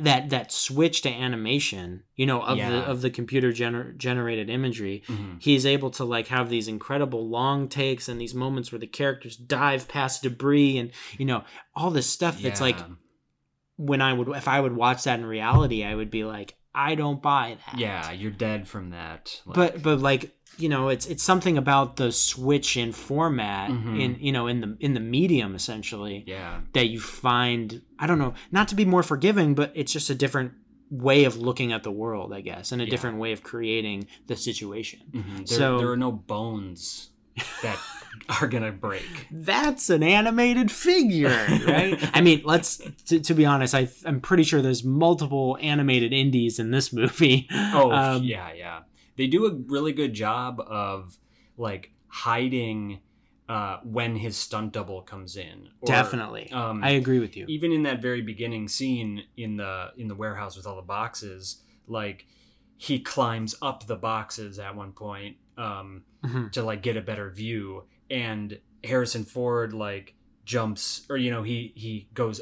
that 0.00 0.30
that 0.30 0.50
switch 0.50 1.02
to 1.02 1.08
animation 1.10 2.02
you 2.14 2.24
know 2.26 2.40
of 2.42 2.56
the 2.70 2.78
of 2.90 3.02
the 3.02 3.10
computer 3.10 3.52
gener- 3.52 3.96
generated 3.96 4.48
imagery 4.48 5.02
Mhm. 5.06 5.42
he's 5.42 5.66
able 5.66 5.90
to 5.90 6.04
like 6.04 6.28
have 6.28 6.48
these 6.48 6.66
incredible 6.66 7.28
long 7.28 7.68
takes 7.68 8.08
and 8.08 8.20
these 8.20 8.34
moments 8.34 8.72
where 8.72 8.78
the 8.78 8.86
characters 8.86 9.36
dive 9.36 9.86
past 9.86 10.22
debris 10.22 10.78
and 10.78 10.92
you 11.18 11.26
know 11.26 11.44
all 11.74 11.90
this 11.90 12.08
stuff 12.08 12.40
that's 12.40 12.60
like 12.60 12.78
when 13.76 14.00
i 14.00 14.12
would 14.12 14.28
if 14.28 14.48
i 14.48 14.58
would 14.60 14.74
watch 14.74 15.04
that 15.04 15.18
in 15.18 15.26
reality 15.26 15.84
i 15.84 15.94
would 15.94 16.10
be 16.10 16.24
like 16.24 16.54
i 16.74 16.94
don't 16.94 17.20
buy 17.22 17.56
that. 17.66 17.78
Yeah 17.78 18.10
you're 18.12 18.30
dead 18.30 18.66
from 18.68 18.90
that 18.90 19.40
like, 19.44 19.54
but 19.54 19.82
but 19.82 19.98
like 20.00 20.35
you 20.58 20.68
know 20.68 20.88
it's 20.88 21.06
it's 21.06 21.22
something 21.22 21.58
about 21.58 21.96
the 21.96 22.10
switch 22.12 22.76
in 22.76 22.92
format 22.92 23.70
Mhm. 23.70 24.00
in 24.00 24.16
you 24.20 24.32
know 24.32 24.46
in 24.46 24.60
the 24.60 24.76
in 24.80 24.94
the 24.94 25.00
medium 25.00 25.54
essentially 25.54 26.24
yeah 26.26 26.60
that 26.72 26.86
you 26.88 27.00
find 27.00 27.82
i 27.98 28.06
don't 28.06 28.18
know 28.18 28.34
not 28.52 28.68
to 28.68 28.74
be 28.74 28.84
more 28.84 29.02
forgiving 29.02 29.54
but 29.54 29.70
it's 29.74 29.92
just 29.92 30.08
a 30.10 30.14
different 30.14 30.52
way 30.90 31.24
of 31.24 31.36
looking 31.36 31.72
at 31.72 31.82
the 31.82 31.90
world 31.90 32.32
i 32.32 32.40
guess 32.40 32.72
and 32.72 32.80
a 32.80 32.84
Yeah. 32.84 32.90
different 32.90 33.18
way 33.18 33.32
of 33.32 33.42
creating 33.42 34.06
the 34.28 34.36
situation 34.36 35.00
Mhm. 35.12 35.36
there, 35.48 35.58
So- 35.58 35.78
there 35.78 35.90
are 35.90 35.96
no 35.96 36.12
bones 36.12 37.10
that 37.62 37.78
are 38.40 38.46
gonna 38.48 38.72
break. 38.72 39.26
That's 39.30 39.90
an 39.90 40.02
animated 40.02 40.70
figure, 40.70 41.28
right? 41.66 41.98
I 42.14 42.22
mean, 42.22 42.40
let's 42.46 42.80
to, 43.08 43.20
to 43.20 43.34
be 43.34 43.44
honest, 43.44 43.74
I 43.74 43.88
I'm 44.06 44.22
pretty 44.22 44.42
sure 44.42 44.62
there's 44.62 44.82
multiple 44.84 45.58
animated 45.60 46.14
indies 46.14 46.58
in 46.58 46.70
this 46.70 46.94
movie. 46.94 47.46
Oh 47.52 47.92
Um, 48.00 48.22
yeah, 48.24 48.48
yeah. 48.56 48.78
They 49.16 49.26
do 49.26 49.46
a 49.46 49.54
really 49.54 49.92
good 49.92 50.12
job 50.14 50.60
of 50.60 51.18
like 51.56 51.92
hiding 52.08 53.00
uh, 53.48 53.78
when 53.84 54.16
his 54.16 54.36
stunt 54.36 54.72
double 54.72 55.02
comes 55.02 55.36
in. 55.36 55.68
Or, 55.80 55.86
Definitely, 55.86 56.50
Um, 56.50 56.82
I 56.82 56.90
agree 56.90 57.20
with 57.20 57.36
you. 57.36 57.46
even 57.48 57.70
in 57.72 57.84
that 57.84 58.02
very 58.02 58.20
beginning 58.20 58.66
scene 58.68 59.22
in 59.36 59.56
the 59.56 59.92
in 59.96 60.08
the 60.08 60.14
warehouse 60.16 60.56
with 60.56 60.66
all 60.66 60.76
the 60.76 60.82
boxes, 60.82 61.62
like 61.86 62.26
he 62.76 62.98
climbs 62.98 63.54
up 63.62 63.86
the 63.86 63.96
boxes 63.96 64.58
at 64.58 64.74
one 64.76 64.92
point 64.92 65.36
um, 65.56 66.02
Mhm. 66.24 66.50
to 66.52 66.62
like 66.62 66.82
get 66.82 66.96
a 66.96 67.00
better 67.00 67.30
view, 67.30 67.84
and 68.10 68.58
Harrison 68.84 69.24
Ford 69.24 69.72
like 69.72 70.14
jumps 70.44 71.06
or 71.08 71.16
you 71.16 71.30
know 71.30 71.42
he 71.44 71.72
he 71.76 72.08
goes 72.14 72.40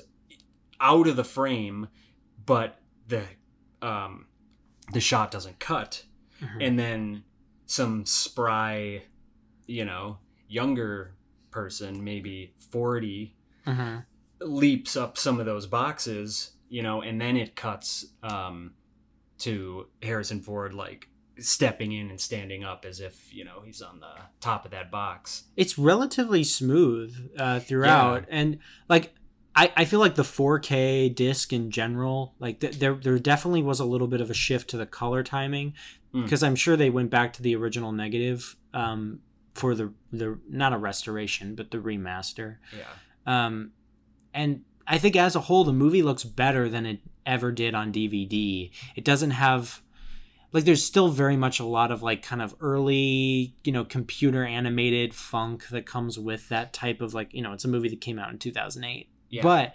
out 0.81 1.07
of 1.07 1.17
the 1.17 1.25
frame, 1.25 1.89
but 2.47 2.81
the 3.07 3.25
um, 3.83 4.27
the 4.93 5.01
shot 5.01 5.31
doesn't 5.31 5.59
cut, 5.61 6.05
Mhm. 6.45 6.67
and 6.67 6.79
then 6.79 7.25
some 7.67 8.05
spry, 8.07 9.03
you 9.67 9.85
know, 9.85 10.19
younger 10.49 11.15
person, 11.51 12.05
maybe 12.05 12.53
forty, 12.71 13.37
Mhm. 13.67 14.05
leaps 14.41 14.97
up 14.97 15.17
some 15.17 15.41
of 15.41 15.47
those 15.47 15.67
boxes, 15.67 16.53
you 16.69 16.83
know, 16.83 17.01
and 17.03 17.21
then 17.21 17.37
it 17.37 17.57
cuts 17.57 18.07
um, 18.23 18.75
to 19.39 19.89
Harrison 20.03 20.41
Ford 20.43 20.75
like 20.75 21.09
stepping 21.39 21.93
in 21.93 22.11
and 22.11 22.21
standing 22.21 22.63
up 22.63 22.85
as 22.85 23.01
if 23.01 23.33
you 23.35 23.45
know 23.45 23.61
he's 23.65 23.83
on 23.83 23.99
the 24.01 24.15
top 24.41 24.65
of 24.65 24.71
that 24.71 24.91
box. 24.91 25.45
It's 25.57 25.77
relatively 25.79 26.45
smooth 26.45 27.33
uh, 27.39 27.61
throughout, 27.61 28.27
and 28.31 28.59
like. 28.89 29.15
I, 29.57 29.71
I 29.77 29.85
feel 29.85 30.01
like 30.01 30.17
the 30.17 30.25
4K 30.25 31.15
disc 31.15 31.53
in 31.53 31.71
general, 31.71 32.35
like 32.41 32.59
th- 32.59 32.81
there 32.81 32.97
there 32.97 33.17
definitely 33.21 33.63
was 33.63 33.79
a 33.79 33.85
little 33.85 34.09
bit 34.09 34.21
of 34.21 34.29
a 34.29 34.35
shift 34.35 34.69
to 34.71 34.77
the 34.77 34.85
color 34.85 35.23
timing, 35.23 35.75
Mm. 36.15 36.23
because 36.23 36.43
I'm 36.43 36.55
sure 36.55 36.77
they 36.77 36.91
went 36.91 37.11
back 37.11 37.33
to 37.35 37.43
the 37.43 37.57
original 37.57 37.91
negative 37.91 38.57
um, 38.73 39.21
for 39.55 39.75
the 39.75 39.93
the 40.13 40.39
not 40.49 40.73
a 40.73 40.79
restoration 40.79 41.55
but 41.55 41.71
the 41.71 41.79
remaster. 41.79 42.59
Yeah, 42.77 42.85
Um, 43.27 43.73
and 44.33 44.63
I 44.87 44.99
think 44.99 45.17
as 45.17 45.35
a 45.35 45.41
whole, 45.41 45.65
the 45.65 45.73
movie 45.73 46.03
looks 46.03 46.25
better 46.25 46.69
than 46.69 46.87
it 46.87 47.01
ever 47.27 47.51
did 47.51 47.75
on 47.75 47.93
DVD. 47.93 48.71
It 48.97 49.05
doesn't 49.05 49.33
have 49.33 49.83
like 50.53 50.65
there's 50.65 50.85
still 50.85 51.09
very 51.09 51.37
much 51.37 51.59
a 51.59 51.65
lot 51.65 51.91
of 51.91 52.03
like 52.03 52.23
kind 52.23 52.41
of 52.41 52.55
early 52.61 53.57
you 53.65 53.73
know 53.73 53.85
computer 53.85 54.45
animated 54.45 55.13
funk 55.15 55.69
that 55.69 55.85
comes 55.85 56.19
with 56.19 56.49
that 56.49 56.73
type 56.73 57.01
of 57.01 57.13
like 57.13 57.35
you 57.35 57.43
know 57.43 57.53
it's 57.53 57.65
a 57.65 57.69
movie 57.69 57.89
that 57.89 58.01
came 58.01 58.21
out 58.21 58.31
in 58.31 58.39
2008 58.39 59.09
yeah, 59.31 59.43
but 59.43 59.75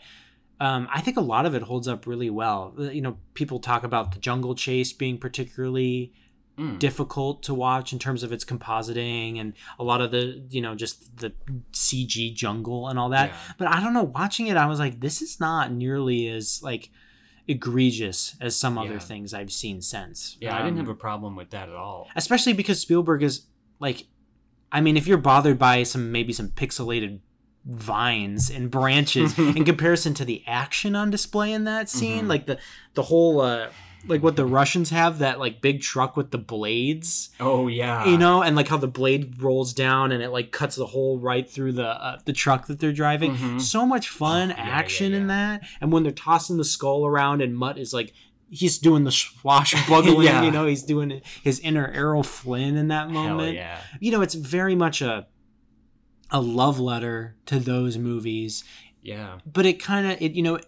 um, 0.62 0.88
I 0.93 1.02
think 1.02 1.17
a 1.17 1.21
lot 1.21 1.45
of 1.45 1.56
it 1.56 1.63
holds 1.63 1.88
up 1.88 2.06
really 2.06 2.30
well. 2.30 2.73
You 2.78 3.02
know, 3.02 3.17
people 3.34 3.60
talk 3.60 3.84
about 3.84 4.12
the 4.12 4.19
jungle 4.19 4.56
chase 4.56 4.91
being 4.91 5.17
particularly 5.17 6.13
Mm. 6.60 6.78
difficult 6.78 7.41
to 7.43 7.54
watch 7.54 7.93
in 7.93 8.00
terms 8.00 8.22
of 8.22 8.34
its 8.34 8.43
compositing 8.43 9.39
and 9.39 9.54
a 9.80 9.84
lot 9.86 10.02
of 10.02 10.12
the, 10.12 10.43
you 10.50 10.60
know, 10.62 10.76
just 10.76 11.15
the 11.17 11.32
CG 11.72 12.34
jungle 12.36 12.89
and 12.89 13.00
all 13.00 13.08
that. 13.10 13.30
Yeah. 13.30 13.36
But 13.58 13.67
I 13.69 13.80
don't 13.80 13.93
know, 13.93 14.04
watching 14.04 14.48
it, 14.48 14.58
I 14.58 14.65
was 14.65 14.78
like, 14.78 15.00
this 15.00 15.22
is 15.22 15.39
not 15.39 15.72
nearly 15.72 16.28
as 16.28 16.62
like 16.62 16.89
egregious 17.48 18.36
as 18.41 18.56
some 18.56 18.78
other 18.78 19.00
things 19.00 19.34
I've 19.34 19.52
seen 19.52 19.82
since. 19.82 20.38
yeah. 20.41 20.54
I 20.54 20.58
didn't 20.60 20.74
Um, 20.74 20.86
have 20.86 20.89
a 20.89 20.95
problem 20.95 21.36
with 21.36 21.50
that 21.52 21.69
at 21.69 21.76
all. 21.76 22.08
especially 22.15 22.54
because 22.54 22.80
Spielberg 22.80 23.24
is 23.24 23.45
like, 23.80 24.08
I 24.72 24.82
mean, 24.82 24.98
if 24.98 25.08
you're 25.08 25.17
bothered 25.17 25.58
by 25.58 25.84
some 25.84 26.12
maybe 26.12 26.34
some 26.34 26.50
pixelated 26.50 27.19
vines 27.65 28.50
and 28.50 28.69
branches 28.69 29.38
in 29.58 29.65
comparison 29.65 30.13
to 30.15 30.26
the 30.26 30.43
action 30.45 30.95
on 30.95 31.10
display 31.10 31.52
in 31.52 31.63
that 31.63 31.89
scene, 31.89 32.26
Mhm. 32.26 32.30
like 32.30 32.45
the 32.45 32.58
the 32.93 33.04
whole 33.04 33.41
uh, 33.41 33.69
like 34.08 34.24
what 34.24 34.36
the 34.36 34.46
Russians 34.46 34.90
have 34.92 35.20
that 35.20 35.40
like 35.40 35.62
big 35.62 35.82
truck 35.82 36.16
with 36.16 36.32
the 36.32 36.38
blades, 36.38 37.30
Oh 37.40 37.68
yeah, 37.68 38.06
you 38.06 38.18
know, 38.18 38.42
and 38.42 38.56
like 38.56 38.68
how 38.70 38.78
the 38.78 38.88
blade 38.88 39.42
rolls 39.42 39.74
down 39.74 40.12
and 40.12 40.24
it 40.24 40.30
like 40.30 40.52
cuts 40.52 40.76
the 40.76 40.86
hole 40.88 41.20
right 41.20 41.50
through 41.50 41.74
the 41.74 41.88
uh, 41.88 42.18
the 42.26 42.34
truck 42.34 42.68
that 42.68 42.80
they're 42.80 42.94
driving. 42.94 43.36
Mhm. 43.36 43.62
So 43.62 43.86
much 43.86 44.10
fun 44.10 44.50
yeah, 44.50 44.56
action 44.58 45.12
yeah, 45.12 45.18
in 45.18 45.28
that, 45.28 45.62
and 45.82 45.92
when 45.92 46.04
they're 46.04 46.12
tossing 46.12 46.58
the 46.58 46.64
skull 46.64 47.06
around 47.06 47.42
and 47.42 47.56
Mutt 47.56 47.78
is 47.78 47.94
like. 47.94 48.14
He's 48.52 48.80
doing 48.80 49.04
the 49.04 49.12
swashbuckling, 49.12 50.22
Yeah. 50.26 50.42
you 50.42 50.50
know. 50.50 50.66
He's 50.66 50.82
doing 50.82 51.22
his 51.44 51.60
inner 51.60 51.88
Errol 51.94 52.24
Flynn 52.24 52.78
in 52.78 52.88
that 52.88 53.12
Hell 53.12 53.12
moment 53.12 53.54
yeah, 53.54 53.78
you 54.00 54.12
know 54.12 54.22
it's 54.24 54.34
very 54.34 54.74
much 54.74 55.04
a 55.04 55.28
a 56.32 56.42
love 56.42 56.80
letter 56.80 57.36
to 57.46 57.60
those 57.60 58.00
movies 58.00 58.64
yeah, 59.04 59.38
but 59.46 59.68
it 59.68 59.74
kind 59.82 60.12
of 60.12 60.20
it 60.20 60.32
you 60.34 60.42
know 60.42 60.60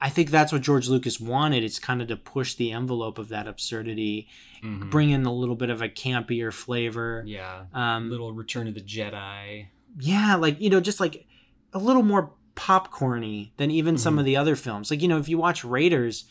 i 0.00 0.08
think 0.08 0.30
that's 0.30 0.52
what 0.52 0.62
george 0.62 0.88
lucas 0.88 1.18
wanted 1.20 1.62
it's 1.64 1.78
kind 1.78 2.00
of 2.02 2.08
to 2.08 2.16
push 2.16 2.54
the 2.54 2.72
envelope 2.72 3.18
of 3.18 3.28
that 3.28 3.46
absurdity 3.48 4.28
Mhm. 4.62 4.90
bring 4.90 5.10
in 5.10 5.24
a 5.26 5.32
little 5.32 5.54
bit 5.54 5.68
of 5.70 5.82
a 5.82 5.88
campier 5.88 6.52
flavor 6.52 7.22
yeah. 7.26 7.64
um 7.74 8.08
Little 8.10 8.32
Return 8.32 8.66
of 8.68 8.74
the 8.74 8.80
Jedi. 8.80 9.66
yeah 10.00 10.34
like 10.36 10.60
you 10.60 10.70
know 10.70 10.80
just 10.80 10.98
like 11.00 11.26
a 11.72 11.78
little 11.78 12.02
more 12.02 12.32
popcorny 12.54 13.50
than 13.58 13.70
even 13.70 13.96
some 13.98 14.16
Mhm. 14.16 14.20
of 14.20 14.24
the 14.24 14.36
other 14.36 14.56
films 14.56 14.90
like 14.90 15.02
you 15.02 15.08
know 15.08 15.18
if 15.18 15.28
you 15.28 15.38
watch 15.38 15.64
raiders 15.64 16.24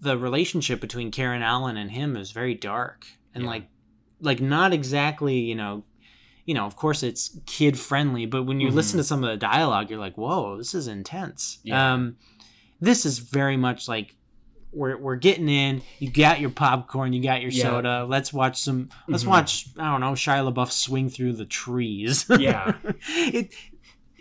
the 0.00 0.16
relationship 0.18 0.80
between 0.80 1.10
karen 1.10 1.42
allen 1.42 1.76
and 1.76 1.90
him 1.92 2.16
is 2.16 2.32
very 2.32 2.54
dark 2.54 3.06
and 3.34 3.44
Yeah. 3.44 3.50
like 3.50 3.68
like 4.20 4.40
not 4.40 4.72
exactly 4.72 5.38
you 5.38 5.54
know 5.54 5.84
you 6.44 6.54
know 6.54 6.66
of 6.66 6.74
course 6.76 7.02
it's 7.02 7.38
kid 7.46 7.78
friendly 7.78 8.26
but 8.26 8.42
when 8.44 8.60
you 8.60 8.68
Mhm. 8.68 8.74
listen 8.74 8.98
to 8.98 9.04
some 9.04 9.22
of 9.24 9.30
the 9.30 9.36
dialogue 9.36 9.90
you're 9.90 9.98
like 10.00 10.16
whoa 10.18 10.56
this 10.58 10.74
is 10.74 10.86
intense 10.88 11.58
Yeah. 11.62 11.92
um 11.94 12.16
this 12.80 13.04
is 13.06 13.18
very 13.18 13.56
much 13.56 13.88
like 13.88 14.14
we're, 14.72 14.96
we're 14.96 15.16
getting 15.16 15.48
in 15.48 15.82
you 15.98 16.10
got 16.10 16.38
your 16.40 16.50
popcorn 16.50 17.12
you 17.12 17.22
got 17.22 17.40
your 17.42 17.50
Yeah. 17.50 17.62
soda 17.64 18.04
let's 18.08 18.32
watch 18.32 18.60
some 18.62 18.88
let's 19.08 19.24
Mhm. 19.24 19.28
watch 19.28 19.66
i 19.78 19.90
don't 19.90 20.00
know 20.00 20.12
shia 20.12 20.48
labeouf 20.52 20.70
swing 20.70 21.08
through 21.08 21.32
the 21.34 21.44
trees 21.44 22.26
Yeah. 22.38 22.76
it 23.08 23.52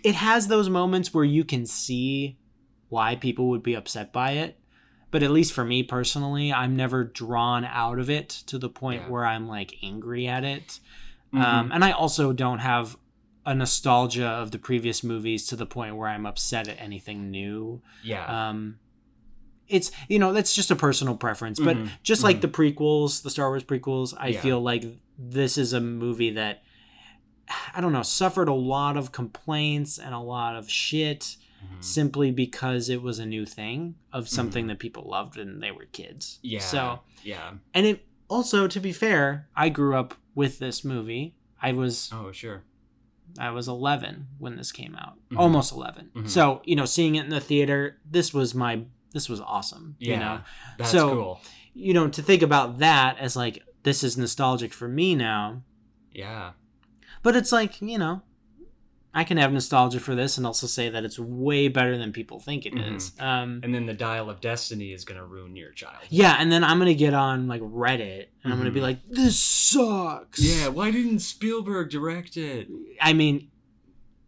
it 0.03 0.15
has 0.15 0.47
those 0.47 0.69
moments 0.69 1.13
where 1.13 1.23
you 1.25 1.43
can 1.43 1.65
see 1.65 2.37
why 2.89 3.15
people 3.15 3.49
would 3.49 3.61
be 3.61 3.75
upset 3.75 4.11
by 4.11 4.31
it 4.31 4.59
but 5.11 5.21
at 5.23 5.29
least 5.31 5.53
for 5.53 5.63
me 5.63 5.83
personally 5.83 6.51
i'm 6.51 6.75
never 6.75 7.03
drawn 7.03 7.63
out 7.65 7.99
of 7.99 8.09
it 8.09 8.29
to 8.47 8.57
the 8.57 8.69
point 8.69 9.03
Yeah. 9.03 9.09
where 9.09 9.25
i'm 9.25 9.47
like 9.47 9.75
angry 9.83 10.25
at 10.27 10.43
it 10.43 10.79
Mhm. 11.33 11.43
um, 11.45 11.71
and 11.71 11.85
i 11.85 11.91
also 11.91 12.33
don't 12.33 12.59
have 12.59 12.97
a 13.45 13.55
nostalgia 13.55 14.27
of 14.27 14.51
the 14.51 14.59
previous 14.59 15.03
movies 15.03 15.45
to 15.47 15.55
the 15.55 15.65
point 15.65 15.95
where 15.95 16.07
i'm 16.09 16.25
upset 16.25 16.67
at 16.67 16.79
anything 16.79 17.31
new 17.31 17.81
yeah, 18.03 18.49
um 18.49 18.77
it's 19.67 19.91
you 20.07 20.17
know 20.19 20.33
that's 20.33 20.53
just 20.55 20.71
a 20.71 20.75
personal 20.75 21.15
preference 21.15 21.59
but 21.59 21.77
Mhm. 21.77 21.89
just 22.03 22.23
like 22.23 22.37
Mhm. 22.37 22.41
the 22.41 22.47
prequels 22.47 23.21
the 23.23 23.29
star 23.29 23.49
wars 23.49 23.63
prequels 23.63 24.13
i 24.17 24.27
Yeah. 24.29 24.41
feel 24.41 24.61
like 24.61 24.83
this 25.17 25.57
is 25.57 25.73
a 25.73 25.79
movie 25.79 26.31
that 26.31 26.63
i 27.73 27.81
don't 27.81 27.93
know 27.93 28.03
suffered 28.03 28.47
a 28.49 28.53
lot 28.53 28.97
of 28.97 29.11
complaints 29.11 29.97
and 29.97 30.13
a 30.13 30.19
lot 30.19 30.55
of 30.55 30.69
shit 30.69 31.37
Mhm. 31.63 31.83
simply 31.83 32.31
because 32.31 32.89
it 32.89 33.01
was 33.01 33.19
a 33.19 33.25
new 33.25 33.45
thing 33.45 33.95
of 34.13 34.29
something 34.29 34.67
that 34.67 34.79
people 34.79 35.03
loved 35.09 35.37
when 35.37 35.59
they 35.59 35.71
were 35.71 35.85
kids 35.85 36.39
Mm-hmm. 36.43 36.53
yeah. 36.53 36.59
so 36.59 36.99
yeah. 37.23 37.51
and 37.73 37.85
it 37.85 38.05
also 38.27 38.67
to 38.67 38.79
be 38.79 38.91
fair 38.93 39.49
i 39.55 39.69
grew 39.69 39.95
up 39.95 40.13
with 40.35 40.59
this 40.59 40.83
movie 40.85 41.35
i 41.61 41.71
was 41.73 42.09
Oh 42.13 42.31
sure. 42.31 42.63
I 43.37 43.51
was 43.51 43.67
11 43.67 44.27
when 44.37 44.55
this 44.55 44.71
came 44.71 44.95
out, 44.95 45.15
Mhm. 45.31 45.37
almost 45.39 45.71
11. 45.71 46.09
Mhm. 46.15 46.29
So 46.29 46.61
you 46.65 46.75
know, 46.75 46.85
seeing 46.85 47.15
it 47.15 47.23
in 47.25 47.29
the 47.29 47.39
theater, 47.39 47.99
this 48.09 48.33
was 48.33 48.55
my 48.55 48.83
this 49.11 49.27
was 49.29 49.39
awesome. 49.41 49.95
Yeah. 49.99 50.13
You 50.13 50.19
know, 50.19 50.41
That's 50.77 50.91
So- 50.91 51.09
cool. 51.09 51.41
you 51.73 51.93
know, 51.93 52.07
to 52.09 52.21
think 52.21 52.41
about 52.41 52.77
that 52.79 53.17
as 53.19 53.35
like 53.35 53.63
this 53.83 54.03
is 54.03 54.17
nostalgic 54.17 54.73
for 54.73 54.87
me 54.87 55.15
now, 55.15 55.63
Yeah. 56.13 56.51
but 57.23 57.35
it's 57.35 57.51
like 57.51 57.81
you 57.81 57.97
know, 57.97 58.21
I 59.13 59.23
can 59.23 59.37
have 59.37 59.51
nostalgia 59.51 59.99
for 59.99 60.13
this 60.13 60.37
and 60.37 60.45
also 60.45 60.67
say 60.67 60.87
that 60.89 61.03
it's 61.03 61.17
way 61.17 61.67
better 61.67 61.97
than 61.97 62.11
people 62.13 62.39
think 62.39 62.65
it 62.67 62.73
Mhm. 62.73 62.95
is. 62.95 63.11
Um, 63.19 63.59
And 63.63 63.73
then 63.73 63.87
the 63.87 63.93
dial 63.93 64.29
of 64.29 64.39
destiny 64.39 64.93
is 64.93 65.03
gonna 65.03 65.25
ruin 65.25 65.55
your 65.55 65.71
child. 65.71 66.03
yeah, 66.09 66.35
and 66.39 66.51
then 66.51 66.63
I'm 66.63 66.77
gonna 66.77 66.93
get 66.93 67.13
on 67.15 67.47
like 67.47 67.61
Reddit 67.61 68.27
and 68.43 68.53
I'm 68.53 68.59
gonna 68.59 68.69
be 68.71 68.79
Mhm. 68.79 68.83
like, 68.83 68.99
this 69.09 69.39
sucks. 69.39 70.39
Yeah. 70.39 70.67
Why 70.67 70.91
didn't 70.91 71.19
Spielberg 71.19 71.89
direct 71.89 72.37
it? 72.37 72.67
I 73.01 73.13
mean, 73.13 73.49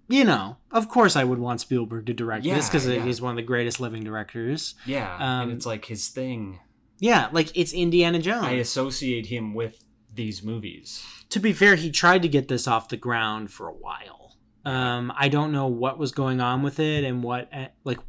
you 0.10 0.24
know, 0.24 0.58
of 0.72 0.90
course 0.90 1.16
I 1.16 1.24
would 1.24 1.40
want 1.40 1.62
Spielberg 1.62 2.08
to 2.08 2.14
direct 2.14 2.44
this 2.44 2.68
because 2.68 2.88
yeah. 2.88 3.04
he's 3.06 3.22
one 3.22 3.32
of 3.32 3.38
the 3.38 3.44
greatest 3.44 3.80
living 3.80 4.04
directors. 4.04 4.76
Yeah. 4.86 5.14
Um, 5.16 5.50
and 5.50 5.52
it's 5.54 5.66
like 5.66 5.86
his 5.86 6.08
thing. 6.10 6.60
Yeah, 7.00 7.30
like 7.32 7.52
it's 7.56 7.72
Indiana 7.74 8.20
Jones. 8.20 8.46
I 8.46 8.54
associate 8.54 9.28
him 9.28 9.54
with 9.54 9.84
these 10.14 10.44
movies. 10.44 11.04
to 11.30 11.40
be 11.40 11.54
fair, 11.54 11.76
he 11.76 11.90
tried 11.90 12.22
to 12.24 12.28
get 12.28 12.50
this 12.50 12.68
off 12.68 12.90
the 12.90 12.98
ground 12.98 13.50
for 13.52 13.68
a 13.70 13.74
while. 13.74 14.21
Um, 14.66 15.12
I 15.16 15.28
don't 15.30 15.52
know 15.52 15.68
what 15.68 15.98
was 15.98 16.12
going 16.12 16.40
on 16.42 16.62
with 16.62 16.80
it 16.80 17.04
and 17.04 17.24
what, 17.24 17.50
eh, 17.52 17.68
like, 17.84 18.00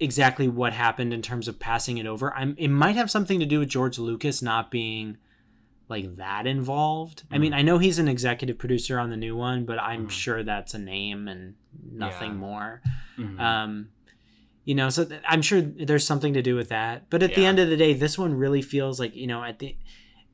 exactly 0.00 0.48
what 0.48 0.72
happened 0.72 1.12
in 1.12 1.20
terms 1.22 1.46
of 1.48 1.58
passing 1.60 1.98
it 1.98 2.06
over. 2.06 2.34
I'm. 2.34 2.54
It 2.58 2.68
might 2.68 2.96
have 2.96 3.10
something 3.10 3.38
to 3.40 3.46
do 3.46 3.60
with 3.60 3.68
George 3.68 3.98
Lucas 3.98 4.42
not 4.42 4.70
being 4.70 5.18
like 5.88 6.16
that 6.16 6.46
involved. 6.46 7.24
I 7.30 7.36
mean, 7.38 7.52
I 7.52 7.60
know 7.62 7.76
he's 7.78 7.98
an 7.98 8.08
executive 8.08 8.56
producer 8.58 8.98
on 8.98 9.10
the 9.10 9.16
new 9.18 9.36
one, 9.36 9.66
but 9.66 9.78
I'm 9.78 10.06
Mhm. 10.06 10.10
sure 10.10 10.42
that's 10.42 10.72
a 10.72 10.78
name 10.78 11.28
and 11.28 11.54
nothing 11.92 12.30
Yeah. 12.32 12.36
more. 12.38 12.82
Mhm. 13.18 13.38
Um, 13.38 13.88
you 14.64 14.74
know, 14.74 14.88
so 14.88 15.04
th- 15.04 15.20
I'm 15.28 15.42
sure 15.42 15.60
there's 15.60 16.06
something 16.06 16.32
to 16.32 16.40
do 16.42 16.56
with 16.56 16.70
that. 16.70 17.10
But 17.10 17.22
at 17.22 17.34
the 17.34 17.44
end 17.44 17.58
of 17.58 17.68
the 17.68 17.76
day, 17.76 17.92
this 17.92 18.16
one 18.18 18.32
really 18.34 18.62
feels 18.62 18.98
like 18.98 19.14
you 19.14 19.26
know 19.26 19.44
at 19.44 19.58
the 19.58 19.76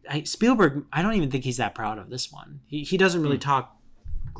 I, 0.08 0.22
Spielberg. 0.22 0.86
I 0.92 1.02
don't 1.02 1.14
even 1.14 1.30
think 1.32 1.42
he's 1.44 1.56
that 1.58 1.74
proud 1.74 1.98
of 1.98 2.08
this 2.10 2.30
one. 2.32 2.60
He 2.68 2.84
he 2.84 2.96
doesn't 2.96 3.20
really 3.20 3.36
Mm. 3.36 3.40
talk 3.42 3.76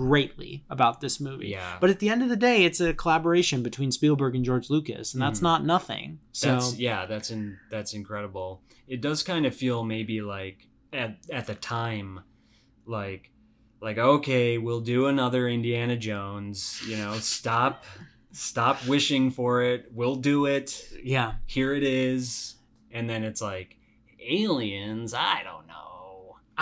greatly 0.08 0.64
about 0.70 1.00
this 1.02 1.20
movie. 1.20 1.48
yeah. 1.48 1.76
But 1.78 1.90
at 1.90 1.98
the 1.98 2.08
end 2.08 2.22
of 2.22 2.30
the 2.30 2.36
day, 2.36 2.64
it's 2.64 2.80
a 2.80 2.94
collaboration 2.94 3.62
between 3.62 3.92
Spielberg 3.92 4.34
and 4.34 4.44
George 4.44 4.70
Lucas, 4.70 5.12
and 5.12 5.22
that's 5.22 5.40
Mhm. 5.40 5.42
not 5.42 5.64
nothing. 5.66 6.20
So 6.32 6.52
That's 6.52 6.78
yeah, 6.78 7.04
that's 7.04 7.30
in 7.30 7.58
that's 7.70 7.92
incredible. 7.92 8.62
It 8.88 9.02
does 9.02 9.22
kind 9.22 9.44
of 9.44 9.54
feel 9.54 9.84
maybe 9.84 10.22
like 10.22 10.68
at 10.92 11.18
at 11.30 11.46
the 11.46 11.54
time, 11.54 12.20
like 12.86 13.30
like 13.82 13.98
okay, 13.98 14.56
we'll 14.56 14.80
do 14.80 15.06
another 15.06 15.46
Indiana 15.48 15.96
Jones. 15.98 16.80
You 16.88 16.96
know, 16.96 17.14
stop 17.18 17.84
stop 18.32 18.86
wishing 18.86 19.30
for 19.30 19.62
it. 19.62 19.90
We'll 19.92 20.16
do 20.16 20.46
it. 20.46 20.82
yeah, 21.04 21.34
Here 21.46 21.74
it 21.74 21.82
is. 21.82 22.56
And 22.90 23.08
then 23.08 23.22
it's 23.22 23.42
like 23.42 23.76
aliens. 24.30 25.12
I 25.14 25.42
don't 25.44 25.66
know. 25.66 25.69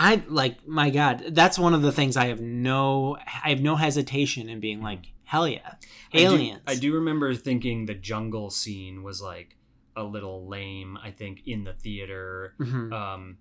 I 0.01 0.23
like 0.29 0.67
my 0.67 0.91
God. 0.91 1.25
That's 1.31 1.59
one 1.59 1.75
of 1.75 1.83
the 1.83 1.91
things 1.93 2.17
I 2.17 2.27
have 2.27 2.41
no 2.41 3.17
I 3.45 3.51
have 3.51 3.61
no 3.61 3.75
hesitation 3.77 4.49
in 4.49 4.61
being 4.61 4.81
like 4.81 5.13
hell 5.25 5.47
yeah, 5.49 5.73
I 6.15 6.19
do- 6.19 6.25
aliens. 6.25 6.63
I 6.67 6.75
do, 6.77 6.95
remember 6.95 7.35
thinking 7.35 7.87
the 7.87 7.95
jungle 7.95 8.49
scene 8.51 9.03
was 9.03 9.21
like 9.21 9.57
a 9.97 10.05
little 10.05 10.47
lame. 10.47 10.97
I 11.03 11.11
think 11.11 11.43
in 11.47 11.65
the 11.65 11.73
theater. 11.73 12.55
Mhm. 12.61 12.93
um 12.93 13.39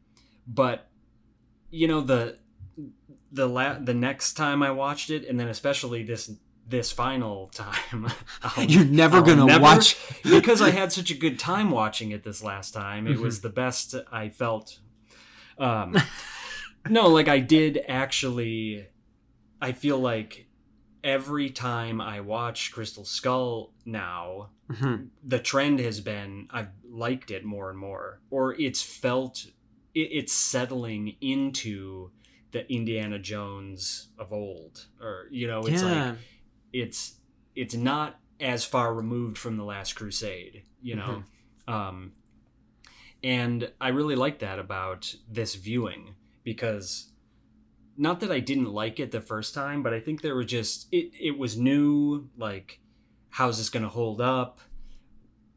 but 0.47 0.87
you 1.69 1.87
know 1.87 2.01
the 2.01 2.39
the 3.31 3.47
la- 3.47 3.77
the 3.79 3.93
next 3.93 4.33
time 4.33 4.63
i 4.63 4.71
watched 4.71 5.09
it 5.09 5.25
and 5.27 5.37
then 5.39 5.49
especially 5.49 6.01
this 6.03 6.31
this 6.67 6.91
final 6.91 7.47
time 7.53 8.07
I'll- 8.41 8.63
You're 8.63 8.85
never 8.85 9.17
I'll 9.17 9.23
gonna 9.23 9.45
never- 9.45 9.61
watch 9.61 9.97
because 10.23 10.61
i 10.61 10.69
had 10.71 10.93
such 10.93 11.11
a 11.11 11.13
good 11.13 11.37
time 11.37 11.69
watching 11.69 12.11
it 12.11 12.23
this 12.23 12.41
last 12.41 12.71
time 12.73 13.05
it 13.07 13.17
Mhm. 13.17 13.21
was 13.21 13.41
the 13.41 13.49
best 13.49 13.95
i 14.11 14.29
felt 14.29 14.79
um 15.57 15.97
no 16.89 17.07
like 17.07 17.27
i 17.27 17.39
did 17.39 17.79
actually 17.87 18.85
i 19.61 19.71
feel 19.71 19.97
like 19.99 20.47
every 21.03 21.49
time 21.49 21.99
i 22.01 22.19
watch 22.19 22.71
crystal 22.71 23.05
skull 23.05 23.73
now 23.85 24.49
Mhm. 24.69 25.07
the 25.23 25.39
trend 25.39 25.79
has 25.79 26.01
been 26.01 26.47
I've 26.51 26.67
liked 26.83 27.31
it 27.31 27.45
more 27.45 27.69
and 27.69 27.79
more, 27.79 28.19
or 28.29 28.53
it's 28.59 28.81
felt 28.81 29.45
it, 29.93 29.99
it's 30.11 30.33
settling 30.33 31.15
into 31.21 32.11
the 32.51 32.69
Indiana 32.69 33.17
Jones 33.17 34.09
of 34.19 34.33
old, 34.33 34.87
or 34.99 35.27
you 35.31 35.47
know, 35.47 35.61
it's 35.61 35.81
yeah. 35.81 36.09
like 36.09 36.17
it's 36.73 37.15
it's 37.55 37.75
not 37.75 38.19
as 38.41 38.65
far 38.65 38.93
removed 38.93 39.37
from 39.37 39.55
the 39.55 39.63
Last 39.63 39.93
Crusade, 39.95 40.63
you 40.81 40.97
know, 40.97 41.23
um, 41.69 42.11
and 43.23 43.71
I 43.79 43.87
really 43.89 44.15
like 44.15 44.39
that 44.39 44.59
about 44.59 45.15
this 45.29 45.55
viewing 45.55 46.15
because 46.47 47.11
not 47.97 48.21
that 48.21 48.31
I 48.31 48.39
didn't 48.39 48.71
like 48.71 49.01
it 49.01 49.11
the 49.11 49.19
first 49.19 49.53
time, 49.53 49.83
but 49.83 49.93
I 49.93 49.99
think 49.99 50.21
there 50.21 50.33
were 50.33 50.45
just 50.45 50.87
it 50.93 51.11
it 51.19 51.37
was 51.37 51.57
new, 51.57 52.29
like 52.37 52.79
how's 53.31 53.57
this 53.57 53.69
going 53.69 53.83
to 53.83 53.89
hold 53.89 54.21
up? 54.21 54.61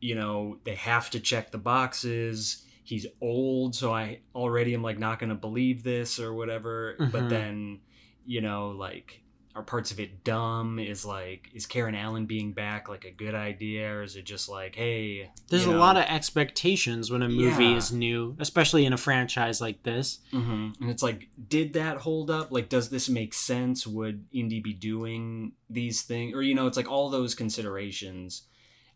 You 0.01 0.16
know, 0.16 0.59
they 0.64 0.74
have 0.74 1.09
to 1.11 1.20
check 1.20 1.53
the 1.53 1.59
boxes. 1.59 2.64
He's 2.82 3.07
old, 3.20 3.76
so 3.76 3.95
I 3.95 4.22
already 4.34 4.74
am 4.74 4.82
like 4.82 4.99
not 4.99 5.20
going 5.20 5.30
to 5.30 5.36
believe 5.36 5.84
this 5.84 6.18
or 6.18 6.34
whatever. 6.34 6.97
Mhm. 6.99 7.12
But 7.12 7.28
then, 7.28 7.80
you 8.26 8.41
know, 8.41 8.70
like 8.70 9.22
are 9.55 9.63
parts 9.63 9.91
of 9.91 9.99
it 9.99 10.23
dumb? 10.25 10.79
Is 10.79 11.05
like 11.05 11.49
is 11.55 11.67
Karen 11.67 11.95
Allen 11.95 12.27
being 12.27 12.53
back 12.53 12.89
like 12.89 13.05
a 13.05 13.11
good 13.11 13.35
idea, 13.35 13.91
or 13.93 14.03
is 14.03 14.15
it 14.17 14.25
just 14.25 14.49
like, 14.49 14.75
hey, 14.77 15.31
There's 15.49 15.67
a 15.67 15.71
know, 15.73 15.79
lot 15.79 15.97
of 15.97 16.05
expectations 16.05 17.11
when 17.11 17.23
a 17.23 17.29
movie 17.29 17.67
Yeah. 17.67 17.77
is 17.77 17.91
new, 17.93 18.37
especially 18.39 18.85
in 18.87 18.93
a 18.93 18.97
franchise 18.97 19.61
like 19.61 19.83
this. 19.83 20.21
hmm 20.31 20.71
And 20.81 20.89
it's 20.91 21.03
like, 21.03 21.29
did 21.49 21.73
that 21.73 21.99
hold 21.99 22.31
up? 22.31 22.53
Like, 22.53 22.69
does 22.69 22.91
this 22.91 23.09
make 23.09 23.35
sense? 23.35 23.87
Would 23.87 24.31
indie 24.33 24.63
be 24.63 24.73
doing 24.73 25.53
these 25.69 26.03
things? 26.03 26.35
Or, 26.35 26.43
you 26.43 26.55
know, 26.55 26.67
it's 26.69 26.77
like 26.77 26.91
all 26.91 27.11
those 27.11 27.35
considerations 27.35 28.43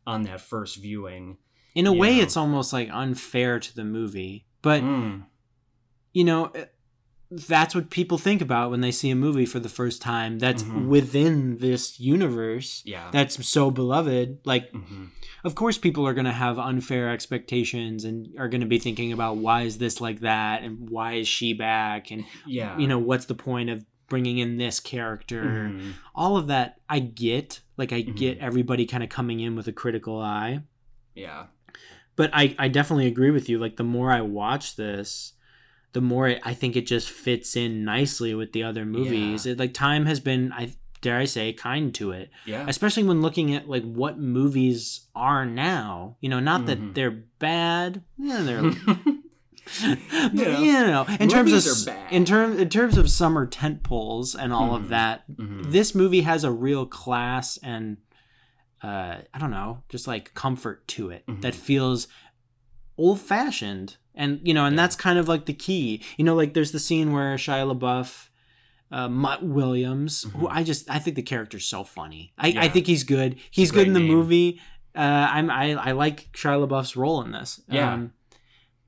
on 0.07 0.23
that 0.23 0.41
first 0.41 0.77
viewing. 0.77 1.39
In 1.75 1.87
a 1.89 1.93
way, 1.93 2.17
Yeah. 2.17 2.23
it's 2.23 2.37
almost 2.37 2.73
like 2.73 2.89
unfair 2.93 3.59
to 3.59 3.75
the 3.75 3.85
movie, 3.85 4.47
but 4.63 4.83
Mm, 4.83 5.25
you 6.13 6.23
know, 6.23 6.53
that's 7.49 7.74
what 7.74 7.91
people 7.91 8.18
think 8.18 8.41
about 8.41 8.70
when 8.70 8.80
they 8.80 8.91
see 8.91 9.11
a 9.11 9.14
movie 9.16 9.47
for 9.47 9.59
the 9.59 9.68
first 9.68 10.01
time. 10.03 10.39
That's 10.39 10.62
Mhm. 10.62 10.87
within 10.87 11.59
this 11.59 11.99
universe 12.01 12.82
yeah. 12.85 13.11
that's 13.11 13.47
so 13.47 13.70
beloved. 13.70 14.39
Like, 14.45 14.70
hmm 14.70 15.07
of 15.45 15.55
course, 15.55 15.76
people 15.76 16.07
are 16.09 16.14
going 16.14 16.24
to 16.24 16.32
have 16.32 16.59
unfair 16.59 17.11
expectations 17.12 18.05
and 18.05 18.28
are 18.39 18.49
going 18.49 18.62
to 18.62 18.66
be 18.66 18.78
thinking 18.78 19.12
about 19.12 19.37
why 19.37 19.62
is 19.62 19.76
this 19.76 20.01
like 20.01 20.20
that 20.20 20.62
and 20.62 20.89
why 20.89 21.14
is 21.14 21.28
she 21.28 21.53
back 21.53 22.11
and 22.11 22.24
Yeah. 22.47 22.78
you 22.78 22.87
know 22.89 22.99
what's 22.99 23.26
the 23.26 23.35
point 23.35 23.68
of 23.68 23.85
bringing 24.09 24.39
in 24.39 24.57
this 24.57 24.80
character. 24.80 25.70
Mhm. 25.70 25.93
All 26.14 26.39
of 26.39 26.47
that 26.47 26.76
I 26.89 27.01
get. 27.01 27.61
Like 27.76 27.93
I 27.93 28.01
get 28.01 28.39
everybody 28.39 28.87
kind 28.87 29.03
of 29.03 29.11
coming 29.11 29.41
in 29.41 29.55
with 29.55 29.66
a 29.68 29.72
critical 29.72 30.18
eye. 30.20 30.61
Yeah. 31.14 31.47
but 32.16 32.30
I, 32.32 32.55
I 32.59 32.68
definitely 32.68 33.07
agree 33.09 33.30
with 33.32 33.49
you 33.49 33.59
like 33.59 33.76
the 33.76 33.82
more 33.85 34.12
i 34.12 34.20
watch 34.20 34.76
this 34.76 35.32
the 35.95 36.01
more 36.03 36.28
it, 36.28 36.40
i 36.45 36.53
think 36.55 36.76
it 36.76 36.86
just 36.86 37.09
fits 37.11 37.57
in 37.57 37.84
nicely 37.84 38.34
with 38.34 38.53
the 38.53 38.62
other 38.62 38.84
movies 38.84 39.47
it, 39.47 39.59
like 39.59 39.72
time 39.72 40.05
has 40.07 40.20
been 40.20 40.53
i 40.53 40.70
dare 41.01 41.18
i 41.18 41.24
say 41.24 41.53
kind 41.53 41.95
to 41.95 42.11
it 42.12 42.30
Yeah. 42.47 42.64
especially 42.68 43.03
when 43.05 43.20
looking 43.22 43.55
at 43.55 43.68
like 43.68 43.82
what 43.84 44.18
movies 44.18 45.07
are 45.14 45.45
now 45.47 46.16
you 46.20 46.28
know 46.28 46.40
not 46.40 46.62
Mhm. 46.62 46.66
that 46.66 46.95
they're 46.95 47.11
bad 47.38 48.03
yeah, 48.18 48.42
they're 48.42 48.62
but, 49.82 50.34
know, 50.34 50.59
you 50.61 50.72
know 50.72 51.07
in 51.20 51.28
terms 51.28 51.53
of 51.53 51.64
movies 51.64 51.82
are 51.88 51.90
bad. 51.92 52.12
in 52.12 52.24
terms 52.24 52.61
in 52.61 52.68
terms 52.68 52.97
of 52.99 53.11
summer 53.11 53.47
tent 53.47 53.82
poles 53.82 54.34
and 54.34 54.53
all 54.53 54.70
Mhm. 54.70 54.76
of 54.76 54.88
that 54.88 55.24
Mhm. 55.30 55.70
this 55.72 55.95
movie 55.95 56.20
has 56.22 56.45
a 56.45 56.51
real 56.53 56.86
class 56.86 57.57
and 57.62 57.97
uh, 58.82 59.22
I 59.32 59.38
don't 59.38 59.51
know, 59.51 59.82
just 59.88 60.07
like 60.07 60.34
comfort 60.34 60.86
to 60.88 61.09
it 61.09 61.24
Mhm. 61.26 61.40
that 61.40 61.55
feels 61.55 62.07
old 62.99 63.18
fashioned. 63.18 63.97
And 64.15 64.41
you 64.45 64.55
know, 64.55 64.65
and 64.65 64.77
Yeah. 64.77 64.83
that's 64.83 64.97
kind 64.97 65.19
of 65.19 65.29
like 65.29 65.47
the 65.47 65.53
key. 65.55 66.03
You 66.17 66.25
know, 66.25 66.35
like 66.35 66.55
there's 66.55 66.73
the 66.73 66.79
scene 66.79 67.12
where 67.12 67.35
Shia 67.37 67.67
LaBeouf, 67.77 68.29
uh, 68.93 69.09
Mutt 69.09 69.43
Williams, 69.43 70.23
who 70.23 70.47
Mhm. 70.47 70.53
I 70.53 70.62
just 70.62 70.89
I 70.91 70.99
think 71.01 71.17
the 71.17 71.23
character's 71.23 71.67
so 71.67 71.83
funny. 71.85 72.33
I, 72.39 72.55
I 72.57 72.69
think 72.69 72.87
he's 72.87 73.03
good. 73.05 73.37
He's 73.51 73.71
good 73.73 73.87
in 73.89 73.93
the 73.93 74.01
name. 74.01 74.09
movie. 74.12 74.61
Uh, 74.95 75.01
I'm 75.31 75.51
I, 75.51 75.73
I 75.75 75.93
like 75.93 76.31
Shia 76.33 76.65
LaBeouf's 76.67 76.95
role 76.97 77.21
in 77.23 77.33
this. 77.33 77.61
Yeah. 77.69 77.93
Um, 77.95 78.12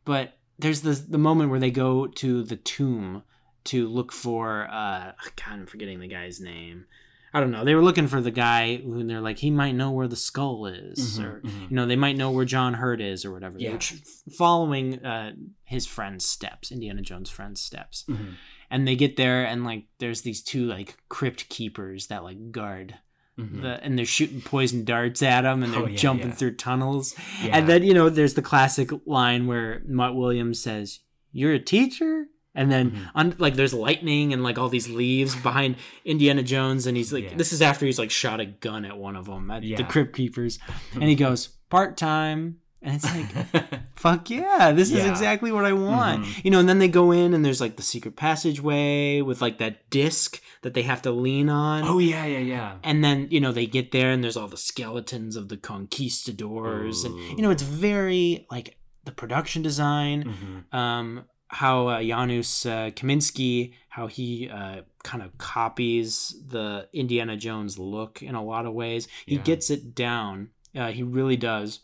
but 0.04 0.38
there's 0.58 0.82
the 0.82 0.92
the 0.92 1.18
moment 1.18 1.50
where 1.50 1.58
they 1.60 1.72
go 1.72 2.06
to 2.06 2.42
the 2.44 2.56
tomb 2.56 3.24
to 3.64 3.88
look 3.88 4.12
for 4.12 4.68
uh 4.70 5.12
God, 5.34 5.52
I'm 5.54 5.66
forgetting 5.66 5.98
the 5.98 6.06
guy's 6.06 6.40
name. 6.40 6.86
I 7.34 7.40
don't 7.40 7.50
know. 7.50 7.64
They 7.64 7.74
were 7.74 7.82
looking 7.82 8.06
for 8.06 8.20
the 8.20 8.30
guy 8.30 8.76
who 8.76 9.04
they're 9.04 9.20
like, 9.20 9.38
he 9.38 9.50
might 9.50 9.72
know 9.74 9.90
where 9.90 10.08
the 10.08 10.16
skull 10.16 10.66
is, 10.66 11.18
Mhm, 11.18 11.24
or 11.24 11.40
mhm. 11.42 11.70
you 11.70 11.76
know, 11.76 11.84
they 11.86 11.96
might 11.96 12.16
know 12.16 12.30
where 12.30 12.44
John 12.46 12.74
Hurt 12.74 13.00
is, 13.00 13.24
or 13.24 13.32
whatever. 13.32 13.58
They 13.58 13.68
were 13.70 13.78
tr- 13.78 13.94
following 14.36 15.04
uh, 15.04 15.32
his 15.64 15.86
friend's 15.86 16.24
steps, 16.24 16.70
Indiana 16.72 17.02
Jones' 17.02 17.28
friend's 17.30 17.60
steps, 17.60 18.04
Mhm. 18.08 18.34
and 18.70 18.88
they 18.88 18.96
get 18.96 19.16
there, 19.16 19.44
and 19.44 19.64
like, 19.64 19.84
there's 19.98 20.22
these 20.22 20.42
two 20.42 20.66
like 20.66 20.96
crypt 21.08 21.48
keepers 21.48 22.06
that 22.06 22.22
like 22.24 22.50
guard 22.52 22.94
Mhm. 23.38 23.60
the, 23.62 23.84
and 23.84 23.98
they're 23.98 24.06
shooting 24.06 24.40
poison 24.40 24.84
darts 24.84 25.22
at 25.22 25.42
them, 25.42 25.62
and 25.62 25.72
they're 25.72 25.82
Oh, 25.82 25.86
yeah, 25.88 25.96
jumping 25.96 26.28
yeah. 26.28 26.34
through 26.34 26.54
tunnels, 26.56 27.14
Yeah. 27.44 27.58
and 27.58 27.68
then 27.68 27.82
you 27.82 27.92
know, 27.92 28.08
there's 28.08 28.34
the 28.34 28.40
classic 28.42 28.90
line 29.04 29.46
where 29.46 29.82
Mutt 29.86 30.16
Williams 30.16 30.58
says, 30.60 31.00
"You're 31.32 31.52
a 31.52 31.58
teacher." 31.58 32.28
And 32.56 32.72
then, 32.72 32.90
Mhm. 32.90 33.10
on, 33.14 33.34
like, 33.38 33.54
there's 33.54 33.74
lightning 33.74 34.32
and 34.32 34.42
like 34.42 34.58
all 34.58 34.68
these 34.70 34.88
leaves 34.88 35.36
behind 35.36 35.76
Indiana 36.04 36.42
Jones, 36.42 36.86
and 36.86 36.96
he's 36.96 37.12
like, 37.12 37.24
Yeah. 37.24 37.36
"This 37.36 37.52
is 37.52 37.60
after 37.62 37.84
he's 37.86 37.98
like 37.98 38.10
shot 38.10 38.40
a 38.40 38.46
gun 38.46 38.84
at 38.84 38.96
one 38.98 39.14
of 39.14 39.26
them, 39.26 39.50
at 39.50 39.60
the 39.62 39.68
Yeah. 39.68 39.82
Crypt 39.82 40.16
Keepers," 40.16 40.58
and 40.94 41.04
he 41.04 41.14
goes, 41.14 41.50
"Part 41.70 41.96
time," 41.96 42.56
and 42.82 42.94
it's 42.96 43.04
like, 43.04 43.26
"Fuck 43.96 44.30
yeah, 44.30 44.72
this 44.72 44.90
is 44.90 45.04
exactly 45.04 45.52
what 45.52 45.64
I 45.64 45.72
want," 45.74 46.24
Mhm. 46.24 46.44
you 46.44 46.50
know. 46.50 46.58
And 46.60 46.68
then 46.68 46.78
they 46.78 46.88
go 46.88 47.12
in, 47.12 47.34
and 47.34 47.44
there's 47.44 47.60
like 47.60 47.76
the 47.76 47.82
secret 47.82 48.16
passageway 48.16 49.20
with 49.20 49.42
like 49.42 49.58
that 49.58 49.88
disc 49.90 50.40
that 50.62 50.72
they 50.74 50.82
have 50.82 51.02
to 51.02 51.10
lean 51.12 51.48
on. 51.48 51.82
oh 51.84 51.98
yeah, 51.98 52.24
yeah, 52.24 52.38
yeah. 52.38 52.72
And 52.82 53.04
then 53.04 53.28
you 53.30 53.40
know 53.40 53.52
they 53.52 53.66
get 53.66 53.92
there, 53.92 54.10
and 54.12 54.24
there's 54.24 54.36
all 54.36 54.48
the 54.48 54.56
skeletons 54.56 55.36
of 55.36 55.48
the 55.48 55.56
conquistadors, 55.58 57.04
and 57.04 57.14
you 57.36 57.42
know 57.42 57.50
it's 57.50 57.62
very 57.62 58.46
like 58.50 58.76
the 59.04 59.12
production 59.12 59.62
design 59.62 60.24
Mhm. 60.72 60.76
um, 60.76 61.24
how 61.48 61.88
uh, 61.88 62.00
Janusz 62.02 62.66
uh, 62.66 62.90
Kaminski, 62.90 63.72
how 63.88 64.06
he 64.08 64.48
uh, 64.48 64.82
kind 65.04 65.22
of 65.22 65.36
copies 65.38 66.34
the 66.48 66.88
Indiana 66.92 67.36
Jones 67.36 67.78
look 67.78 68.22
in 68.22 68.34
a 68.34 68.42
lot 68.44 68.66
of 68.66 68.74
ways. 68.74 69.08
He 69.26 69.36
Yeah. 69.36 69.42
gets 69.42 69.70
it 69.70 69.94
down. 69.94 70.50
Uh, 70.74 70.90
he 70.92 71.02
really 71.02 71.36
does. 71.36 71.80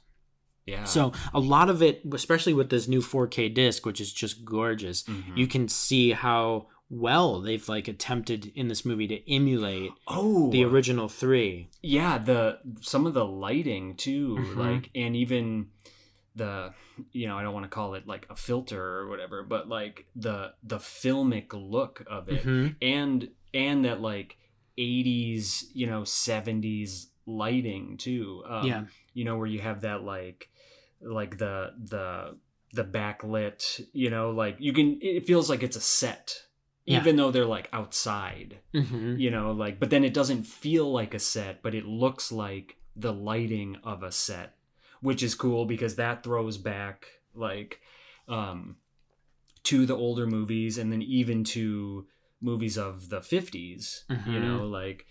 Yeah. 0.67 0.85
So 0.85 1.13
a 1.35 1.41
lot 1.41 1.71
of 1.71 1.83
it, 1.83 2.03
especially 2.13 2.55
with 2.55 2.71
this 2.71 2.87
new 2.87 3.01
4K 3.01 3.49
disc, 3.49 3.85
which 3.87 4.01
is 4.01 4.13
just 4.13 4.45
gorgeous, 4.45 5.03
Mhm. 5.05 5.37
you 5.37 5.47
can 5.47 5.69
see 5.69 6.11
how 6.13 6.69
well 6.91 7.41
they've 7.41 7.69
like 7.69 7.89
attempted 7.89 8.53
in 8.55 8.69
this 8.69 8.85
movie 8.85 9.09
to 9.09 9.33
emulate 9.33 9.91
oh 10.09 10.51
the 10.51 10.63
original 10.63 11.09
three. 11.09 11.71
yeah 11.81 12.19
the 12.19 12.59
some 12.83 13.07
of 13.07 13.15
the 13.15 13.25
lighting 13.25 13.97
too 13.97 14.37
Mhm. 14.39 14.57
like 14.57 14.91
and 14.95 15.17
even 15.17 15.69
the 16.37 16.73
you 17.13 17.27
know 17.29 17.37
i 17.39 17.43
don't 17.43 17.53
want 17.55 17.65
to 17.65 17.69
call 17.69 17.95
it 17.95 18.07
like 18.07 18.27
a 18.31 18.37
filter 18.37 18.83
or 18.83 19.09
whatever 19.09 19.43
but 19.43 19.69
like 19.69 20.07
the 20.17 20.53
the 20.63 20.79
filmic 20.79 21.53
look 21.53 22.03
of 22.07 22.29
it 22.29 22.43
Mhm. 22.45 22.77
and 22.81 23.29
and 23.53 23.85
that 23.85 24.01
like 24.01 24.37
80s 24.79 25.65
you 25.75 25.87
know 25.87 26.03
70s 26.03 27.07
lighting 27.27 27.97
too 27.97 28.43
um, 28.49 28.67
Yeah. 28.67 28.85
you 29.15 29.25
know 29.25 29.37
where 29.37 29.47
you 29.47 29.61
have 29.61 29.83
that 29.83 30.03
like 30.03 30.49
like 31.01 31.39
the 31.39 31.73
the 31.79 32.37
the 32.73 32.85
backlit 32.85 33.81
you 33.93 34.11
know 34.11 34.31
like 34.31 34.57
you 34.59 34.73
can 34.73 34.99
it 35.03 35.27
feels 35.27 35.49
like 35.51 35.63
it's 35.63 35.77
a 35.77 35.81
set 35.81 36.47
Yeah. 36.87 37.01
even 37.01 37.17
though 37.17 37.31
they're 37.31 37.45
like 37.47 37.69
outside 37.73 38.59
Mhm. 38.75 39.19
you 39.21 39.31
know 39.31 39.53
like 39.53 39.79
but 39.79 39.91
then 39.91 40.05
it 40.05 40.15
doesn't 40.15 40.45
feel 40.45 40.91
like 40.91 41.15
a 41.15 41.19
set 41.19 41.63
but 41.63 41.75
it 41.75 41.85
looks 41.85 42.33
like 42.33 42.77
the 42.97 43.13
lighting 43.13 43.77
of 43.85 44.03
a 44.03 44.11
set 44.13 44.57
which 45.03 45.23
is 45.23 45.35
cool 45.35 45.67
because 45.67 45.97
that 45.97 46.23
throws 46.23 46.57
back 46.57 47.07
like 47.35 47.81
um 48.29 48.77
to 49.65 49.85
the 49.87 49.97
older 49.97 50.27
movies 50.27 50.79
and 50.79 50.91
then 50.91 51.03
even 51.03 51.45
to 51.45 52.07
movies 52.41 52.77
of 52.79 53.09
the 53.11 53.21
50s 53.21 54.05
you 54.09 54.41
Mhm. 54.41 54.43
know 54.43 54.67
like 54.67 55.07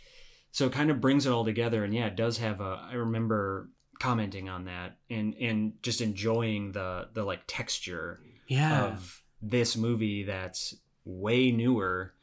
so 0.51 0.65
it 0.65 0.73
kind 0.73 0.89
of 0.91 0.99
brings 0.99 1.25
it 1.25 1.31
all 1.31 1.45
together 1.45 1.83
and 1.85 1.93
yeah 1.93 2.07
it 2.07 2.15
does 2.15 2.37
have 2.39 2.59
a 2.59 2.85
i 2.89 2.93
remember 2.93 3.69
commenting 3.99 4.49
on 4.49 4.65
that 4.65 4.97
and 5.09 5.35
and 5.35 5.73
just 5.83 6.01
enjoying 6.01 6.71
the 6.73 7.07
the 7.13 7.23
like 7.23 7.41
texture 7.47 8.19
Yeah. 8.47 8.83
of 8.85 9.21
this 9.41 9.77
movie 9.77 10.23
that's 10.23 10.75
way 11.05 11.51
newer 11.51 12.13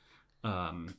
um 0.44 0.94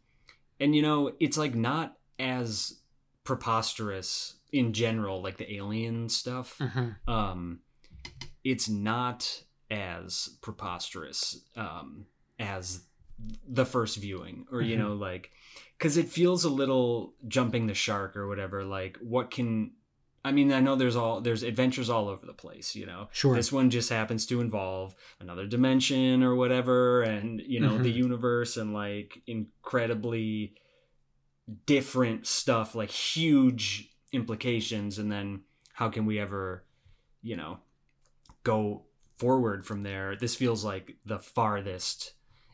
and 0.59 0.75
you 0.75 0.81
know 0.81 1.11
it's 1.19 1.37
like 1.37 1.53
not 1.55 1.97
as 2.17 2.79
preposterous 3.23 4.35
in 4.51 4.73
general 4.73 5.21
like 5.21 5.37
the 5.37 5.53
alien 5.55 6.09
stuff 6.09 6.57
Mhm. 6.59 6.95
um 7.07 7.59
it's 8.43 8.67
not 8.69 9.43
as 9.69 10.37
preposterous 10.41 11.41
um 11.55 12.05
as 12.39 12.83
the 13.47 13.65
first 13.65 13.97
viewing 13.97 14.45
or 14.51 14.61
you 14.61 14.75
Mhm. 14.75 14.79
know 14.79 14.93
like 14.93 15.31
because 15.77 15.97
it 15.97 16.07
feels 16.09 16.43
a 16.45 16.49
little 16.49 17.13
jumping 17.27 17.67
the 17.67 17.73
shark 17.73 18.15
or 18.15 18.27
whatever 18.27 18.63
like 18.63 18.97
what 19.01 19.29
can 19.29 19.73
i 20.23 20.31
mean 20.31 20.51
i 20.53 20.59
know 20.61 20.75
there's 20.75 20.95
all 20.95 21.19
there's 21.21 21.43
adventures 21.43 21.89
all 21.89 22.07
over 22.07 22.25
the 22.25 22.33
place 22.33 22.75
you 22.75 22.85
know 22.85 23.07
Sure. 23.11 23.35
this 23.35 23.51
one 23.51 23.69
just 23.69 23.89
happens 23.89 24.25
to 24.25 24.39
involve 24.41 24.95
another 25.19 25.45
dimension 25.45 26.23
or 26.23 26.33
whatever 26.35 27.01
and 27.03 27.41
you 27.41 27.59
know 27.59 27.77
the 27.77 27.91
Mhm. 27.91 27.95
universe 28.07 28.55
and 28.57 28.73
like 28.73 29.21
incredibly 29.27 30.55
different 31.65 32.27
stuff 32.27 32.75
like 32.75 32.89
huge 32.91 33.89
implications 34.11 34.97
and 34.99 35.11
then 35.11 35.41
how 35.73 35.89
can 35.89 36.05
we 36.05 36.19
ever 36.19 36.63
you 37.21 37.35
know 37.35 37.59
go 38.43 38.83
forward 39.17 39.65
from 39.65 39.83
there 39.83 40.15
this 40.15 40.35
feels 40.35 40.63
like 40.63 40.95
the 41.05 41.19
farthest 41.19 42.13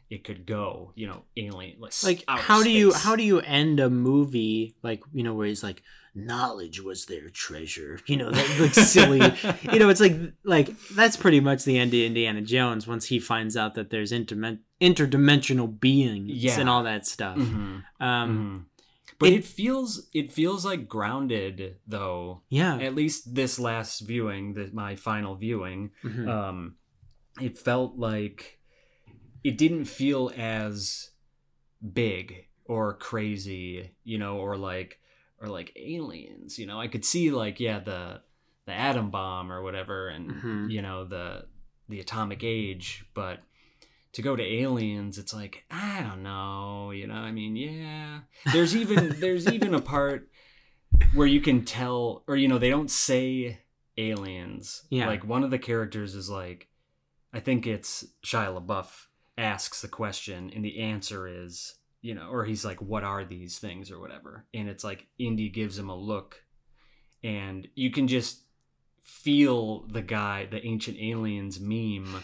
it 0.10 0.24
could 0.24 0.45
go 0.45 0.91
you 0.95 1.08
know 1.08 1.24
alien 1.38 1.80
like, 1.80 1.93
like 2.03 2.24
how 2.28 2.62
do 2.64 2.70
you 2.72 2.93
how 2.93 3.16
do 3.16 3.24
you 3.24 3.39
end 3.41 3.80
a 3.80 3.89
movie 3.89 4.76
like 4.84 5.01
you 5.14 5.24
know 5.24 5.34
where 5.34 5.47
he's 5.47 5.64
like 5.64 5.82
knowledge 6.14 6.80
was 6.82 7.06
their 7.06 7.30
treasure 7.30 7.99
you 8.08 8.16
know 8.18 8.30
that 8.32 8.60
like 8.60 8.74
silly 8.74 9.20
you 9.74 9.80
know 9.80 9.89
it's 9.89 9.99
like 9.99 10.16
like 10.43 10.70
that's 10.95 11.18
pretty 11.18 11.39
much 11.39 11.64
the 11.66 11.78
end 11.78 11.93
of 11.93 11.99
indiana 11.99 12.41
jones 12.41 12.88
once 12.88 13.06
he 13.08 13.20
finds 13.20 13.58
out 13.58 13.74
that 13.76 13.89
there's 13.89 14.12
intermen- 14.12 14.60
interdimensional 14.82 15.80
beings 15.80 16.32
Yeah. 16.32 16.60
and 16.60 16.70
all 16.70 16.84
that 16.84 17.06
stuff 17.06 17.38
Mhm, 17.38 17.84
um 17.99 18.66
mhm. 18.70 18.74
But 19.20 19.30
it- 19.30 19.36
it 19.39 19.45
feels 19.45 20.09
it 20.13 20.32
feels 20.32 20.66
like 20.66 20.88
grounded 20.88 21.78
though 21.88 22.41
yeah 22.49 22.78
at 22.78 22.95
least 22.95 23.34
this 23.36 23.59
last 23.59 23.99
viewing 24.01 24.53
the, 24.53 24.70
my 24.74 24.95
final 24.95 25.36
viewing 25.36 25.91
mhm. 26.03 26.28
um 26.28 26.76
it 27.41 27.57
felt 27.57 27.97
like 27.97 28.59
it 29.43 29.57
didn't 29.57 29.86
feel 29.86 30.32
as 30.38 31.11
big 31.93 32.45
or 32.66 32.93
crazy 32.95 33.91
you 34.03 34.18
know 34.18 34.38
or 34.38 34.57
like 34.57 34.99
or 35.39 35.47
like 35.47 35.72
aliens 35.76 36.57
you 36.57 36.66
know 36.66 36.80
i 36.80 36.88
could 36.88 37.05
see 37.05 37.30
like 37.32 37.59
yeah 37.59 37.80
the 37.80 38.22
the 38.66 38.72
atom 38.74 39.11
bomb 39.11 39.51
or 39.51 39.61
whatever 39.61 40.07
and 40.07 40.32
Mhm. 40.32 40.72
you 40.72 40.82
know 40.82 41.05
the 41.05 41.45
the 41.89 41.99
atomic 41.99 42.43
age 42.43 43.05
but 43.13 43.39
to 44.16 44.22
go 44.22 44.34
to 44.34 44.43
aliens 44.43 45.18
it's 45.18 45.34
like 45.34 45.66
i 45.70 46.01
don't 46.01 46.24
know 46.24 46.91
you 46.91 47.05
know 47.05 47.16
i 47.16 47.32
mean 47.32 47.55
yeah. 47.55 48.20
There's 48.53 48.76
even 48.76 49.16
there's 49.20 49.45
even 49.47 49.74
a 49.74 49.82
part 49.82 50.30
where 51.13 51.28
you 51.28 51.41
can 51.41 51.66
tell 51.66 52.24
or 52.26 52.38
you 52.38 52.47
know 52.47 52.57
they 52.57 52.70
don't 52.70 52.89
say 52.89 53.59
aliens. 53.97 54.84
Yeah. 54.89 55.07
like 55.07 55.26
one 55.26 55.43
of 55.43 55.51
the 55.51 55.59
characters 55.59 56.16
is 56.16 56.30
like 56.30 56.70
i 57.34 57.41
think 57.41 57.68
it's 57.68 58.05
shia 58.26 58.57
labeouf 58.57 59.07
asks 59.38 59.82
the 59.82 59.89
question 59.89 60.49
and 60.55 60.63
the 60.63 60.80
answer 60.80 61.28
is 61.28 61.76
you 62.01 62.16
know 62.16 62.30
or 62.30 62.45
he's 62.45 62.63
like 62.63 62.82
what 62.82 63.03
are 63.03 63.26
these 63.26 63.59
things 63.59 63.91
or 63.91 63.99
whatever? 63.99 64.45
And 64.53 64.70
it's 64.70 64.86
like 64.86 65.07
indy 65.20 65.49
gives 65.49 65.78
him 65.78 65.89
a 65.89 65.95
look 65.95 66.43
and 67.22 67.68
you 67.76 67.91
can 67.91 68.07
just 68.07 68.43
feel 69.01 69.86
the 69.88 70.01
guy 70.01 70.45
the 70.45 70.66
ancient 70.66 70.97
aliens 70.99 71.59
meme 71.59 72.24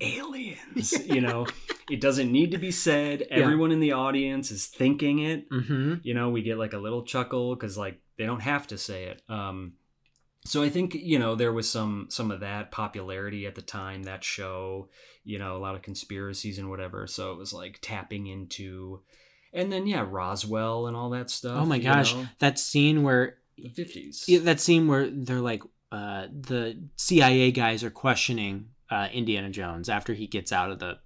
aliens. 0.00 0.94
You 1.06 1.20
know 1.20 1.46
it 1.90 2.00
doesn't 2.00 2.32
need 2.32 2.50
to 2.52 2.58
be 2.58 2.70
said. 2.70 3.20
Yeah. 3.30 3.36
everyone 3.38 3.70
in 3.72 3.80
the 3.80 3.92
audience 3.92 4.50
is 4.50 4.66
thinking 4.66 5.18
it. 5.20 5.48
Mhm. 5.50 6.00
you 6.02 6.14
know 6.14 6.30
we 6.30 6.42
get 6.42 6.58
like 6.58 6.72
a 6.72 6.78
little 6.78 7.02
chuckle 7.04 7.54
because 7.54 7.76
like 7.78 8.00
they 8.16 8.26
don't 8.26 8.40
have 8.42 8.66
to 8.68 8.78
say 8.78 9.04
it. 9.04 9.22
Um 9.28 9.74
so 10.46 10.62
i 10.62 10.68
think 10.68 10.94
you 10.94 11.18
know 11.18 11.34
there 11.34 11.52
was 11.54 11.70
some 11.70 12.06
some 12.10 12.30
of 12.30 12.40
that 12.40 12.70
popularity 12.70 13.46
at 13.46 13.54
the 13.54 13.62
time 13.62 14.02
that 14.02 14.22
show 14.22 14.90
you 15.24 15.38
know 15.38 15.56
a 15.56 15.62
lot 15.64 15.74
of 15.74 15.82
conspiracies 15.82 16.58
and 16.58 16.68
whatever. 16.68 17.06
So 17.06 17.32
it 17.32 17.38
was 17.38 17.52
like 17.52 17.78
tapping 17.80 18.26
into 18.26 19.00
and 19.52 19.72
then 19.72 19.86
yeah 19.86 20.04
roswell 20.08 20.86
and 20.86 20.96
all 20.96 21.10
that 21.10 21.30
stuff 21.30 21.58
oh 21.62 21.64
my 21.66 21.78
gosh. 21.78 22.14
know, 22.14 22.26
that 22.40 22.58
scene 22.58 23.02
where 23.02 23.36
the 23.56 23.68
50s 23.70 24.24
Yeah, 24.26 24.40
that 24.40 24.60
scene 24.60 24.88
where 24.88 25.08
they're 25.08 25.40
like 25.40 25.62
uh, 25.92 26.26
the 26.32 26.76
CIA 26.96 27.52
guys 27.52 27.84
are 27.84 27.90
questioning 27.90 28.70
uh, 28.90 29.08
Indiana 29.12 29.50
Jones 29.50 29.88
after 29.88 30.14
he 30.14 30.26
gets 30.26 30.52
out 30.52 30.70
of 30.70 30.78
the 30.78 30.98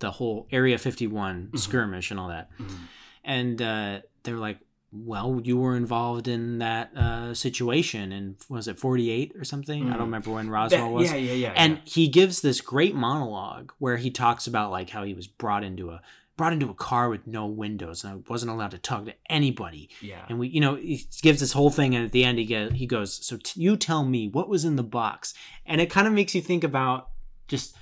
the 0.00 0.10
whole 0.12 0.46
Area 0.50 0.78
51 0.78 1.48
Mhm. 1.52 1.58
skirmish 1.58 2.10
and 2.10 2.18
all 2.18 2.28
that, 2.28 2.48
Mhm. 2.58 2.78
and 3.24 3.60
uh, 3.62 4.00
they're 4.22 4.38
like, 4.38 4.58
"Well, 4.92 5.40
you 5.44 5.58
were 5.58 5.76
involved 5.76 6.26
in 6.26 6.58
that 6.58 6.96
uh, 6.96 7.34
situation, 7.34 8.10
and 8.12 8.36
was 8.48 8.66
it 8.66 8.78
48 8.78 9.32
or 9.36 9.44
something? 9.44 9.82
I 9.84 9.86
Mhm. 9.86 9.92
don't 9.92 10.00
remember 10.00 10.30
when 10.30 10.48
Roswell 10.48 10.86
That- 10.88 10.90
was." 10.94 11.10
yeah 11.10 11.16
yeah 11.18 11.32
yeah 11.34 11.52
and 11.54 11.74
yeah. 11.74 11.80
he 11.84 12.08
gives 12.08 12.40
this 12.40 12.60
great 12.62 12.94
monologue 12.94 13.72
where 13.78 13.98
he 13.98 14.10
talks 14.10 14.46
about 14.46 14.70
like 14.70 14.90
how 14.90 15.04
he 15.04 15.12
was 15.14 15.26
brought 15.26 15.64
into 15.64 15.90
a 15.90 16.00
brought 16.36 16.54
into 16.54 16.70
a 16.70 16.74
car 16.74 17.10
with 17.10 17.26
no 17.26 17.44
windows 17.46 18.02
and 18.02 18.14
I 18.14 18.30
wasn't 18.32 18.50
allowed 18.52 18.70
to 18.70 18.78
talk 18.78 19.04
to 19.04 19.14
anybody 19.28 19.90
yeah 20.00 20.24
and 20.30 20.38
we 20.38 20.48
you 20.48 20.58
know 20.62 20.76
he 20.76 21.04
gives 21.20 21.40
this 21.40 21.52
whole 21.52 21.68
thing 21.68 21.94
and 21.94 22.02
at 22.06 22.12
the 22.12 22.24
end 22.24 22.38
he 22.38 22.46
get, 22.46 22.72
he 22.72 22.86
goes 22.86 23.12
so 23.26 23.36
t- 23.36 23.60
you 23.60 23.76
tell 23.76 24.06
me 24.06 24.26
what 24.26 24.48
was 24.48 24.64
in 24.64 24.76
the 24.76 24.82
box 24.82 25.34
and 25.66 25.82
it 25.82 25.90
kind 25.90 26.06
of 26.06 26.14
makes 26.14 26.34
you 26.34 26.40
think 26.40 26.64
about 26.64 27.10
just 27.50 27.76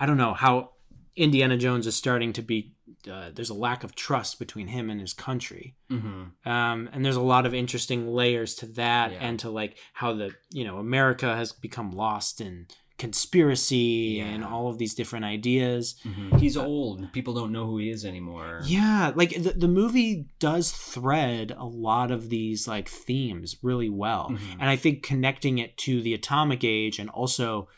i 0.00 0.04
don't 0.06 0.18
know 0.18 0.34
how 0.34 0.70
indiana 1.16 1.56
jones 1.56 1.86
is 1.86 1.94
starting 1.96 2.32
to 2.34 2.42
be 2.42 2.74
uh, 3.10 3.30
there's 3.34 3.50
a 3.50 3.54
lack 3.68 3.82
of 3.84 3.94
trust 3.94 4.38
between 4.38 4.68
him 4.68 4.88
and 4.90 5.00
his 5.00 5.12
country. 5.14 5.74
Hmm 5.90 6.22
um, 6.44 6.88
and 6.92 7.04
there's 7.04 7.16
a 7.24 7.28
lot 7.34 7.46
of 7.46 7.52
interesting 7.54 8.00
layers 8.20 8.54
to 8.56 8.66
that 8.82 9.12
Yeah. 9.12 9.18
and 9.26 9.38
to 9.40 9.48
like 9.50 9.76
how 10.00 10.12
the 10.20 10.28
you 10.50 10.64
know 10.66 10.76
america 10.78 11.34
has 11.34 11.52
become 11.52 11.90
lost 11.92 12.40
in 12.40 12.66
conspiracy 12.98 14.16
Yeah. 14.18 14.24
and 14.26 14.44
all 14.44 14.68
of 14.68 14.78
these 14.78 14.94
different 14.94 15.24
ideas. 15.24 15.96
Hmm 16.02 16.36
he's 16.38 16.56
old. 16.56 17.12
People 17.12 17.34
don't 17.34 17.52
know 17.52 17.66
who 17.66 17.78
he 17.78 17.90
is 17.90 18.04
anymore. 18.04 18.60
Yeah 18.64 19.12
like 19.14 19.30
the, 19.30 19.52
the 19.52 19.68
movie 19.68 20.26
does 20.38 20.70
thread 20.72 21.52
a 21.56 21.64
lot 21.64 22.10
of 22.10 22.28
these 22.30 22.66
like 22.66 22.88
themes 22.88 23.56
really 23.62 23.88
well. 23.90 24.28
Mhm. 24.30 24.52
and 24.60 24.68
i 24.70 24.76
think 24.76 25.02
connecting 25.02 25.58
it 25.58 25.76
to 25.86 26.00
the 26.02 26.14
atomic 26.14 26.64
age 26.64 26.98
and 26.98 27.08
also 27.10 27.68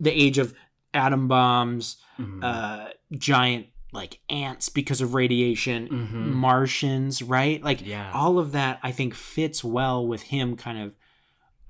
the 0.00 0.10
age 0.24 0.38
of 0.38 0.54
atom 0.94 1.28
bombs 1.28 1.96
Mhm. 2.18 2.44
uh 2.44 2.88
giant 3.12 3.66
like 3.92 4.20
ants 4.30 4.68
because 4.68 5.00
of 5.00 5.14
radiation 5.14 5.88
Mhm. 5.88 6.32
martians 6.32 7.22
right 7.22 7.62
like 7.62 7.86
yeah 7.86 8.10
all 8.14 8.38
of 8.38 8.52
that 8.52 8.78
i 8.82 8.90
think 8.92 9.14
fits 9.14 9.62
well 9.64 10.06
with 10.06 10.22
him 10.22 10.56
kind 10.56 10.78
of 10.78 10.94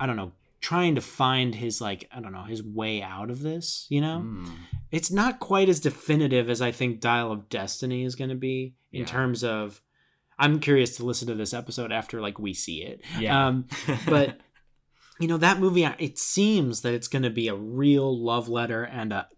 i 0.00 0.06
don't 0.06 0.16
know 0.16 0.32
trying 0.60 0.94
to 0.94 1.00
find 1.00 1.54
his 1.56 1.80
like 1.80 2.08
i 2.14 2.20
don't 2.20 2.32
know 2.32 2.44
his 2.44 2.62
way 2.62 3.02
out 3.02 3.30
of 3.30 3.40
this 3.42 3.86
you 3.90 4.00
know 4.00 4.22
Mm. 4.24 4.48
it's 4.90 5.10
not 5.10 5.40
quite 5.40 5.68
as 5.68 5.80
definitive 5.80 6.48
as 6.50 6.60
i 6.62 6.70
think 6.72 7.00
dial 7.00 7.32
of 7.32 7.48
destiny 7.48 8.04
is 8.04 8.14
going 8.14 8.30
to 8.30 8.36
be 8.36 8.74
in 8.92 9.00
Yeah. 9.00 9.06
terms 9.06 9.42
of 9.44 9.80
i'm 10.38 10.60
curious 10.60 10.96
to 10.96 11.04
listen 11.04 11.26
to 11.28 11.34
this 11.34 11.52
episode 11.54 11.90
after 11.92 12.20
like 12.20 12.38
we 12.38 12.54
see 12.54 12.82
it 12.82 13.00
yeah 13.18 13.46
um 13.48 13.66
but 14.06 14.38
you 15.22 15.28
know 15.28 15.36
that 15.38 15.58
movie 15.60 15.84
it 15.98 16.18
seems 16.18 16.80
that 16.82 16.92
it's 16.94 17.08
going 17.08 17.22
to 17.22 17.30
be 17.30 17.46
a 17.48 17.54
real 17.54 18.10
love 18.30 18.48
letter 18.48 18.82
and 18.82 19.12
a 19.12 19.28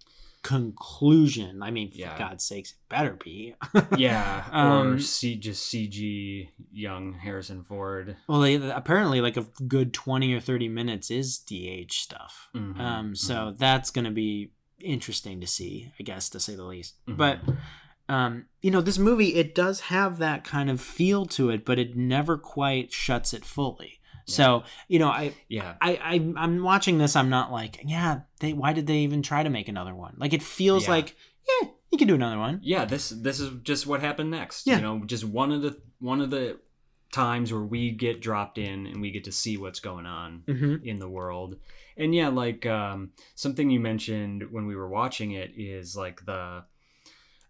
conclusion 0.42 1.62
i 1.62 1.70
mean 1.70 1.90
Yeah. 1.92 2.12
for 2.12 2.18
god's 2.18 2.44
sakes 2.44 2.72
it 2.72 2.76
better 2.88 3.18
be 3.22 3.54
Yeah, 3.96 4.44
or 4.52 4.56
Um, 4.92 5.00
C, 5.00 5.36
just 5.36 5.72
CG 5.72 6.48
young 6.72 7.14
Harrison 7.14 7.64
Ford. 7.64 8.16
well 8.28 8.40
they, 8.40 8.54
apparently 8.54 9.20
like 9.20 9.36
a 9.36 9.46
good 9.66 9.92
20 9.92 10.32
or 10.34 10.40
30 10.40 10.68
minutes 10.68 11.10
is 11.10 11.38
dh 11.38 11.90
stuff 11.92 12.48
Mhm, 12.54 12.78
um 12.80 13.14
so 13.16 13.54
that's 13.56 13.90
going 13.90 14.04
to 14.04 14.10
be 14.10 14.52
interesting 14.80 15.40
to 15.40 15.46
see 15.46 15.90
i 15.98 16.02
guess 16.02 16.28
to 16.30 16.40
say 16.40 16.54
the 16.54 16.64
least 16.64 16.94
mhm. 17.08 17.16
but 17.16 17.38
um 18.08 18.44
you 18.60 18.70
know 18.70 18.82
this 18.82 18.98
movie 18.98 19.34
it 19.36 19.54
does 19.54 19.80
have 19.80 20.18
that 20.18 20.44
kind 20.44 20.68
of 20.68 20.80
feel 20.80 21.24
to 21.26 21.48
it 21.50 21.64
but 21.64 21.78
it 21.78 21.96
never 21.96 22.36
quite 22.36 22.92
shuts 22.92 23.32
it 23.32 23.44
fully 23.44 23.98
so 24.26 24.64
you 24.88 24.98
know 24.98 25.08
i 25.08 25.34
yeah, 25.48 25.74
I, 25.80 25.90
I 25.96 26.14
I'm 26.42 26.62
watching 26.62 26.98
this. 26.98 27.14
I'm 27.16 27.28
not 27.30 27.52
like, 27.52 27.80
yeah. 27.84 28.20
They 28.40 28.52
why 28.52 28.72
did 28.72 28.86
they 28.86 28.98
even 28.98 29.22
try 29.22 29.42
to 29.42 29.50
make 29.50 29.68
another 29.68 29.94
one? 29.94 30.14
Like 30.18 30.32
it 30.32 30.42
feels 30.42 30.84
Yeah. 30.84 30.90
like, 30.90 31.16
yeah, 31.62 31.68
you 31.90 31.98
can 31.98 32.08
do 32.08 32.14
another 32.14 32.38
one. 32.38 32.60
yeah. 32.62 32.84
This 32.84 33.10
this 33.10 33.38
is 33.40 33.50
just 33.62 33.86
what 33.86 34.00
happened 34.00 34.30
next. 34.30 34.66
Yeah. 34.66 34.76
You 34.76 34.82
know, 34.82 35.04
just 35.04 35.24
one 35.24 35.52
of 35.52 35.62
the 35.62 35.78
one 36.00 36.20
of 36.20 36.30
the 36.30 36.58
times 37.12 37.52
where 37.52 37.62
we 37.62 37.90
get 37.92 38.20
dropped 38.20 38.58
in 38.58 38.86
and 38.86 39.00
we 39.00 39.10
get 39.12 39.24
to 39.24 39.32
see 39.32 39.56
what's 39.56 39.78
going 39.80 40.06
on 40.06 40.42
Mm-hmm. 40.48 40.86
in 40.88 40.98
the 40.98 41.08
world. 41.08 41.56
And 41.96 42.12
yeah, 42.14 42.28
like 42.28 42.66
um, 42.66 43.12
something 43.36 43.70
you 43.70 43.78
mentioned 43.78 44.42
when 44.50 44.66
we 44.66 44.74
were 44.74 44.88
watching 44.88 45.30
it 45.32 45.52
is 45.56 45.96
like 45.96 46.24
the 46.26 46.64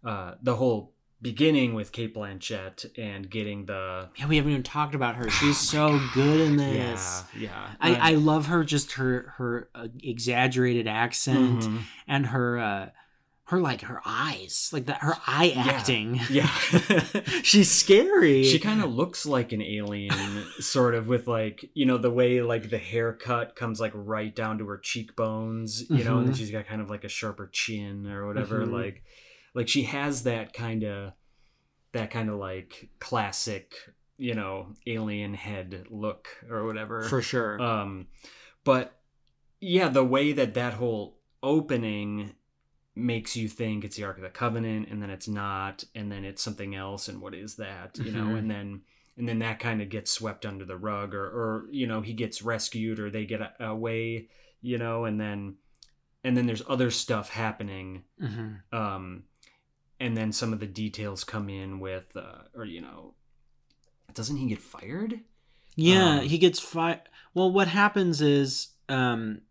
uh, 0.03 0.35
the 0.43 0.55
whole 0.55 0.93
beginning 1.21 1.73
with 1.73 1.91
Cate 1.91 2.13
Blanchett 2.13 2.85
and 2.97 3.29
getting 3.29 3.65
the 3.65 4.09
Yeah, 4.17 4.27
we 4.27 4.35
haven't 4.37 4.51
even 4.51 4.63
talked 4.63 4.95
about 4.95 5.15
her. 5.15 5.29
She's 5.29 5.57
Oh 5.75 5.97
so 5.97 6.01
good 6.13 6.41
in 6.41 6.57
this. 6.57 7.23
yeah 7.37 7.71
I, 7.79 8.11
I 8.11 8.13
love 8.15 8.47
her 8.47 8.63
just 8.63 8.93
her 8.93 9.33
her 9.37 9.69
uh, 9.73 9.87
exaggerated 10.03 10.87
accent 10.87 11.61
Mhm. 11.63 11.81
and 12.07 12.27
her 12.27 12.57
uh 12.59 12.89
her 13.49 13.59
like 13.59 13.81
her 13.81 14.01
eyes 14.05 14.71
like 14.73 14.87
that 14.87 15.01
her 15.01 15.13
eye 15.27 15.53
Yeah. 15.55 15.61
acting. 15.67 16.19
yeah. 16.29 16.47
She's 17.43 17.71
scary. 17.71 18.43
she 18.43 18.57
kind 18.59 18.83
of 18.83 18.91
looks 18.93 19.25
like 19.25 19.51
an 19.51 19.61
alien 19.61 20.45
sort 20.59 20.95
of 20.95 21.07
with 21.07 21.27
like 21.27 21.69
you 21.75 21.85
know 21.85 21.97
the 21.97 22.11
way 22.11 22.41
like 22.41 22.69
the 22.69 22.77
haircut 22.79 23.55
comes 23.55 23.79
like 23.79 23.91
right 23.95 24.35
down 24.35 24.57
to 24.57 24.67
her 24.67 24.77
cheekbones 24.79 25.89
you 25.89 26.03
know 26.03 26.17
and 26.17 26.27
then 26.27 26.33
Mhm. 26.33 26.37
she's 26.37 26.51
got 26.51 26.65
kind 26.67 26.81
of 26.81 26.89
like 26.89 27.03
a 27.03 27.09
sharper 27.09 27.47
chin 27.53 28.07
or 28.07 28.27
whatever 28.27 28.65
Mhm. 28.65 28.71
like 28.73 29.03
like 29.55 29.67
she 29.67 29.83
has 29.83 30.23
that 30.23 30.53
kind 30.53 30.83
of 30.83 31.13
that 31.93 32.11
kind 32.11 32.29
of 32.29 32.35
like 32.35 32.89
classic 32.99 33.73
you 34.17 34.35
know 34.35 34.73
alien 34.85 35.33
head 35.33 35.85
look 35.89 36.27
or 36.49 36.65
whatever 36.65 37.01
for 37.03 37.21
sure. 37.21 37.59
um 37.61 38.07
but 38.63 38.99
yeah 39.59 39.87
the 39.89 40.03
way 40.05 40.31
that 40.31 40.53
that 40.53 40.73
whole 40.73 41.17
opening 41.41 42.33
makes 42.95 43.35
you 43.35 43.47
think 43.49 43.83
it's 43.83 43.97
the 43.97 44.03
ark 44.03 44.17
of 44.17 44.23
the 44.23 44.29
covenant 44.29 44.87
and 44.89 45.01
then 45.01 45.09
it's 45.09 45.27
not 45.27 45.83
and 45.93 46.11
then 46.11 46.23
it's 46.23 46.41
something 46.41 46.75
else 46.75 47.07
and 47.09 47.21
what 47.21 47.33
is 47.33 47.55
that 47.57 47.97
you 47.97 48.11
know 48.11 48.27
Mhm. 48.29 48.37
and 48.39 48.51
then 48.51 48.81
and 49.17 49.27
then 49.29 49.39
that 49.39 49.59
kind 49.59 49.81
of 49.81 49.89
gets 49.89 50.11
swept 50.11 50.45
under 50.45 50.65
the 50.65 50.77
rug 50.77 51.13
or 51.13 51.25
or 51.25 51.65
you 51.71 51.87
know 51.87 52.01
he 52.01 52.13
gets 52.13 52.41
rescued 52.41 52.99
or 52.99 53.09
they 53.09 53.25
get 53.25 53.41
away 53.59 54.27
you 54.61 54.77
know 54.77 55.05
and 55.05 55.19
then 55.19 55.55
and 56.23 56.35
then 56.37 56.45
there's 56.45 56.63
other 56.67 56.89
stuff 56.91 57.29
happening 57.29 58.03
hmm 58.19 58.53
um 58.71 59.23
and 59.99 60.15
then 60.17 60.31
some 60.31 60.51
of 60.53 60.59
the 60.59 60.67
details 60.67 61.23
come 61.23 61.49
in 61.49 61.79
with 61.79 62.15
uh 62.15 62.43
or 62.55 62.65
you 62.65 62.81
know 62.81 63.13
doesn't 64.13 64.37
he 64.37 64.47
get 64.47 64.59
fired 64.61 65.19
Yeah, 65.75 66.19
um, 66.19 66.25
he 66.25 66.37
gets 66.37 66.59
fired. 66.59 67.01
Well, 67.33 67.51
what 67.51 67.67
happens 67.67 68.21
is 68.21 68.69
um 68.89 69.41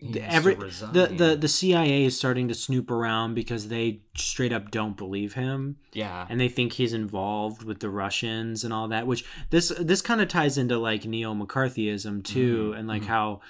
The- 0.00 0.20
every- 0.22 0.54
the, 0.92 1.06
the 1.18 1.36
the 1.36 1.48
CIA 1.48 2.04
is 2.04 2.16
starting 2.16 2.48
to 2.48 2.54
snoop 2.54 2.90
around 2.90 3.34
because 3.34 3.68
they 3.68 4.02
straight 4.16 4.52
up 4.52 4.70
don't 4.70 4.96
believe 4.96 5.32
him 5.34 5.76
yeah 5.92 6.26
and 6.28 6.38
they 6.40 6.48
think 6.48 6.72
he's 6.74 6.92
involved 6.92 7.62
with 7.64 7.80
the 7.80 7.88
Russians 7.90 8.64
and 8.64 8.72
all 8.72 8.88
that 8.88 9.06
which 9.06 9.24
this 9.50 9.68
this 9.78 10.02
kind 10.02 10.20
of 10.20 10.28
ties 10.28 10.58
into 10.58 10.78
like 10.78 11.04
neo 11.06 11.34
McCarthyism 11.34 12.22
too 12.24 12.72
Mhm, 12.72 12.78
and 12.78 12.88
like 12.88 13.02
mhm. 13.02 13.06
how 13.06 13.40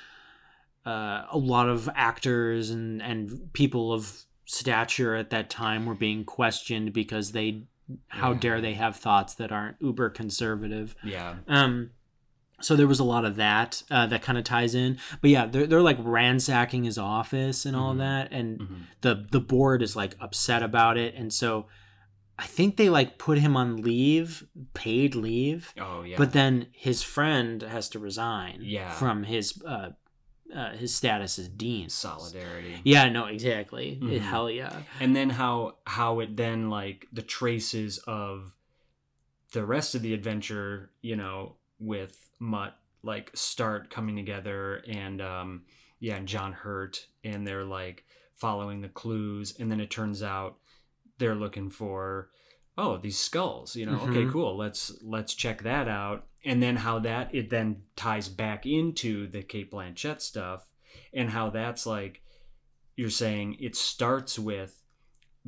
uh, 0.86 1.24
a 1.32 1.38
lot 1.38 1.68
of 1.68 1.88
actors 1.94 2.70
and 2.70 3.00
and 3.02 3.52
people 3.52 3.92
of 3.92 4.24
stature 4.44 5.14
at 5.14 5.30
that 5.30 5.48
time 5.50 5.86
were 5.86 5.94
being 5.94 6.24
questioned 6.24 6.92
because 6.92 7.32
they 7.32 7.62
how 8.08 8.32
Yeah. 8.32 8.38
dare 8.38 8.60
they 8.60 8.74
have 8.74 8.96
thoughts 8.96 9.34
that 9.34 9.52
aren't 9.52 9.76
uber 9.80 10.08
conservative 10.10 10.94
yeah 11.04 11.36
um, 11.48 11.90
so 12.60 12.76
there 12.76 12.86
was 12.86 13.00
a 13.00 13.04
lot 13.04 13.24
of 13.24 13.36
that 13.36 13.82
uh, 13.90 14.06
that 14.06 14.22
kind 14.22 14.38
of 14.38 14.44
ties 14.44 14.74
in. 14.74 14.96
But 15.20 15.30
yeah, 15.30 15.44
they're 15.46 15.66
they're 15.66 15.82
like 15.82 15.98
ransacking 16.00 16.84
his 16.84 16.96
office 16.96 17.66
and 17.66 17.76
all 17.76 17.94
Mhm. 17.94 17.98
that, 17.98 18.32
and 18.32 18.58
Mhm. 18.60 18.76
the 19.02 19.26
the 19.30 19.40
board 19.40 19.82
is 19.82 19.96
like 19.96 20.14
upset 20.20 20.62
about 20.62 20.96
it, 20.96 21.14
and 21.14 21.32
so 21.32 21.66
I 22.38 22.46
think 22.46 22.76
they 22.76 22.88
like 22.88 23.18
put 23.18 23.38
him 23.38 23.56
on 23.56 23.78
leave, 23.82 24.46
paid 24.72 25.14
leave. 25.14 25.74
oh 25.78 26.02
yeah 26.02 26.16
But 26.16 26.32
then 26.32 26.68
his 26.72 27.02
friend 27.02 27.60
has 27.62 27.88
to 27.90 27.98
resign 27.98 28.60
Yeah. 28.62 28.90
from 28.90 29.24
his 29.24 29.60
uh, 29.66 29.90
uh, 30.54 30.72
his 30.76 30.94
status 30.94 31.38
as 31.38 31.48
dean. 31.48 31.88
solidarity 31.88 32.80
Yeah, 32.84 33.08
no, 33.08 33.26
exactly. 33.26 33.98
Mhm. 34.00 34.18
Hell 34.20 34.50
yeah. 34.50 34.82
and 35.00 35.14
then 35.14 35.30
how 35.30 35.76
how 35.86 36.20
it 36.20 36.36
then 36.36 36.70
like 36.70 37.06
the 37.12 37.22
traces 37.22 37.98
of 38.06 38.54
the 39.52 39.64
rest 39.64 39.94
of 39.94 40.02
the 40.02 40.14
adventure 40.14 40.90
you 41.00 41.16
know 41.16 41.56
with 41.78 42.30
mutt 42.40 42.76
like 43.02 43.30
start 43.34 43.90
coming 43.90 44.16
together 44.16 44.82
and 44.88 45.20
um 45.20 45.62
yeah 46.00 46.16
and 46.16 46.26
john 46.26 46.52
hurt 46.52 47.06
and 47.22 47.46
they're 47.46 47.64
like 47.64 48.04
following 48.34 48.80
the 48.80 48.88
clues 48.88 49.54
and 49.60 49.70
then 49.70 49.80
it 49.80 49.90
turns 49.90 50.22
out 50.22 50.56
they're 51.18 51.34
looking 51.36 51.70
for 51.70 52.30
oh 52.76 52.96
these 52.98 53.18
skulls 53.18 53.76
you 53.76 53.86
know 53.86 53.98
okay 54.02 54.24
Mhm. 54.24 54.32
cool 54.32 54.56
let's 54.56 54.92
let's 55.02 55.34
check 55.34 55.62
that 55.62 55.88
out 55.88 56.26
and 56.44 56.62
then 56.62 56.76
how 56.76 56.98
that 57.00 57.34
it 57.34 57.50
then 57.50 57.82
ties 57.96 58.28
back 58.28 58.66
into 58.66 59.26
the 59.28 59.42
cate 59.42 59.70
blanchett 59.70 60.20
stuff 60.20 60.68
and 61.12 61.30
how 61.30 61.50
that's 61.50 61.86
like 61.86 62.22
you're 62.96 63.10
saying 63.10 63.56
it 63.60 63.74
starts 63.76 64.38
with 64.38 64.82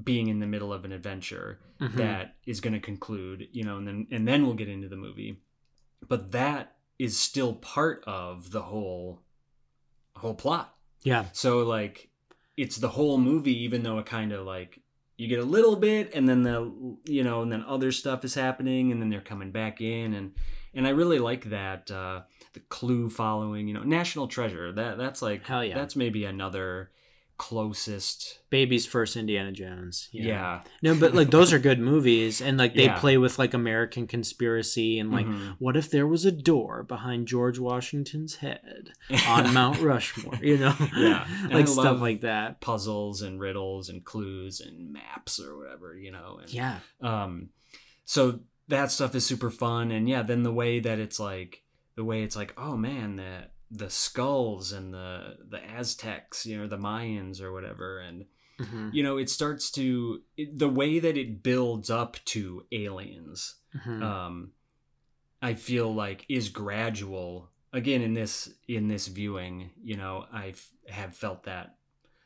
being 0.02 0.28
in 0.28 0.40
the 0.40 0.46
middle 0.46 0.72
of 0.72 0.84
an 0.84 0.92
adventure 0.92 1.60
Mhm. 1.80 1.92
that 1.96 2.36
is 2.46 2.60
going 2.60 2.72
to 2.74 2.80
conclude 2.80 3.48
you 3.52 3.62
know 3.64 3.76
and 3.78 3.86
then 3.86 4.06
and 4.10 4.26
then 4.26 4.44
we'll 4.46 4.54
get 4.54 4.68
into 4.68 4.88
the 4.88 4.96
movie 4.96 5.40
but 6.08 6.32
that 6.32 6.76
is 6.98 7.18
still 7.18 7.54
part 7.54 8.02
of 8.06 8.50
the 8.52 8.62
whole 8.62 9.20
whole 10.14 10.34
plot 10.34 10.74
yeah. 11.02 11.26
so 11.32 11.58
like 11.64 12.08
it's 12.56 12.78
the 12.78 12.88
whole 12.88 13.18
movie 13.18 13.64
even 13.64 13.82
though 13.82 13.98
it 13.98 14.06
kind 14.06 14.32
of 14.32 14.46
like 14.46 14.80
you 15.16 15.28
get 15.28 15.38
a 15.38 15.44
little 15.44 15.76
bit 15.76 16.14
and 16.14 16.28
then 16.28 16.42
the 16.42 16.96
you 17.04 17.24
know 17.24 17.42
and 17.42 17.50
then 17.50 17.64
other 17.66 17.92
stuff 17.92 18.24
is 18.24 18.34
happening 18.34 18.92
and 18.92 19.00
then 19.00 19.08
they're 19.08 19.20
coming 19.20 19.50
back 19.50 19.80
in 19.80 20.14
and 20.14 20.32
and 20.74 20.86
i 20.86 20.90
really 20.90 21.18
like 21.18 21.44
that 21.44 21.90
uh 21.90 22.20
the 22.52 22.60
clue 22.68 23.08
following 23.08 23.68
you 23.68 23.74
know 23.74 23.82
national 23.82 24.28
treasure 24.28 24.72
that 24.72 24.98
that's 24.98 25.22
like 25.22 25.44
Hell 25.46 25.64
yeah. 25.64 25.74
that's 25.74 25.96
maybe 25.96 26.24
another 26.24 26.90
closest 27.38 28.38
Baby's 28.50 28.86
first 28.86 29.16
Indiana 29.16 29.52
Jones. 29.52 30.08
yeah, 30.12 30.62
No, 30.82 30.94
but 30.94 31.14
like 31.14 31.30
those 31.30 31.52
are 31.52 31.58
good 31.58 31.78
movies, 31.80 32.40
and 32.40 32.56
like 32.58 32.74
they 32.74 32.84
Yeah. 32.84 32.98
play 32.98 33.16
with 33.18 33.38
like 33.38 33.54
American 33.54 34.06
conspiracy 34.06 34.98
and 34.98 35.10
like, 35.10 35.26
Mhm. 35.26 35.56
what 35.58 35.76
if 35.76 35.90
there 35.90 36.06
was 36.06 36.24
a 36.24 36.32
door 36.32 36.82
behind 36.82 37.26
George 37.28 37.58
Washington's 37.58 38.36
head 38.36 38.92
on 39.28 39.52
Mount 39.52 39.80
Rushmore? 39.80 40.38
You 40.42 40.58
know, 40.58 40.74
Yeah. 40.96 41.26
And 41.44 41.52
I 41.52 41.56
like 41.58 41.68
stuff 41.68 42.00
like 42.00 42.20
that. 42.22 42.60
puzzles 42.60 43.22
and 43.22 43.40
riddles 43.40 43.88
and 43.88 44.04
clues 44.04 44.60
and 44.60 44.92
maps 44.92 45.38
or 45.40 45.56
whatever 45.58 45.96
you 45.96 46.10
know 46.12 46.38
and 46.42 46.52
Yeah, 46.52 46.78
um 47.00 47.50
so 48.04 48.40
that 48.68 48.90
stuff 48.90 49.14
is 49.14 49.24
super 49.26 49.50
fun 49.50 49.90
and 49.90 50.08
yeah 50.08 50.22
then 50.22 50.42
the 50.42 50.52
way 50.52 50.80
that 50.80 50.98
it's 50.98 51.18
like 51.20 51.62
the 51.96 52.04
way 52.04 52.22
it's 52.22 52.36
like 52.36 52.52
oh 52.56 52.76
man 52.76 53.16
the 53.16 53.48
the 53.70 53.90
skulls 53.90 54.72
and 54.72 54.94
the 54.94 55.36
the 55.48 55.64
aztecs 55.64 56.46
you 56.46 56.56
know 56.58 56.66
the 56.68 56.78
mayans 56.78 57.40
or 57.40 57.52
whatever. 57.52 57.98
And 58.00 58.26
Mhm, 58.58 58.94
you 58.94 59.02
know 59.02 59.18
it 59.18 59.28
starts 59.28 59.70
to 59.72 60.22
it, 60.38 60.58
the 60.58 60.68
way 60.68 60.98
that 60.98 61.18
it 61.18 61.42
builds 61.42 61.90
up 61.90 62.16
to 62.26 62.64
aliens 62.72 63.56
mhm. 63.76 64.02
um 64.02 64.52
i 65.42 65.52
feel 65.52 65.94
like 65.94 66.24
is 66.30 66.48
gradual. 66.48 67.50
Again 67.74 68.00
in 68.00 68.14
this 68.14 68.48
in 68.66 68.88
this 68.88 69.08
viewing 69.08 69.72
you 69.82 69.98
know 69.98 70.24
i 70.32 70.54
have 70.88 71.14
felt 71.14 71.42
that 71.44 71.76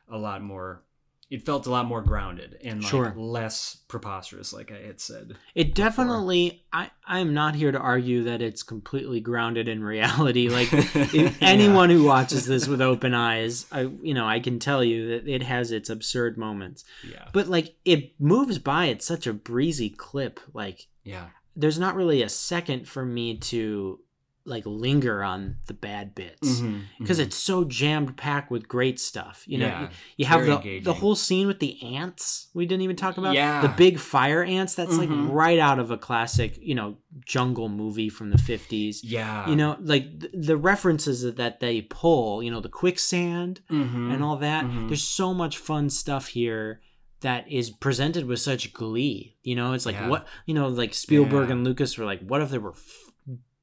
a 0.08 0.16
lot 0.16 0.40
more 0.40 0.84
it 1.30 1.46
felt 1.46 1.66
a 1.66 1.70
lot 1.70 1.86
more 1.86 2.02
grounded 2.02 2.58
and 2.64 2.82
like 2.82 2.90
Sure. 2.90 3.14
less 3.16 3.76
preposterous 3.86 4.52
like 4.52 4.72
i 4.72 4.78
had 4.84 5.00
said 5.00 5.36
it 5.54 5.74
definitely. 5.74 6.64
I 6.72 6.90
I'm 7.06 7.34
not 7.34 7.54
here 7.54 7.72
to 7.72 7.78
argue 7.78 8.24
that 8.24 8.42
it's 8.42 8.62
completely 8.62 9.20
grounded 9.20 9.66
in 9.68 9.82
reality. 9.82 10.48
Like 10.50 10.68
if 10.72 11.40
anyone 11.42 11.90
who 11.90 12.04
watches 12.04 12.46
this 12.46 12.66
with 12.68 12.80
open 12.80 13.14
eyes, 13.14 13.66
I 13.72 13.82
you 14.02 14.14
know 14.14 14.26
I 14.26 14.40
can 14.40 14.58
tell 14.58 14.82
you 14.82 15.08
that 15.08 15.28
it 15.28 15.42
has 15.42 15.70
its 15.72 15.90
absurd 15.90 16.36
moments, 16.36 16.84
yeah 17.04 17.20
yeah, 17.20 17.28
but 17.32 17.48
like 17.48 17.76
it 17.84 18.12
moves 18.20 18.58
by 18.58 18.88
at 18.88 19.02
such 19.02 19.26
a 19.26 19.32
breezy 19.32 19.90
clip. 19.90 20.40
Like 20.54 20.86
yeah. 21.04 21.26
there's 21.56 21.78
not 21.78 21.94
really 21.94 22.22
a 22.22 22.28
second 22.28 22.88
for 22.88 23.04
me 23.04 23.36
to 23.36 24.00
like 24.46 24.64
linger 24.64 25.22
on 25.22 25.56
the 25.66 25.74
bad 25.74 26.14
bits 26.14 26.60
because 26.98 27.18
mhm. 27.18 27.22
it's 27.22 27.36
so 27.36 27.62
jammed 27.64 28.16
packed 28.16 28.50
with 28.50 28.66
great 28.66 28.98
stuff. 28.98 29.44
You 29.46 29.58
know, 29.58 29.66
Yeah, 29.66 29.80
you, 29.82 29.88
you 30.16 30.24
have 30.26 30.46
the 30.46 30.56
engaging. 30.56 30.84
the 30.84 30.94
whole 30.94 31.14
scene 31.14 31.46
with 31.46 31.60
the 31.60 31.80
ants 31.82 32.48
we 32.54 32.64
didn't 32.66 32.82
even 32.82 32.96
talk 32.96 33.18
about. 33.18 33.34
Yeah. 33.34 33.60
the 33.60 33.68
big 33.68 33.98
fire 33.98 34.42
ants. 34.42 34.74
That's 34.74 34.94
Mhm. 34.94 34.98
like 34.98 35.32
right 35.32 35.58
out 35.58 35.78
of 35.78 35.90
a 35.90 35.98
classic, 35.98 36.58
you 36.60 36.74
know, 36.74 36.96
jungle 37.26 37.68
movie 37.68 38.08
from 38.08 38.30
the 38.30 38.38
fifties. 38.38 39.04
yeah, 39.04 39.48
You 39.48 39.56
know, 39.56 39.76
like 39.80 40.20
th- 40.20 40.32
the 40.34 40.56
references 40.56 41.22
that 41.34 41.60
they 41.60 41.82
pull. 41.82 42.42
You 42.42 42.50
know, 42.50 42.60
the 42.60 42.68
quicksand 42.68 43.60
Mhm. 43.70 44.12
and 44.14 44.24
all 44.24 44.36
that. 44.38 44.64
Mhm. 44.64 44.88
There's 44.88 45.02
so 45.04 45.34
much 45.34 45.58
fun 45.58 45.90
stuff 45.90 46.28
here 46.28 46.80
that 47.20 47.50
is 47.52 47.68
presented 47.68 48.24
with 48.24 48.40
such 48.40 48.72
glee. 48.72 49.36
You 49.42 49.54
know, 49.54 49.74
it's 49.74 49.84
like 49.84 49.96
Yeah. 49.96 50.08
what 50.08 50.26
you 50.46 50.54
know, 50.54 50.68
like 50.68 50.94
Spielberg 50.94 51.48
Yeah. 51.48 51.56
and 51.56 51.64
Lucas 51.64 51.98
were 51.98 52.06
like, 52.06 52.20
what 52.26 52.40
if 52.40 52.48
there 52.50 52.60
were 52.60 52.74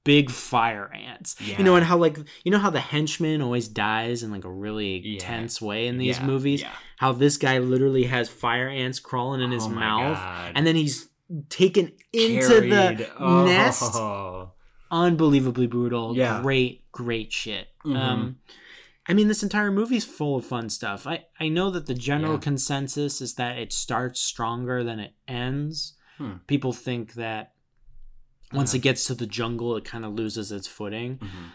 big 0.07 0.31
fire 0.31 0.91
ants? 0.93 1.35
yeah. 1.39 1.57
You 1.59 1.63
know, 1.63 1.75
and 1.75 1.85
how 1.85 1.97
like 1.97 2.17
you 2.43 2.51
know 2.51 2.57
how 2.57 2.71
the 2.71 2.79
henchman 2.79 3.41
always 3.41 3.67
dies 3.67 4.23
in 4.23 4.31
like 4.31 4.45
a 4.45 4.51
really 4.51 4.99
Yeah. 5.05 5.19
tense 5.19 5.61
way 5.61 5.85
in 5.87 5.97
these 5.99 6.17
Yeah, 6.17 6.25
movies. 6.25 6.63
How 6.97 7.11
this 7.11 7.37
guy 7.37 7.59
literally 7.59 8.05
has 8.05 8.27
fire 8.29 8.69
ants 8.69 8.99
crawling 8.99 9.41
in 9.41 9.51
his 9.51 9.65
Oh 9.65 9.69
mouth, 9.69 10.17
God. 10.17 10.51
and 10.55 10.65
then 10.65 10.75
he's 10.75 11.09
taken 11.49 11.91
into 12.13 12.47
Carried. 12.47 12.97
the 12.99 13.09
Oh. 13.19 13.45
nest. 13.45 13.95
Unbelievably 14.89 15.67
brutal. 15.67 16.15
Yeah. 16.15 16.41
Great, 16.41 16.89
great 16.91 17.33
shit. 17.33 17.67
Mhm. 17.85 17.97
Um, 17.97 18.37
I 19.09 19.13
mean, 19.13 19.27
this 19.27 19.43
entire 19.43 19.71
movie's 19.71 20.05
full 20.05 20.37
of 20.37 20.45
fun 20.45 20.69
stuff. 20.69 21.05
I, 21.07 21.25
I 21.39 21.49
know 21.49 21.69
that 21.71 21.85
the 21.85 21.93
general 21.93 22.37
consensus 22.37 23.21
is 23.21 23.35
that 23.35 23.57
it 23.57 23.71
starts 23.73 24.19
stronger 24.19 24.83
than 24.83 24.99
it 24.99 25.13
ends. 25.27 25.93
Hmm. 26.17 26.37
People 26.47 26.73
think 26.73 27.13
that 27.13 27.53
once 28.53 28.73
Yeah. 28.73 28.79
it 28.79 28.81
gets 28.83 29.05
to 29.07 29.13
the 29.15 29.27
jungle, 29.27 29.75
it 29.75 29.85
kind 29.85 30.05
of 30.05 30.13
loses 30.13 30.51
its 30.51 30.67
footing. 30.67 31.17
Mhm. 31.17 31.51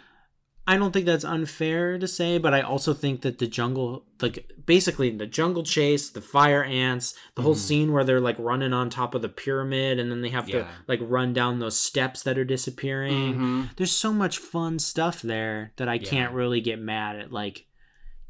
I 0.64 0.76
don't 0.76 0.92
think 0.92 1.06
that's 1.06 1.24
unfair 1.24 1.98
to 1.98 2.06
say, 2.06 2.38
but 2.38 2.54
I 2.54 2.60
also 2.60 2.94
think 2.94 3.22
that 3.22 3.38
the 3.38 3.48
jungle, 3.48 4.06
like 4.20 4.48
basically 4.64 5.10
the 5.10 5.26
jungle 5.26 5.64
chase, 5.64 6.08
the 6.08 6.20
fire 6.20 6.62
ants, 6.62 7.14
the 7.34 7.42
whole 7.42 7.56
Mhm. 7.56 7.58
scene 7.58 7.92
where 7.92 8.04
they're 8.04 8.20
like 8.20 8.38
running 8.38 8.72
on 8.72 8.88
top 8.88 9.16
of 9.16 9.22
the 9.22 9.28
pyramid 9.28 9.98
and 9.98 10.08
then 10.08 10.20
they 10.20 10.28
have 10.28 10.46
to 10.50 10.64
like 10.86 11.00
run 11.02 11.32
down 11.32 11.58
those 11.58 11.76
steps 11.76 12.22
that 12.22 12.38
are 12.38 12.44
disappearing. 12.44 13.34
Mhm. 13.34 13.76
There's 13.76 13.90
so 13.90 14.12
much 14.12 14.38
fun 14.38 14.78
stuff 14.78 15.20
there 15.20 15.72
that 15.78 15.88
I 15.88 15.94
Yeah. 15.94 16.08
can't 16.08 16.32
really 16.32 16.60
get 16.60 16.78
mad 16.78 17.16
at, 17.16 17.32
like, 17.32 17.66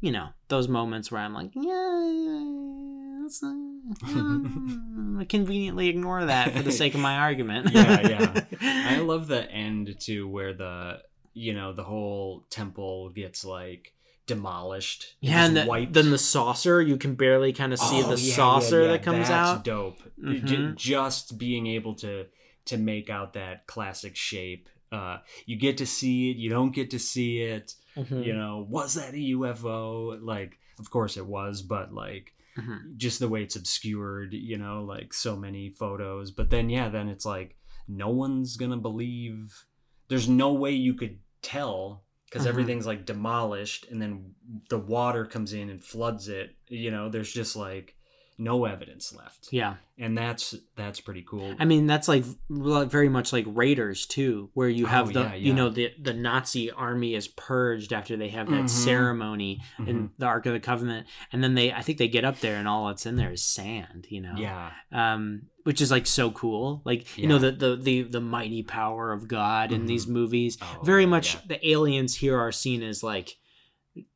you 0.01 0.11
know, 0.11 0.29
those 0.47 0.67
moments 0.67 1.11
where 1.11 1.21
I'm 1.21 1.35
like, 1.35 1.51
yeah, 1.53 3.02
it's, 3.25 3.43
uh, 3.43 5.19
I 5.19 5.25
conveniently 5.25 5.87
ignore 5.89 6.25
that 6.25 6.51
for 6.53 6.61
the 6.61 6.71
sake 6.81 6.93
of 6.93 6.99
my 7.01 7.17
argument. 7.17 7.69
Yeah, 7.71 8.07
yeah. 8.07 8.41
I 8.61 8.99
love 8.99 9.27
the 9.27 9.49
end 9.51 9.95
to 10.01 10.27
where 10.27 10.53
the 10.53 11.01
you 11.33 11.53
know 11.53 11.73
the 11.73 11.83
whole 11.83 12.45
temple 12.49 13.09
gets 13.09 13.43
like 13.45 13.93
demolished. 14.27 15.15
Yeah, 15.19 15.45
and 15.45 15.57
the, 15.57 15.65
wiped. 15.65 15.93
then 15.93 16.09
the 16.11 16.17
saucer, 16.17 16.81
you 16.81 16.97
can 16.97 17.15
barely 17.15 17.53
kind 17.53 17.73
of 17.73 17.79
see 17.79 17.99
Oh, 18.03 18.09
the 18.15 18.19
yeah, 18.21 18.27
yeah, 18.29 18.35
saucer 18.35 18.81
yeah, 18.83 18.87
that 18.93 19.03
comes 19.03 19.27
that's 19.29 19.31
out. 19.31 19.63
Dope. 19.63 19.99
Mhm. 20.21 20.75
just 20.75 21.37
being 21.37 21.67
able 21.67 21.95
to 21.95 22.25
to 22.65 22.77
make 22.77 23.09
out 23.09 23.33
that 23.33 23.67
classic 23.67 24.15
shape. 24.15 24.69
Uh, 24.91 25.17
you 25.45 25.55
get 25.57 25.77
to 25.79 25.85
see 25.85 26.31
it. 26.31 26.37
You 26.37 26.49
don't 26.49 26.71
get 26.71 26.91
to 26.91 26.99
see 26.99 27.41
it. 27.41 27.73
Mhm. 27.97 28.25
You 28.25 28.33
know, 28.35 28.65
was 28.69 28.93
that 28.93 29.13
a 29.13 29.17
UFO? 29.35 30.17
Like, 30.23 30.57
of 30.79 30.89
course 30.89 31.17
it 31.17 31.25
was, 31.25 31.61
but 31.61 31.93
like 31.93 32.33
Mhm. 32.57 32.97
just 32.97 33.19
the 33.19 33.27
way 33.29 33.43
it's 33.43 33.55
obscured. 33.55 34.33
You 34.33 34.57
know, 34.57 34.83
like 34.83 35.13
so 35.13 35.35
many 35.35 35.69
photos. 35.69 36.31
But 36.31 36.49
then 36.49 36.69
yeah, 36.69 36.89
then 36.89 37.09
it's 37.09 37.25
like 37.25 37.57
no 37.87 38.09
one's 38.09 38.57
gonna 38.57 38.77
believe. 38.77 39.65
There's 40.07 40.29
no 40.29 40.53
way 40.53 40.71
you 40.71 40.93
could 40.93 41.19
tell 41.41 42.03
because 42.25 42.45
Mhm. 42.45 42.49
everything's 42.49 42.85
like 42.87 43.05
demolished, 43.05 43.87
and 43.89 44.01
then 44.01 44.35
the 44.69 44.77
water 44.79 45.25
comes 45.25 45.53
in 45.53 45.69
and 45.69 45.83
floods 45.83 46.27
it. 46.29 46.55
You 46.67 46.91
know, 46.91 47.09
there's 47.09 47.31
just 47.33 47.55
like 47.55 47.95
no 48.43 48.65
evidence 48.65 49.15
left 49.15 49.49
Yeah. 49.51 49.75
and 49.97 50.17
that's 50.17 50.55
that's 50.75 50.99
pretty 50.99 51.23
cool. 51.27 51.55
I 51.59 51.65
mean, 51.65 51.87
that's 51.87 52.07
like 52.07 52.25
very 52.49 53.09
much 53.09 53.31
like 53.31 53.45
Raiders 53.47 54.05
too, 54.05 54.49
where 54.53 54.69
you 54.69 54.85
have 54.87 55.09
Oh, 55.09 55.11
the 55.13 55.19
yeah, 55.21 55.35
you 55.35 55.53
know 55.53 55.69
the 55.69 55.91
the 56.01 56.13
Nazi 56.13 56.69
army 56.71 57.15
is 57.15 57.27
purged 57.27 57.93
after 57.93 58.17
they 58.17 58.29
have 58.29 58.49
that 58.49 58.65
Mhm. 58.65 58.69
ceremony 58.69 59.61
in 59.79 59.85
Mhm. 59.85 60.09
the 60.17 60.25
Ark 60.25 60.45
of 60.45 60.53
the 60.53 60.59
Covenant, 60.59 61.07
and 61.31 61.43
then 61.43 61.53
they 61.55 61.71
I 61.71 61.81
think 61.81 61.97
they 61.97 62.07
get 62.07 62.25
up 62.25 62.39
there 62.39 62.57
and 62.57 62.67
all 62.67 62.87
that's 62.87 63.05
in 63.05 63.15
there 63.15 63.31
is 63.31 63.43
sand, 63.43 64.07
you 64.09 64.21
know. 64.21 64.35
yeah, 64.37 64.71
Um, 64.91 65.43
which 65.63 65.79
is 65.81 65.91
like 65.91 66.05
so 66.07 66.31
cool, 66.31 66.81
like 66.85 67.17
you 67.17 67.27
know 67.27 67.39
the 67.39 67.51
the 67.51 67.75
the 67.75 68.01
the 68.03 68.21
mighty 68.21 68.63
power 68.63 69.11
of 69.13 69.27
God 69.27 69.71
in 69.71 69.83
Mhm. 69.83 69.87
these 69.87 70.07
movies. 70.07 70.57
Oh, 70.61 70.81
very 70.83 71.05
much 71.05 71.35
yeah. 71.35 71.41
the 71.47 71.69
aliens 71.69 72.15
here 72.15 72.37
are 72.37 72.51
seen 72.51 72.83
as 72.83 73.03
like 73.03 73.37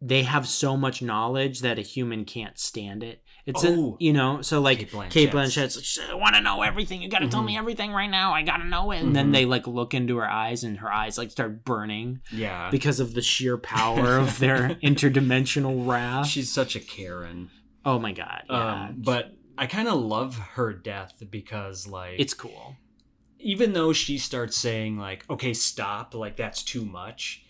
they 0.01 0.23
have 0.23 0.47
so 0.47 0.75
much 0.75 1.03
knowledge 1.03 1.59
that 1.59 1.77
a 1.77 1.83
human 1.83 2.25
can't 2.25 2.57
stand 2.57 3.03
it. 3.03 3.21
It's 3.47 3.63
Oh. 3.65 3.67
in, 3.67 3.95
you 3.99 4.13
know, 4.13 4.41
so 4.41 4.59
like 4.61 4.79
Cate 4.79 4.91
Blanchett's. 4.91 5.13
Cate 5.13 5.31
Blanchett's 5.31 5.97
like, 5.97 6.09
I 6.09 6.13
want 6.15 6.35
to 6.35 6.41
know 6.41 6.61
everything. 6.61 7.01
You 7.01 7.09
got 7.09 7.19
to 7.19 7.29
tell 7.29 7.41
me 7.41 7.57
everything 7.57 7.91
right 7.93 8.09
now. 8.09 8.33
I 8.33 8.43
got 8.43 8.57
to 8.57 8.65
know 8.65 8.91
it. 8.91 8.99
And 9.01 9.15
then 9.15 9.29
Mhm. 9.29 9.33
they 9.33 9.45
like 9.45 9.65
look 9.67 9.93
into 9.93 10.17
her 10.17 10.29
eyes 10.29 10.63
and 10.65 10.77
her 10.79 10.91
eyes 10.91 11.17
like 11.17 11.31
start 11.31 11.63
burning 11.63 12.19
yeah. 12.31 12.69
because 12.69 12.99
of 12.99 13.13
the 13.13 13.21
sheer 13.21 13.57
power 13.57 14.17
of 14.17 14.37
their 14.39 14.75
interdimensional 14.83 15.87
wrath. 15.87 16.27
She's 16.27 16.51
such 16.51 16.75
a 16.75 16.79
Karen. 16.79 17.49
oh 17.85 17.97
my 17.97 18.11
god. 18.11 18.43
Yeah. 18.49 18.83
Um, 18.89 18.95
but 18.97 19.33
I 19.57 19.65
kind 19.65 19.87
of 19.87 19.99
love 19.99 20.37
her 20.55 20.73
death 20.73 21.23
because 21.31 21.87
like 21.87 22.15
it's 22.19 22.33
cool. 22.33 22.75
even 23.39 23.73
though 23.73 23.93
she 23.93 24.17
starts 24.17 24.57
saying 24.57 24.97
like 24.97 25.23
okay 25.29 25.53
stop 25.53 26.13
like 26.13 26.35
that's 26.35 26.61
too 26.63 26.83
much 26.85 27.43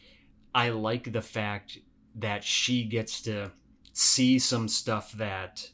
i 0.54 0.70
like 0.70 1.12
the 1.12 1.22
fact 1.22 1.80
that 2.16 2.44
she 2.44 2.84
gets 2.86 3.22
to 3.22 3.52
see 3.94 4.38
some 4.40 4.68
stuff 4.68 5.12
that 5.14 5.70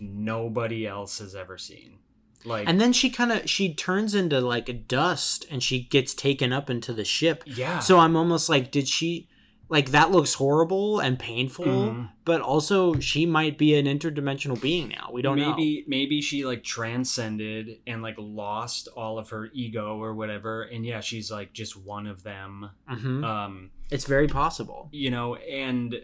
nobody 0.00 0.86
else 0.86 1.18
has 1.18 1.34
ever 1.34 1.56
seen 1.58 1.98
like 2.44 2.68
And 2.68 2.80
then 2.80 2.92
she 2.92 3.10
kind 3.10 3.32
of 3.32 3.48
she 3.50 3.74
turns 3.74 4.14
into 4.14 4.40
like 4.40 4.86
dust 4.88 5.46
and 5.50 5.62
she 5.62 5.80
gets 5.82 6.14
taken 6.14 6.52
up 6.52 6.70
into 6.70 6.92
the 6.92 7.04
ship. 7.04 7.42
yeah 7.46 7.80
So 7.80 7.98
I'm 7.98 8.14
almost 8.16 8.48
like, 8.48 8.70
did 8.70 8.86
she 8.88 9.28
like 9.68 9.90
that 9.90 10.12
looks 10.12 10.34
horrible 10.34 11.00
and 11.00 11.18
painful, 11.18 11.64
Mhm. 11.66 12.10
but 12.24 12.40
also 12.40 13.00
she 13.00 13.26
might 13.26 13.58
be 13.58 13.74
an 13.74 13.86
interdimensional 13.86 14.60
being 14.60 14.88
now. 14.90 15.10
We 15.12 15.22
don't 15.22 15.38
know. 15.40 15.50
maybe 15.56 15.84
maybe 15.88 16.20
she 16.22 16.44
like 16.44 16.62
transcended 16.62 17.80
and 17.86 18.00
like 18.02 18.14
lost 18.18 18.86
all 18.96 19.18
of 19.18 19.30
her 19.30 19.50
ego 19.52 19.96
or 20.00 20.14
whatever 20.14 20.62
and 20.62 20.84
yeah 20.86 21.00
she's 21.00 21.30
like 21.32 21.52
just 21.52 21.76
one 21.76 22.06
of 22.06 22.22
them 22.22 22.70
know. 22.88 22.94
hmm 22.96 23.24
um 23.24 23.70
it's 23.90 24.04
very 24.04 24.28
possible. 24.28 24.88
you 24.92 25.10
know 25.10 25.34
and 25.36 26.00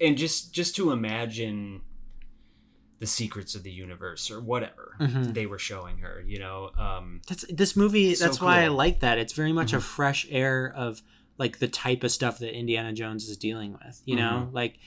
and 0.00 0.18
just 0.18 0.52
just 0.52 0.76
to 0.76 0.90
imagine 0.90 1.80
the 2.98 3.06
secrets 3.06 3.54
of 3.54 3.62
the 3.62 3.70
universe 3.70 4.30
or 4.30 4.40
whatever 4.40 4.96
Mhm. 5.00 5.34
they 5.34 5.46
were 5.46 5.58
showing 5.58 5.98
her 5.98 6.22
you 6.26 6.38
know 6.38 6.70
um 6.78 7.20
That's 7.28 7.44
this 7.48 7.76
movie. 7.76 8.14
So 8.14 8.24
that's 8.24 8.40
why 8.40 8.62
I 8.64 8.68
like 8.68 9.00
that. 9.00 9.18
It's 9.18 9.32
very 9.34 9.52
much 9.52 9.72
a 9.72 9.78
Mhm. 9.78 9.82
fresh 9.82 10.26
air 10.30 10.72
of 10.74 11.02
like 11.38 11.58
the 11.58 11.68
type 11.68 12.02
of 12.04 12.10
stuff 12.10 12.38
that 12.38 12.56
Indiana 12.56 12.92
Jones 12.94 13.28
is 13.28 13.36
dealing 13.36 13.72
with. 13.72 14.00
You 14.06 14.16
know, 14.16 14.48
Mhm. 14.50 14.54
like 14.54 14.78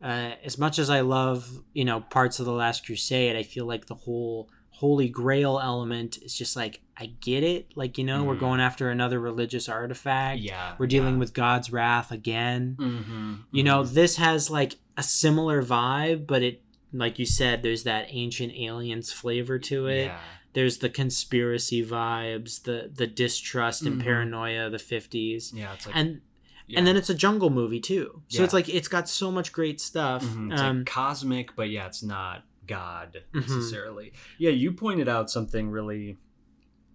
uh, 0.00 0.34
as 0.44 0.56
much 0.58 0.78
as 0.78 0.88
I 0.90 1.00
love 1.00 1.48
you 1.74 1.84
know 1.84 2.00
parts 2.02 2.38
of 2.38 2.46
the 2.46 2.52
Last 2.52 2.86
Crusade, 2.86 3.34
I 3.34 3.42
feel 3.42 3.66
like 3.66 3.86
the 3.86 3.96
whole 3.96 4.48
Holy 4.70 5.08
Grail 5.08 5.58
element 5.58 6.18
is 6.22 6.32
just 6.38 6.54
like 6.54 6.80
I 6.96 7.06
get 7.20 7.42
it. 7.42 7.72
Like 7.74 7.98
you 7.98 8.04
know, 8.04 8.22
we're 8.22 8.36
Mhm. 8.36 8.40
going 8.46 8.60
after 8.60 8.90
another 8.90 9.18
religious 9.18 9.68
artifact. 9.68 10.38
yeah 10.40 10.76
We're 10.78 10.86
dealing 10.86 11.14
yeah. 11.14 11.18
with 11.18 11.34
God's 11.34 11.72
wrath 11.72 12.12
again. 12.12 12.76
hmm 12.78 13.34
You 13.50 13.64
know, 13.64 13.82
this 13.82 14.14
has 14.16 14.48
like 14.50 14.76
a 14.96 15.02
similar 15.02 15.64
vibe, 15.64 16.28
but 16.28 16.42
it, 16.42 16.62
like 16.92 17.18
you 17.18 17.26
said, 17.26 17.62
there's 17.62 17.84
that 17.84 18.06
ancient 18.08 18.52
aliens 18.54 19.12
flavor 19.12 19.58
to 19.58 19.86
it. 19.88 20.06
yeah 20.06 20.20
There's 20.54 20.78
the 20.78 20.88
conspiracy 20.88 21.84
vibes, 21.84 22.62
the 22.62 22.90
the 22.92 23.06
distrust 23.06 23.82
and 23.82 24.00
Mhm. 24.00 24.04
paranoia 24.04 24.66
of 24.66 24.72
the 24.72 24.78
50s. 24.78 25.52
yeah 25.54 25.74
it's 25.74 25.86
like 25.86 25.94
And 25.94 26.20
yeah. 26.66 26.78
and 26.78 26.86
then 26.86 26.96
it's 26.96 27.10
a 27.10 27.14
jungle 27.14 27.50
movie 27.50 27.80
too. 27.80 28.22
So 28.28 28.42
it's 28.44 28.52
like 28.54 28.68
it's 28.68 28.88
got 28.88 29.08
so 29.08 29.30
much 29.30 29.52
great 29.52 29.80
stuff. 29.80 30.24
Mhm. 30.24 30.52
It's 30.52 30.60
Um 30.62 30.76
like 30.78 30.86
cosmic 30.86 31.54
but 31.56 31.68
yeah 31.70 31.86
it's 31.86 32.02
not 32.02 32.44
god 32.66 33.22
Mhm. 33.32 33.40
necessarily 33.40 34.12
yeah 34.38 34.50
you 34.50 34.72
pointed 34.72 35.08
out 35.08 35.30
something 35.30 35.70
really 35.70 36.16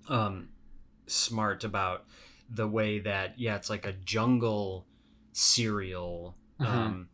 um 0.09 0.49
smart 1.07 1.63
about 1.63 2.05
the 2.49 2.67
way 2.67 2.99
that 2.99 3.39
yeah 3.39 3.55
it's 3.55 3.69
like 3.69 3.85
a 3.87 3.93
jungle 3.93 4.85
serial 5.31 6.35
Mhm. 6.59 6.65
um 6.67 7.09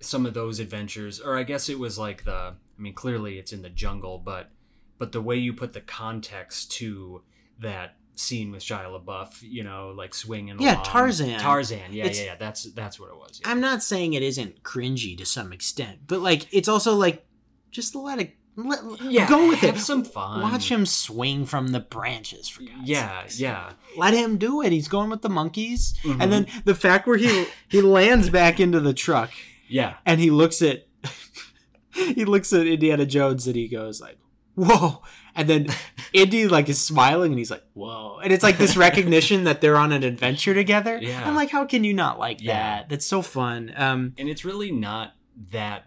some 0.00 0.24
of 0.26 0.34
those 0.34 0.58
adventures 0.60 1.20
or 1.20 1.36
i 1.38 1.42
guess 1.42 1.68
it 1.68 1.78
was 1.78 1.98
like 1.98 2.24
the 2.24 2.32
i 2.32 2.80
mean 2.82 2.94
clearly 2.94 3.38
it's 3.38 3.52
in 3.52 3.62
the 3.62 3.68
jungle 3.70 4.18
but 4.18 4.50
but 4.98 5.12
the 5.12 5.20
way 5.22 5.36
you 5.36 5.52
put 5.52 5.72
the 5.72 5.80
context 5.80 6.72
to 6.72 7.22
that 7.58 7.96
scene 8.16 8.50
with 8.50 8.62
Shia 8.62 8.84
LaBeouf, 9.02 9.38
you 9.40 9.64
know, 9.64 9.94
like 9.96 10.12
swinging 10.14 10.60
Yeah, 10.60 10.74
along. 10.74 10.84
Tarzan. 10.84 11.40
Tarzan, 11.40 11.90
yeah, 11.92 12.04
It's- 12.04 12.18
yeah, 12.18 12.24
yeah. 12.26 12.34
That's 12.34 12.64
that's 12.74 13.00
what 13.00 13.08
it 13.08 13.16
was. 13.16 13.40
Yeah. 13.42 13.50
I'm 13.50 13.60
not 13.62 13.82
saying 13.82 14.12
it 14.12 14.22
isn't 14.22 14.62
cringy 14.62 15.16
to 15.16 15.24
some 15.24 15.54
extent, 15.54 16.00
but 16.06 16.20
like 16.20 16.46
it's 16.52 16.68
also 16.68 16.94
like 16.96 17.24
just 17.70 17.94
let 17.94 18.18
it 18.20 18.36
Let, 18.56 18.80
Yeah, 19.00 19.26
go 19.26 19.48
with 19.48 19.60
have 19.60 19.76
it. 19.76 19.80
some 19.80 20.04
fun. 20.04 20.42
Watch 20.42 20.70
him 20.70 20.84
swing 20.84 21.46
from 21.46 21.68
the 21.68 21.80
branches. 21.80 22.46
For 22.48 22.62
God's 22.64 22.76
Yeah, 22.84 23.22
sakes. 23.22 23.40
yeah. 23.40 23.72
Let 23.96 24.12
him 24.12 24.36
do 24.36 24.60
it. 24.60 24.70
He's 24.72 24.88
going 24.88 25.08
with 25.08 25.22
the 25.22 25.30
monkeys, 25.30 25.94
Mhm. 26.02 26.20
and 26.20 26.30
then 26.32 26.46
the 26.66 26.74
fact 26.74 27.06
where 27.06 27.16
he 27.16 27.46
he 27.68 27.80
lands 27.80 28.28
back 28.28 28.60
into 28.60 28.80
the 28.80 28.92
truck 28.92 29.30
Yeah. 29.70 29.94
and 30.04 30.20
he 30.20 30.30
looks 30.30 30.60
at 30.62 30.86
he 31.94 32.24
looks 32.24 32.52
at 32.52 32.66
Indiana 32.66 33.06
Jones 33.06 33.46
and 33.46 33.56
he 33.56 33.68
goes 33.68 34.00
like, 34.00 34.18
"Whoa!" 34.54 35.02
And 35.34 35.48
then 35.48 35.66
Indy 36.12 36.46
like 36.48 36.68
is 36.68 36.80
smiling 36.80 37.32
and 37.32 37.38
he's 37.38 37.50
like, 37.50 37.64
"Whoa!" 37.74 38.18
And 38.22 38.32
it's 38.32 38.42
like 38.42 38.58
this 38.58 38.76
recognition 38.76 39.44
that 39.44 39.60
they're 39.60 39.76
on 39.76 39.92
an 39.92 40.02
adventure 40.02 40.54
together. 40.54 40.98
Yeah. 41.00 41.26
I'm 41.26 41.34
like, 41.34 41.50
how 41.50 41.64
can 41.64 41.84
you 41.84 41.94
not 41.94 42.18
like 42.18 42.40
Yeah. 42.42 42.52
that? 42.80 42.88
That's 42.88 43.06
so 43.06 43.22
fun. 43.22 43.72
Um, 43.76 44.14
and 44.18 44.28
it's 44.28 44.44
really 44.44 44.70
not 44.72 45.14
that 45.52 45.86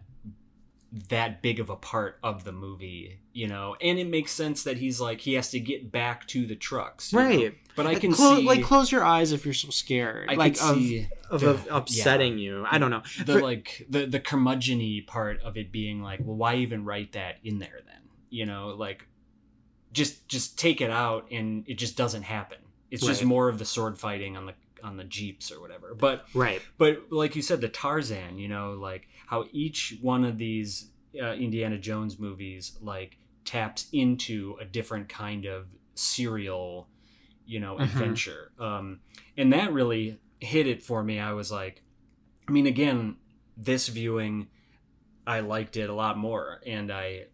that 1.10 1.42
big 1.42 1.60
of 1.60 1.70
a 1.72 1.76
part 1.76 2.20
of 2.22 2.44
the 2.44 2.52
movie 2.52 3.20
you 3.32 3.48
know 3.48 3.76
and 3.82 3.98
it 3.98 4.08
makes 4.08 4.32
sense 4.32 4.64
that 4.64 4.78
he's 4.78 5.02
like 5.02 5.22
he 5.22 5.34
has 5.34 5.50
to 5.50 5.60
get 5.60 5.92
back 5.92 6.28
to 6.28 6.46
the 6.46 6.56
trucks 6.56 7.12
you 7.12 7.18
know? 7.20 7.26
right. 7.26 7.58
but 7.76 7.88
i 7.88 7.94
Like, 7.94 8.02
can 8.02 8.14
clo- 8.14 8.36
see 8.38 8.44
like 8.46 8.62
close 8.64 8.92
your 8.92 9.04
eyes 9.04 9.32
if 9.32 9.44
you're 9.44 9.56
so 9.56 9.72
scared. 9.72 10.30
i 10.30 10.36
like 10.36 10.56
can 10.56 10.76
see 10.76 11.00
of, 11.00 11.06
the- 11.42 11.50
of 11.52 11.68
upsetting 11.72 12.38
you. 12.38 12.66
I 12.70 12.78
don't 12.78 12.92
know. 12.92 13.04
the 13.26 13.34
For- 13.34 13.42
like 13.42 13.86
the 13.90 14.06
the 14.06 14.20
curmudgeony 14.20 15.06
part 15.08 15.42
of 15.42 15.58
it 15.58 15.72
being 15.72 16.02
like 16.02 16.20
well 16.24 16.36
why 16.36 16.56
even 16.56 16.86
write 16.86 17.12
that 17.14 17.38
in 17.44 17.60
there 17.60 17.82
then 17.86 18.02
you 18.30 18.46
know 18.46 18.70
like 18.70 19.08
just 19.92 20.28
just 20.28 20.58
take 20.58 20.82
it 20.82 20.90
out 20.90 21.28
and 21.32 21.64
it 21.68 21.76
just 21.78 21.96
doesn't 21.98 22.24
happen 22.24 22.58
it's 22.90 23.06
just 23.06 23.24
more 23.24 23.48
of 23.50 23.58
the 23.60 23.66
sword 23.66 23.98
fighting 23.98 24.36
on 24.38 24.46
the 24.48 24.54
on 24.84 24.98
the 24.98 25.04
jeeps 25.04 25.52
or 25.52 25.62
whatever 25.62 25.94
but 25.96 26.26
right. 26.34 26.62
but 26.78 27.04
like 27.12 27.36
you 27.36 27.42
said 27.42 27.62
the 27.62 27.70
tarzan 27.70 28.38
you 28.38 28.48
know 28.48 28.74
like 28.74 29.08
how 29.28 29.46
each 29.52 29.98
one 30.02 30.26
of 30.26 30.38
these 30.38 30.90
uh, 31.22 31.34
indiana 31.34 31.78
jones 31.78 32.20
movies 32.20 32.78
like 32.82 33.18
taps 33.46 33.88
into 33.94 34.58
a 34.60 34.66
different 34.66 35.08
kind 35.10 35.46
of 35.46 35.68
serial 35.96 36.88
you 37.46 37.60
know 37.60 37.76
Mhm. 37.78 37.84
adventure 37.84 38.52
um 38.60 39.00
and 39.38 39.54
that 39.54 39.72
really 39.74 40.20
hit 40.44 40.68
it 40.68 40.84
for 40.84 41.04
me. 41.04 41.20
I 41.20 41.34
was 41.34 41.52
like 41.52 41.82
i 42.48 42.52
mean 42.52 42.68
again 42.68 43.16
this 43.56 43.88
viewing 43.88 44.48
i 45.26 45.40
liked 45.40 45.78
it 45.78 45.90
a 45.90 45.94
lot 45.94 46.18
more. 46.18 46.62
And 46.66 46.92
i 46.92 47.26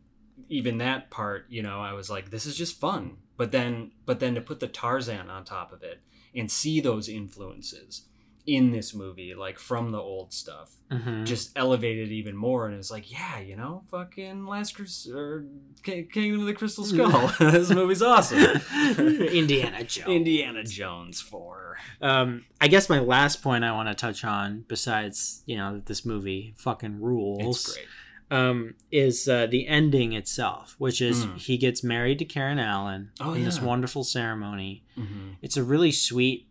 even 0.47 0.77
that 0.77 1.09
part 1.09 1.45
you 1.49 1.61
know 1.61 1.79
i 1.81 1.93
was 1.93 2.09
like 2.09 2.29
this 2.29 2.45
is 2.45 2.55
just 2.55 2.79
fun. 2.79 3.17
But 3.37 3.51
then 3.51 3.91
but 4.05 4.19
then 4.19 4.35
to 4.35 4.41
put 4.41 4.59
the 4.59 4.67
tarzan 4.67 5.29
on 5.29 5.43
top 5.45 5.71
of 5.71 5.83
it 5.83 6.01
and 6.35 6.51
see 6.51 6.79
those 6.79 7.09
influences 7.09 8.08
in 8.55 8.71
this 8.71 8.93
movie 8.95 9.33
like 9.35 9.57
from 9.59 9.91
the 9.91 9.97
old 9.99 10.33
stuff 10.33 10.71
Mhm. 10.91 11.25
just 11.25 11.51
elevated 11.55 12.09
even 12.11 12.35
more 12.35 12.65
and 12.67 12.75
it's 12.75 12.89
like 12.91 13.11
yeah 13.11 13.39
you 13.39 13.55
know 13.55 13.83
fucking 13.91 14.45
last 14.45 14.75
Crus- 14.75 15.07
or 15.13 15.45
K- 15.83 16.03
kingdom 16.11 16.41
of 16.41 16.47
the 16.47 16.53
crystal 16.53 16.83
skull 16.83 17.31
this 17.39 17.69
movie's 17.69 18.01
awesome 18.01 18.39
Indiana 18.97 19.83
Jones. 19.83 20.07
indiana 20.09 20.63
jones 20.63 21.21
4 21.21 21.77
Um, 22.01 22.45
I 22.59 22.67
guess 22.67 22.89
my 22.89 22.99
last 22.99 23.41
point 23.41 23.63
I 23.63 23.71
want 23.71 23.87
to 23.89 23.95
touch 23.95 24.23
on, 24.25 24.65
besides 24.67 25.43
you 25.45 25.55
know 25.57 25.73
that 25.75 25.85
this 25.85 26.05
movie 26.05 26.53
fucking 26.57 26.99
rules, 26.99 27.57
it's 27.65 27.73
great 27.75 27.87
um, 28.31 28.75
is 28.91 29.27
uh, 29.27 29.47
the 29.47 29.67
ending 29.67 30.13
itself, 30.13 30.75
which 30.77 31.01
is 31.01 31.25
Mm. 31.25 31.37
he 31.37 31.57
gets 31.57 31.83
married 31.83 32.19
to 32.19 32.25
Karen 32.25 32.59
Allen 32.59 33.09
Oh, 33.19 33.33
in 33.33 33.43
this 33.43 33.59
wonderful 33.61 34.03
ceremony. 34.03 34.83
hmm 34.95 35.31
It's 35.41 35.57
a 35.57 35.63
really 35.63 35.91
sweet 35.91 36.47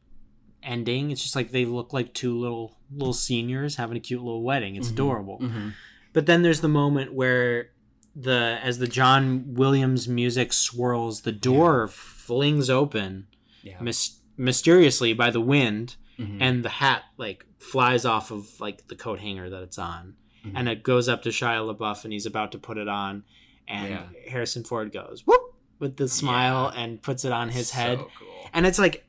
ending. 0.62 1.10
It's 1.10 1.22
just 1.22 1.36
like 1.36 1.50
they 1.50 1.64
look 1.64 1.92
like 1.92 2.14
two 2.14 2.38
little 2.38 2.76
little 2.90 3.12
seniors 3.12 3.76
having 3.76 3.96
a 3.96 4.00
cute 4.00 4.22
little 4.22 4.42
wedding. 4.42 4.76
It's 4.76 4.88
Mhm. 4.88 4.92
adorable. 4.92 5.38
hmm 5.38 5.68
But 6.14 6.26
then 6.26 6.42
there's 6.42 6.60
the 6.62 6.68
moment 6.68 7.12
where 7.12 7.70
the 8.16 8.58
as 8.62 8.78
the 8.78 8.86
John 8.88 9.54
Williams 9.54 10.08
music 10.08 10.52
swirls, 10.52 11.20
the 11.22 11.32
door 11.32 11.86
flings 11.88 12.68
open 12.70 13.26
yeah 13.62 13.80
mys- 13.80 14.20
mysteriously 14.36 15.12
by 15.12 15.30
the 15.30 15.40
wind 15.40 15.96
Mhm. 16.18 16.38
and 16.40 16.64
the 16.64 16.68
hat 16.68 17.02
like 17.16 17.44
flies 17.58 18.04
off 18.04 18.30
of 18.30 18.60
like 18.60 18.88
the 18.88 18.96
coat 18.96 19.18
hanger 19.20 19.48
that 19.50 19.62
it's 19.62 19.78
on 19.78 20.14
Mhm. 20.44 20.52
and 20.56 20.68
it 20.68 20.82
goes 20.82 21.08
up 21.08 21.22
to 21.24 21.28
Shia 21.30 21.74
LaBeouf 21.76 22.04
and 22.04 22.12
he's 22.12 22.26
about 22.26 22.52
to 22.52 22.58
put 22.58 22.78
it 22.78 22.88
on 22.88 23.24
and 23.68 23.90
Yeah. 23.90 24.06
Harrison 24.28 24.64
Ford 24.64 24.92
goes 24.92 25.24
whoop 25.26 25.54
with 25.78 25.96
the 25.96 26.08
smile 26.08 26.72
and 26.74 27.02
puts 27.02 27.24
it 27.24 27.32
on 27.32 27.50
his 27.50 27.70
head 27.72 27.98
cool 27.98 28.50
and 28.52 28.64
it's 28.66 28.78
like 28.78 29.04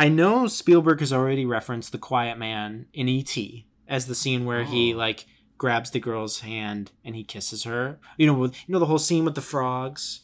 I 0.00 0.08
know 0.08 0.46
Spielberg 0.46 1.00
has 1.00 1.12
already 1.12 1.44
referenced 1.44 1.92
the 1.92 1.98
quiet 1.98 2.38
man 2.38 2.86
in 2.92 3.08
E.T. 3.08 3.66
as 3.86 4.06
the 4.06 4.14
scene 4.14 4.44
where 4.46 4.64
he 4.64 4.94
Oh. 4.94 4.96
like 4.96 5.26
grabs 5.58 5.90
the 5.90 6.00
girl's 6.00 6.40
hand 6.40 6.90
and 7.04 7.14
he 7.14 7.22
kisses 7.22 7.64
her 7.64 7.98
you 8.16 8.26
know 8.26 8.32
with 8.32 8.54
you 8.66 8.72
know 8.72 8.78
the 8.78 8.86
whole 8.86 8.98
scene 8.98 9.26
with 9.26 9.34
the 9.34 9.42
frogs 9.42 10.20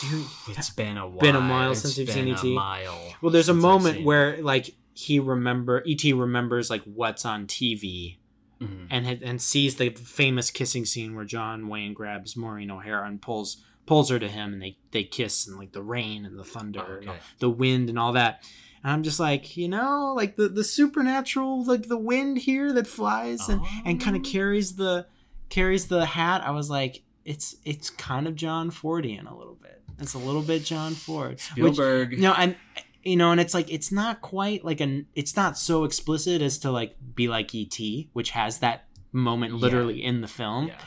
Dude, 0.00 0.24
it's 0.48 0.70
been 0.70 0.96
a 0.96 1.06
while 1.06 1.18
been 1.20 1.36
a 1.36 1.70
It's 1.72 1.80
since 1.82 1.98
you've 1.98 2.08
seen 2.10 2.28
E.T.. 2.28 2.54
mile 2.54 2.98
Well, 3.20 3.30
there's 3.30 3.50
a 3.50 3.54
moment 3.54 4.02
where 4.02 4.40
like 4.42 4.74
he 4.94 5.18
remember 5.20 5.82
ET 5.86 6.02
remembers 6.04 6.70
like 6.70 6.82
what's 6.84 7.24
on 7.26 7.46
TV. 7.46 8.16
Mhm. 8.62 8.86
and 8.90 9.06
and 9.22 9.42
sees 9.42 9.74
the 9.76 9.90
famous 9.90 10.50
kissing 10.50 10.84
scene 10.86 11.14
where 11.16 11.24
John 11.26 11.68
Wayne 11.68 11.92
grabs 11.94 12.36
Maureen 12.36 12.70
O'Hara 12.70 13.06
and 13.08 13.20
pulls 13.20 13.58
pulls 13.86 14.08
her 14.08 14.18
to 14.20 14.28
him 14.28 14.52
and 14.54 14.62
they 14.62 14.78
they 14.92 15.02
kiss 15.04 15.46
and 15.48 15.58
like 15.58 15.72
the 15.72 15.82
rain 15.82 16.24
and 16.24 16.38
the 16.38 16.44
thunder 16.44 16.84
Oh, 16.88 17.00
and 17.00 17.08
okay. 17.10 17.18
the 17.40 17.50
wind 17.50 17.90
and 17.90 17.98
all 17.98 18.12
that. 18.12 18.42
And 18.84 18.92
I'm 18.92 19.02
just 19.02 19.20
like, 19.20 19.56
you 19.56 19.68
know, 19.68 20.12
like 20.16 20.36
the 20.36 20.48
the 20.48 20.64
supernatural 20.64 21.64
like 21.64 21.88
the 21.88 21.96
wind 21.98 22.38
here 22.38 22.72
that 22.72 22.86
flies 22.86 23.48
and 23.48 23.60
and 23.84 24.00
kind 24.00 24.16
of 24.16 24.22
Oh. 24.26 24.30
carries 24.30 24.76
the 24.76 25.06
carries 25.48 25.86
the 25.86 26.04
hat. 26.06 26.42
I 26.44 26.50
was 26.50 26.68
like 26.70 27.02
it's 27.24 27.56
it's 27.64 27.90
kind 27.90 28.26
of 28.26 28.34
John 28.34 28.70
Fordian 28.70 29.30
a 29.30 29.34
little 29.34 29.54
bit. 29.60 29.82
It's 29.98 30.14
a 30.14 30.18
little 30.18 30.42
bit 30.42 30.64
John 30.64 30.94
Ford. 30.94 31.32
Which, 31.32 31.42
Spielberg 31.42 32.18
no, 32.18 32.32
and 32.32 32.56
you 33.04 33.16
know, 33.16 33.30
and 33.32 33.40
it's 33.40 33.54
like 33.54 33.70
it's 33.72 33.92
not 33.92 34.20
quite 34.20 34.64
like 34.64 34.80
an 34.80 35.06
it's 35.14 35.36
not 35.36 35.56
so 35.58 35.84
explicit 35.84 36.40
as 36.42 36.58
to 36.58 36.70
like 36.70 36.96
be 37.14 37.28
like 37.28 37.54
E.T., 37.54 38.08
which 38.12 38.30
has 38.30 38.58
that 38.60 38.86
moment 39.12 39.54
Yeah. 39.54 39.58
literally 39.60 40.02
in 40.02 40.20
the 40.22 40.28
film. 40.28 40.68
yeah 40.68 40.78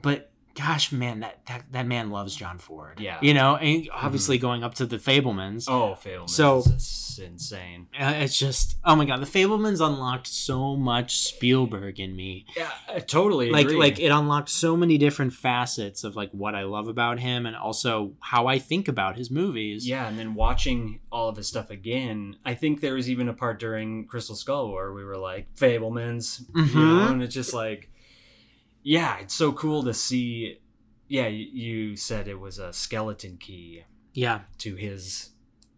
But 0.00 0.30
gosh, 0.54 0.92
man, 0.92 1.20
that, 1.20 1.44
that 1.46 1.64
that 1.72 1.86
man 1.86 2.10
loves 2.10 2.34
John 2.36 2.58
Ford. 2.58 3.00
Yeah. 3.00 3.18
you 3.20 3.34
know, 3.34 3.56
and 3.56 3.88
obviously 3.92 4.38
going 4.38 4.62
up 4.64 4.74
to 4.76 4.86
the 4.86 4.98
Fabelmans. 4.98 5.64
oh 5.68 5.96
Fabelmans! 6.02 6.30
So- 6.30 6.58
is 6.58 6.64
just 6.66 7.04
insane 7.20 7.86
uh, 7.98 8.12
It's 8.16 8.36
just 8.36 8.76
oh 8.84 8.96
my 8.96 9.04
god, 9.04 9.20
the 9.20 9.26
Fabelmans 9.26 9.84
unlocked 9.84 10.26
so 10.26 10.74
much 10.76 11.18
Spielberg 11.18 12.00
in 12.00 12.16
me. 12.16 12.44
yeah 12.56 12.70
I 12.88 12.98
totally 12.98 13.50
like 13.50 13.66
agree. 13.66 13.78
like 13.78 14.00
it 14.00 14.08
unlocked 14.08 14.48
so 14.48 14.76
many 14.76 14.98
different 14.98 15.32
facets 15.32 16.02
of 16.02 16.16
like 16.16 16.30
what 16.32 16.56
I 16.56 16.64
love 16.64 16.88
about 16.88 17.20
him 17.20 17.46
and 17.46 17.54
also 17.54 18.14
how 18.20 18.48
I 18.48 18.58
think 18.58 18.88
about 18.88 19.16
his 19.16 19.30
movies. 19.30 19.86
Yeah, 19.86 20.08
and 20.08 20.18
then 20.18 20.34
watching 20.34 21.00
all 21.12 21.28
of 21.28 21.36
his 21.36 21.46
stuff 21.46 21.70
again, 21.70 22.36
I 22.44 22.54
think 22.54 22.80
there 22.80 22.94
was 22.94 23.08
even 23.08 23.28
a 23.28 23.32
part 23.34 23.60
during 23.60 24.06
Crystal 24.06 24.34
Skull 24.34 24.72
where 24.72 24.92
we 24.92 25.04
were 25.04 25.16
like 25.16 25.46
Fabelmans, 25.54 26.42
you 26.54 26.74
know, 26.80 27.08
and 27.08 27.22
it's 27.22 27.34
just 27.34 27.54
like, 27.54 27.90
yeah, 28.84 29.18
it's 29.18 29.34
so 29.34 29.50
cool 29.52 29.82
to 29.84 29.92
see. 29.94 30.58
Yeah, 31.08 31.26
you, 31.26 31.46
you 31.52 31.96
said 31.96 32.28
it 32.28 32.38
was 32.38 32.58
a 32.58 32.72
skeleton 32.72 33.36
key 33.38 33.84
yeah, 34.14 34.40
to 34.58 34.76
his 34.76 35.30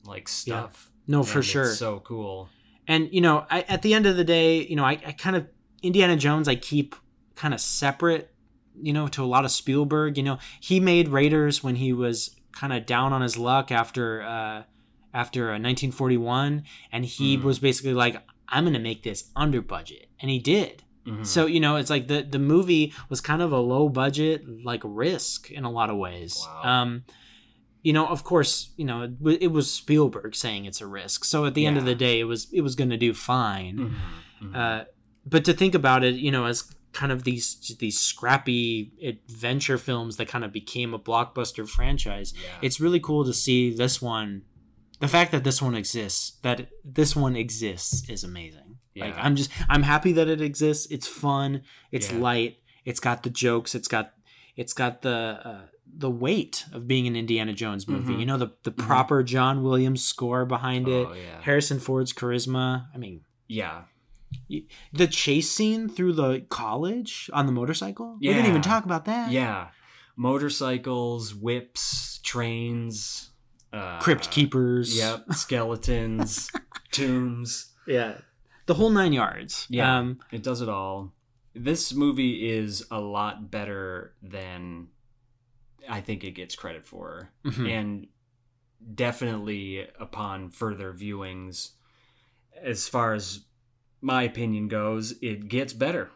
like 0.05 0.29
stuff. 0.29 0.91
no, 1.07 1.23
for 1.23 1.39
and 1.39 1.45
sure. 1.47 1.73
So 1.73 2.01
cool. 2.01 2.49
and 2.87 3.09
you 3.13 3.21
know 3.21 3.47
I, 3.51 3.63
at 3.63 3.81
the 3.83 3.93
end 3.95 4.07
of 4.07 4.17
the 4.17 4.25
day 4.25 4.63
you 4.63 4.77
know 4.77 4.85
I, 4.85 4.93
I 5.07 5.13
kind 5.13 5.35
of 5.37 5.47
indiana 5.83 6.17
jones 6.17 6.47
i 6.49 6.55
keep 6.55 6.95
kind 7.35 7.53
of 7.53 7.61
separate 7.61 8.33
you 8.81 8.93
know 8.93 9.09
to 9.09 9.23
a 9.25 9.27
lot 9.27 9.45
of 9.45 9.51
spielberg 9.51 10.17
you 10.17 10.23
know 10.23 10.39
he 10.61 10.79
made 10.81 11.09
raiders 11.09 11.63
when 11.65 11.75
he 11.77 11.93
was 11.93 12.35
kind 12.53 12.73
of 12.73 12.87
down 12.87 13.13
on 13.13 13.21
his 13.23 13.37
luck 13.37 13.71
after 13.73 14.23
uh 14.23 14.63
after 15.13 15.47
uh, 15.51 15.59
1941 15.59 16.63
and 16.93 17.05
he 17.05 17.37
Mm. 17.39 17.43
was 17.43 17.59
basically 17.59 17.95
like 17.95 18.23
i'm 18.49 18.65
gonna 18.65 18.79
make 18.79 19.03
this 19.03 19.31
under 19.35 19.61
budget 19.61 20.07
and 20.21 20.31
he 20.31 20.39
did 20.39 20.83
Mhm. 21.07 21.25
so 21.27 21.47
you 21.47 21.61
know 21.61 21.77
it's 21.77 21.91
like 21.91 22.09
the 22.09 22.23
the 22.23 22.39
movie 22.39 22.93
was 23.09 23.21
kind 23.21 23.41
of 23.43 23.53
a 23.53 23.59
low 23.61 23.89
budget 23.89 24.43
like 24.65 24.83
risk 24.85 25.51
in 25.51 25.65
a 25.65 25.71
lot 25.71 25.89
of 25.91 25.97
ways 25.97 26.33
Wow. 26.47 26.63
um 26.83 27.05
you 27.83 27.93
know 27.93 28.07
of 28.07 28.25
course 28.25 28.71
you 28.77 28.85
know 28.85 29.03
it, 29.03 29.43
it 29.43 29.53
was 29.53 29.71
spielberg 29.73 30.35
saying 30.35 30.65
it's 30.65 30.81
a 30.81 30.87
risk 30.87 31.25
so 31.25 31.45
at 31.47 31.55
the 31.55 31.65
end 31.67 31.79
of 31.79 31.85
the 31.85 31.95
day 31.95 32.19
it 32.21 32.25
was 32.25 32.49
it 32.53 32.63
was 32.63 32.75
going 32.75 32.91
to 32.91 32.97
do 32.97 33.15
fine 33.15 33.77
Mhm. 34.43 34.49
Mhm. 34.51 34.57
uh 34.57 34.85
but 35.25 35.45
to 35.45 35.53
think 35.53 35.75
about 35.75 36.03
it 36.05 36.15
you 36.17 36.31
know 36.31 36.45
as 36.47 36.65
kind 36.93 37.13
of 37.13 37.25
these 37.25 37.77
these 37.79 37.99
scrappy 37.99 38.91
adventure 39.03 39.79
films 39.79 40.17
that 40.17 40.27
kind 40.29 40.45
of 40.45 40.51
became 40.53 40.95
a 40.95 40.99
blockbuster 40.99 41.69
franchise 41.69 42.33
yeah. 42.35 42.49
it's 42.63 42.81
really 42.81 43.01
cool 43.01 43.25
to 43.25 43.35
see 43.35 43.71
this 43.75 44.01
one 44.03 44.43
the 45.01 45.09
fact 45.09 45.32
that 45.32 45.44
this 45.44 45.61
one 45.61 45.74
exists 45.74 46.38
that 46.42 46.68
this 46.84 47.14
one 47.16 47.36
exists 47.36 48.09
is 48.09 48.24
amazing 48.24 48.78
like 48.97 49.14
Yeah. 49.14 49.22
i'm 49.24 49.36
just 49.36 49.51
i'm 49.68 49.82
happy 49.82 50.12
that 50.12 50.28
it 50.28 50.40
exists 50.40 50.86
it's 50.90 51.07
fun 51.07 51.62
it's 51.92 52.11
Yeah. 52.12 52.18
light 52.18 52.57
it's 52.84 53.01
got 53.01 53.22
the 53.22 53.30
jokes 53.30 53.74
it's 53.74 53.88
got 53.88 54.12
it's 54.57 54.72
got 54.72 55.03
the 55.03 55.18
uh, 55.44 55.62
the 55.99 56.11
weight 56.11 56.64
of 56.72 56.86
being 56.88 57.07
an 57.07 57.14
indiana 57.16 57.53
jones 57.53 57.86
movie 57.88 58.14
Mhm. 58.14 58.20
you 58.20 58.26
know 58.26 58.38
the 58.38 58.51
the 58.64 58.72
Mhm. 58.72 58.86
proper 58.86 59.22
john 59.22 59.62
williams 59.62 60.03
score 60.05 60.44
behind 60.47 60.88
it 60.88 61.07
oh 61.11 61.12
yeah, 61.14 61.40
harrison 61.42 61.78
ford's 61.78 62.12
charisma 62.12 62.86
i 62.94 62.99
mean 62.99 63.20
yeah. 63.49 63.82
the 64.92 65.07
chase 65.07 65.51
scene 65.51 65.88
through 65.88 66.12
the 66.12 66.44
college 66.49 67.30
on 67.32 67.47
the 67.47 67.53
motorcycle 67.53 68.16
Yeah. 68.20 68.30
we 68.30 68.34
didn't 68.36 68.49
even 68.51 68.62
talk 68.62 68.84
about 68.84 69.05
that 69.07 69.30
Yeah. 69.30 69.68
motorcycles, 70.16 71.34
whips, 71.34 72.18
trains, 72.22 73.30
uh, 73.77 73.99
Crypt 74.01 74.31
keepers. 74.31 74.97
Yep, 74.97 75.27
skeletons, 75.35 76.51
tombs. 76.93 77.72
Yeah. 77.87 78.18
The 78.66 78.74
whole 78.74 78.91
nine 78.91 79.12
yards. 79.12 79.66
Yeah. 79.70 79.99
Um, 79.99 80.18
It 80.33 80.43
does 80.43 80.61
it 80.61 80.68
all. 80.68 81.12
This 81.55 81.95
movie 81.95 82.49
is 82.51 82.85
a 82.91 83.01
lot 83.01 83.51
better 83.51 84.14
than 84.22 84.89
I 85.89 86.01
think 86.01 86.24
it 86.24 86.33
gets 86.33 86.55
credit 86.57 86.87
for. 86.87 87.31
mhm. 87.45 87.70
And 87.70 88.07
definitely 88.95 89.87
upon 89.99 90.51
further 90.51 90.93
viewings, 90.93 91.70
as 92.61 92.89
far 92.89 93.14
as 93.14 93.45
my 94.01 94.22
opinion 94.24 94.68
goes, 94.68 95.14
it 95.22 95.49
gets 95.49 95.72
better. 95.72 96.11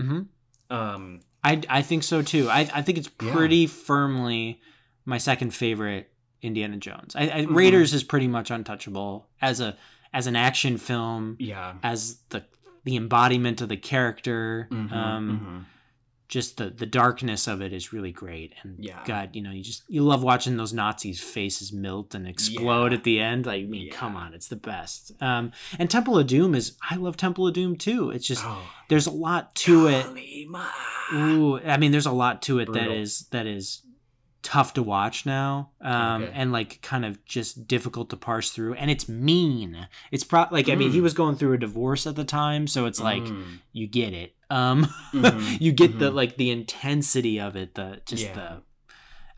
Mhm. 0.00 0.26
Um, 0.70 1.20
I, 1.42 1.60
I 1.68 1.82
think 1.82 2.02
so 2.02 2.22
too. 2.22 2.48
I, 2.48 2.60
I 2.72 2.82
think 2.82 2.98
it's 2.98 3.10
Yeah. 3.22 3.32
pretty 3.32 3.66
firmly 3.66 4.60
my 5.04 5.18
second 5.18 5.52
favorite 5.54 6.10
Indiana 6.44 6.76
Jones. 6.76 7.16
I, 7.16 7.22
I, 7.22 7.44
Mhm. 7.46 7.54
Raiders 7.54 7.92
is 7.94 8.04
pretty 8.04 8.28
much 8.28 8.50
untouchable 8.50 9.26
as 9.40 9.60
a 9.60 9.76
as 10.12 10.26
an 10.28 10.36
action 10.36 10.78
film, 10.78 11.36
yeah. 11.40 11.74
as 11.82 12.18
the 12.28 12.44
the 12.84 12.96
embodiment 12.96 13.60
of 13.62 13.68
the 13.68 13.76
character. 13.76 14.68
Mhm, 14.70 14.92
um, 14.92 15.40
mhm. 15.66 15.70
Just 16.26 16.56
the 16.56 16.70
the 16.70 16.86
darkness 16.86 17.46
of 17.46 17.60
it 17.60 17.72
is 17.72 17.92
really 17.92 18.10
great. 18.10 18.54
And 18.62 18.82
Yeah. 18.82 18.98
God, 19.04 19.36
you 19.36 19.42
know, 19.42 19.50
you 19.50 19.62
just 19.62 19.82
you 19.88 20.02
love 20.02 20.22
watching 20.22 20.56
those 20.56 20.72
Nazis' 20.72 21.20
faces 21.20 21.72
melt 21.72 22.14
and 22.14 22.26
explode 22.26 22.92
Yeah. 22.92 22.98
at 22.98 23.04
the 23.04 23.20
end. 23.20 23.46
Like, 23.46 23.62
I 23.62 23.66
mean, 23.66 23.86
Yeah. 23.86 23.92
come 23.92 24.16
on, 24.16 24.32
it's 24.34 24.48
the 24.48 24.56
best. 24.56 25.12
Um, 25.20 25.52
and 25.78 25.88
Temple 25.90 26.18
of 26.18 26.26
Doom 26.26 26.54
is 26.54 26.76
I 26.90 26.96
love 26.96 27.16
Temple 27.16 27.46
of 27.46 27.52
Doom 27.54 27.76
too. 27.76 28.10
It's 28.10 28.26
just 28.26 28.42
Oh, 28.44 28.62
there's 28.88 29.06
a 29.06 29.10
lot 29.12 29.54
to 29.66 29.86
it. 29.88 30.06
Ooh, 31.12 31.58
I 31.60 31.76
mean, 31.76 31.92
there's 31.92 32.06
a 32.06 32.12
lot 32.12 32.42
to 32.42 32.58
it 32.58 32.66
that 32.66 32.72
Brutal. 32.72 32.94
is 33.02 33.26
that 33.30 33.46
is 33.46 33.82
tough 34.44 34.74
to 34.74 34.82
watch 34.82 35.26
now, 35.26 35.70
um, 35.80 36.22
Okay. 36.22 36.32
and 36.34 36.52
like 36.52 36.80
kind 36.82 37.04
of 37.04 37.24
just 37.24 37.66
difficult 37.66 38.10
to 38.10 38.16
parse 38.16 38.50
through. 38.50 38.74
And 38.74 38.90
it's 38.90 39.08
mean. 39.08 39.88
It's 40.12 40.22
pro 40.22 40.46
like 40.52 40.68
I 40.68 40.76
mean, 40.76 40.92
he 40.92 41.00
Mm. 41.00 41.02
was 41.02 41.14
going 41.14 41.34
through 41.34 41.54
a 41.54 41.58
divorce 41.58 42.06
at 42.06 42.14
the 42.14 42.24
time, 42.24 42.66
so 42.68 42.86
it's 42.86 43.00
like 43.00 43.24
Mm. 43.24 43.58
you 43.72 43.86
get 43.88 44.12
it. 44.12 44.36
Um, 44.50 44.84
Mhm, 45.12 45.60
you 45.60 45.72
get 45.72 45.98
the 45.98 46.10
mhm. 46.10 46.14
like 46.14 46.36
the 46.36 46.50
intensity 46.50 47.40
of 47.40 47.56
it. 47.56 47.74
The 47.74 48.02
just 48.06 48.24
Yeah. 48.24 48.34
the. 48.34 48.62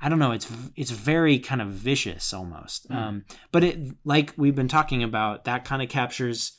I 0.00 0.10
don't 0.10 0.18
know. 0.18 0.32
It's 0.32 0.50
it's 0.74 0.90
very 0.90 1.38
kind 1.38 1.62
of 1.62 1.68
vicious 1.68 2.34
almost. 2.34 2.88
Mm. 2.90 2.96
Um, 2.96 3.24
but 3.52 3.64
it 3.64 3.78
like 4.04 4.34
we've 4.36 4.54
been 4.56 4.68
talking 4.68 5.02
about 5.02 5.44
that 5.44 5.64
kind 5.64 5.80
of 5.82 5.88
captures 5.88 6.58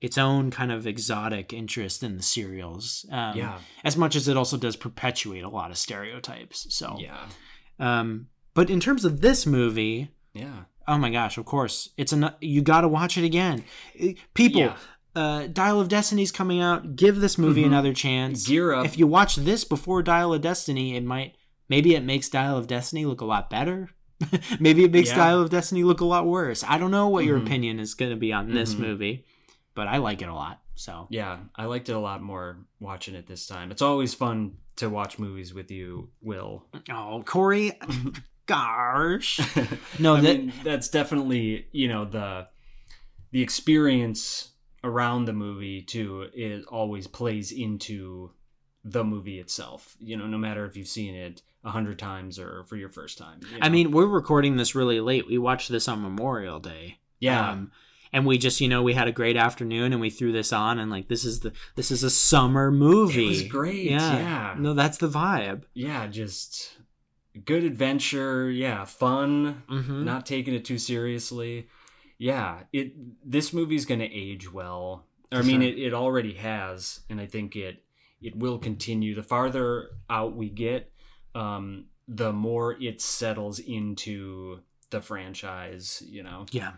its 0.00 0.18
own 0.18 0.50
kind 0.50 0.70
of 0.70 0.86
exotic 0.86 1.52
interest 1.52 2.02
in 2.02 2.16
the 2.18 2.22
serials. 2.22 3.06
Um, 3.10 3.36
yeah. 3.36 3.58
as 3.84 3.96
much 3.96 4.14
as 4.14 4.28
it 4.28 4.36
also 4.36 4.56
does 4.58 4.76
perpetuate 4.76 5.42
a 5.42 5.48
lot 5.48 5.70
of 5.70 5.78
stereotypes. 5.78 6.66
So, 6.74 6.96
Yeah. 7.00 7.16
Um, 7.78 8.28
but 8.54 8.70
in 8.70 8.80
terms 8.80 9.04
of 9.04 9.20
this 9.20 9.46
movie, 9.46 10.10
Yeah. 10.34 10.64
oh 10.88 10.98
my 10.98 11.10
gosh, 11.10 11.36
of 11.38 11.44
course, 11.44 11.90
it's 11.96 12.12
a 12.12 12.36
you 12.40 12.62
got 12.62 12.82
to 12.82 12.88
watch 12.88 13.16
it 13.18 13.24
again. 13.24 13.64
People, 14.34 14.60
Yeah. 14.62 14.76
uh, 15.14 15.46
Dial 15.46 15.80
of 15.80 15.88
Destiny's 15.88 16.32
coming 16.32 16.60
out. 16.60 16.96
Give 16.96 17.20
this 17.20 17.38
movie 17.38 17.62
Mhm. 17.62 17.66
another 17.66 17.92
chance. 17.94 18.46
Gear 18.46 18.72
up. 18.72 18.84
If 18.86 18.98
you 18.98 19.06
watch 19.06 19.36
this 19.36 19.64
before 19.64 20.02
Dial 20.02 20.32
of 20.34 20.40
Destiny, 20.42 20.96
it 20.96 21.04
might 21.04 21.36
maybe 21.68 21.94
it 21.94 22.04
makes 22.04 22.28
Dial 22.28 22.56
of 22.56 22.66
Destiny 22.66 23.04
look 23.04 23.20
a 23.20 23.24
lot 23.24 23.50
better. 23.50 23.90
maybe 24.60 24.84
it 24.84 24.92
makes 24.92 25.10
Yeah. 25.10 25.16
Dial 25.16 25.42
of 25.42 25.50
Destiny 25.50 25.82
look 25.84 26.00
a 26.00 26.04
lot 26.06 26.26
worse. 26.26 26.64
I 26.64 26.78
don't 26.78 26.90
know 26.90 27.08
what 27.08 27.24
your 27.24 27.38
Mhm. 27.38 27.42
opinion 27.46 27.80
is 27.80 27.94
going 27.94 28.10
to 28.12 28.16
be 28.16 28.32
on 28.32 28.50
this 28.54 28.74
Mhm. 28.74 28.78
movie, 28.80 29.26
but 29.74 29.88
I 29.88 29.98
like 29.98 30.22
it 30.22 30.28
a 30.28 30.34
lot. 30.34 30.60
So 30.74 31.06
Yeah, 31.10 31.38
I 31.56 31.64
liked 31.66 31.88
it 31.88 31.92
a 31.92 31.98
lot 31.98 32.22
more 32.22 32.58
watching 32.80 33.14
it 33.14 33.26
this 33.26 33.46
time. 33.46 33.70
It's 33.70 33.82
always 33.82 34.14
fun 34.14 34.58
to 34.76 34.88
watch 34.88 35.18
movies 35.18 35.52
with 35.54 35.70
you, 35.70 36.10
Will. 36.22 36.64
oh, 36.90 37.22
Corey, 37.26 37.72
gosh. 38.46 39.40
No, 39.98 40.16
I 40.16 40.20
that- 40.20 40.38
mean, 40.38 40.52
that's 40.64 40.88
definitely 40.88 41.66
you 41.72 41.88
know 41.88 42.04
the 42.04 42.48
the 43.32 43.42
experience 43.42 44.50
around 44.84 45.24
the 45.24 45.32
movie 45.32 45.82
too. 45.82 46.28
It 46.34 46.64
always 46.66 47.06
plays 47.06 47.50
into 47.52 48.32
the 48.84 49.02
movie 49.04 49.40
itself. 49.40 49.96
You 49.98 50.16
know, 50.16 50.26
no 50.26 50.38
matter 50.38 50.64
if 50.66 50.76
you've 50.76 50.86
seen 50.88 51.14
it 51.14 51.42
a 51.64 51.70
hundred 51.70 51.98
times 51.98 52.38
or 52.38 52.64
for 52.64 52.76
your 52.76 52.88
first 52.90 53.18
time. 53.18 53.40
you 53.50 53.58
I 53.60 53.68
mean, 53.68 53.90
we're 53.90 54.06
recording 54.06 54.56
this 54.56 54.74
really 54.76 55.00
late. 55.00 55.26
We 55.26 55.38
watched 55.38 55.68
this 55.70 55.88
on 55.88 56.00
Memorial 56.02 56.60
Day. 56.60 56.98
yeah, 57.18 57.50
Um, 57.50 57.72
and 58.16 58.24
we 58.24 58.38
just, 58.38 58.62
you 58.62 58.68
know, 58.68 58.82
we 58.82 58.94
had 58.94 59.08
a 59.08 59.12
great 59.12 59.36
afternoon 59.36 59.92
and 59.92 60.00
we 60.00 60.08
threw 60.08 60.32
this 60.32 60.50
on 60.50 60.78
and 60.78 60.90
like 60.90 61.06
this 61.06 61.22
is 61.22 61.40
the 61.40 61.52
this 61.74 61.90
is 61.90 62.02
a 62.02 62.08
summer 62.08 62.70
movie. 62.70 63.26
it 63.26 63.28
was 63.28 63.42
great. 63.42 63.90
Yeah. 63.90 64.16
yeah. 64.16 64.54
No, 64.58 64.72
that's 64.72 64.96
the 64.96 65.08
vibe. 65.08 65.64
yeah, 65.74 66.06
just 66.06 66.78
good 67.44 67.62
adventure. 67.62 68.50
Yeah, 68.50 68.86
fun. 68.86 69.64
Mm-hmm. 69.70 70.06
Not 70.06 70.24
taking 70.24 70.54
it 70.54 70.64
too 70.64 70.78
seriously. 70.78 71.68
Yeah, 72.16 72.60
it. 72.72 72.94
This 73.22 73.52
movie's 73.52 73.84
gonna 73.84 74.08
age 74.10 74.50
well. 74.50 75.04
I 75.30 75.42
mean, 75.42 75.60
sure. 75.60 75.68
it, 75.68 75.78
it 75.78 75.92
already 75.92 76.32
has, 76.34 77.00
and 77.10 77.20
I 77.20 77.26
think 77.26 77.54
it 77.54 77.84
it 78.22 78.34
will 78.34 78.58
continue. 78.58 79.14
The 79.14 79.22
farther 79.22 79.90
out 80.08 80.34
we 80.34 80.48
get, 80.48 80.90
um, 81.34 81.88
the 82.08 82.32
more 82.32 82.80
it 82.80 83.02
settles 83.02 83.58
into 83.58 84.60
the 84.88 85.02
franchise. 85.02 86.02
You 86.06 86.22
know. 86.22 86.46
Yeah, 86.50 86.72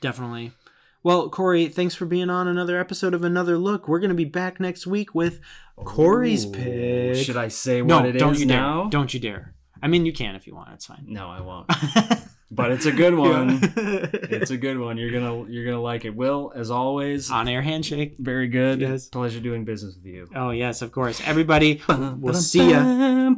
definitely. 0.00 0.50
Well, 1.02 1.30
Corey, 1.30 1.68
thanks 1.68 1.94
for 1.94 2.04
being 2.04 2.28
on 2.28 2.46
another 2.46 2.78
episode 2.78 3.14
of 3.14 3.24
Another 3.24 3.56
Look. 3.56 3.88
We're 3.88 4.00
going 4.00 4.10
to 4.10 4.14
be 4.14 4.26
back 4.26 4.60
next 4.60 4.86
week 4.86 5.14
with 5.14 5.40
Corey's 5.76 6.44
Ooh, 6.44 6.52
pick. 6.52 7.16
Should 7.16 7.38
I 7.38 7.48
say 7.48 7.80
no, 7.80 7.96
what 7.96 8.06
it 8.06 8.16
is 8.16 8.20
don't 8.20 8.38
you 8.38 8.44
now? 8.44 8.82
dare. 8.82 8.90
Don't 8.90 9.14
you 9.14 9.20
dare. 9.20 9.54
I 9.82 9.88
mean, 9.88 10.04
you 10.04 10.12
can 10.12 10.34
if 10.34 10.46
you 10.46 10.54
want. 10.54 10.70
It's 10.74 10.84
fine. 10.84 11.04
No, 11.06 11.28
I 11.28 11.40
won't. 11.40 11.70
But 12.52 12.72
it's 12.72 12.84
a 12.84 12.90
good 12.90 13.14
one. 13.14 13.60
It's 13.76 14.50
a 14.50 14.56
good 14.56 14.76
one. 14.76 14.96
You're 14.98 15.12
gonna 15.12 15.48
you're 15.48 15.64
gonna 15.64 15.80
like 15.80 16.04
it. 16.04 16.16
Will, 16.16 16.52
as 16.54 16.68
always, 16.70 17.30
on 17.30 17.46
air 17.46 17.62
handshake. 17.62 18.16
very 18.18 18.48
good. 18.48 18.80
Yes. 18.80 19.08
Pleasure 19.08 19.38
doing 19.38 19.64
business 19.64 19.94
with 19.94 20.04
you. 20.04 20.28
Oh 20.34 20.50
yes, 20.50 20.82
of 20.82 20.90
course. 20.90 21.20
Everybody, 21.24 21.80
we'll 21.88 22.34
see 22.34 22.70
ya. 22.70 23.30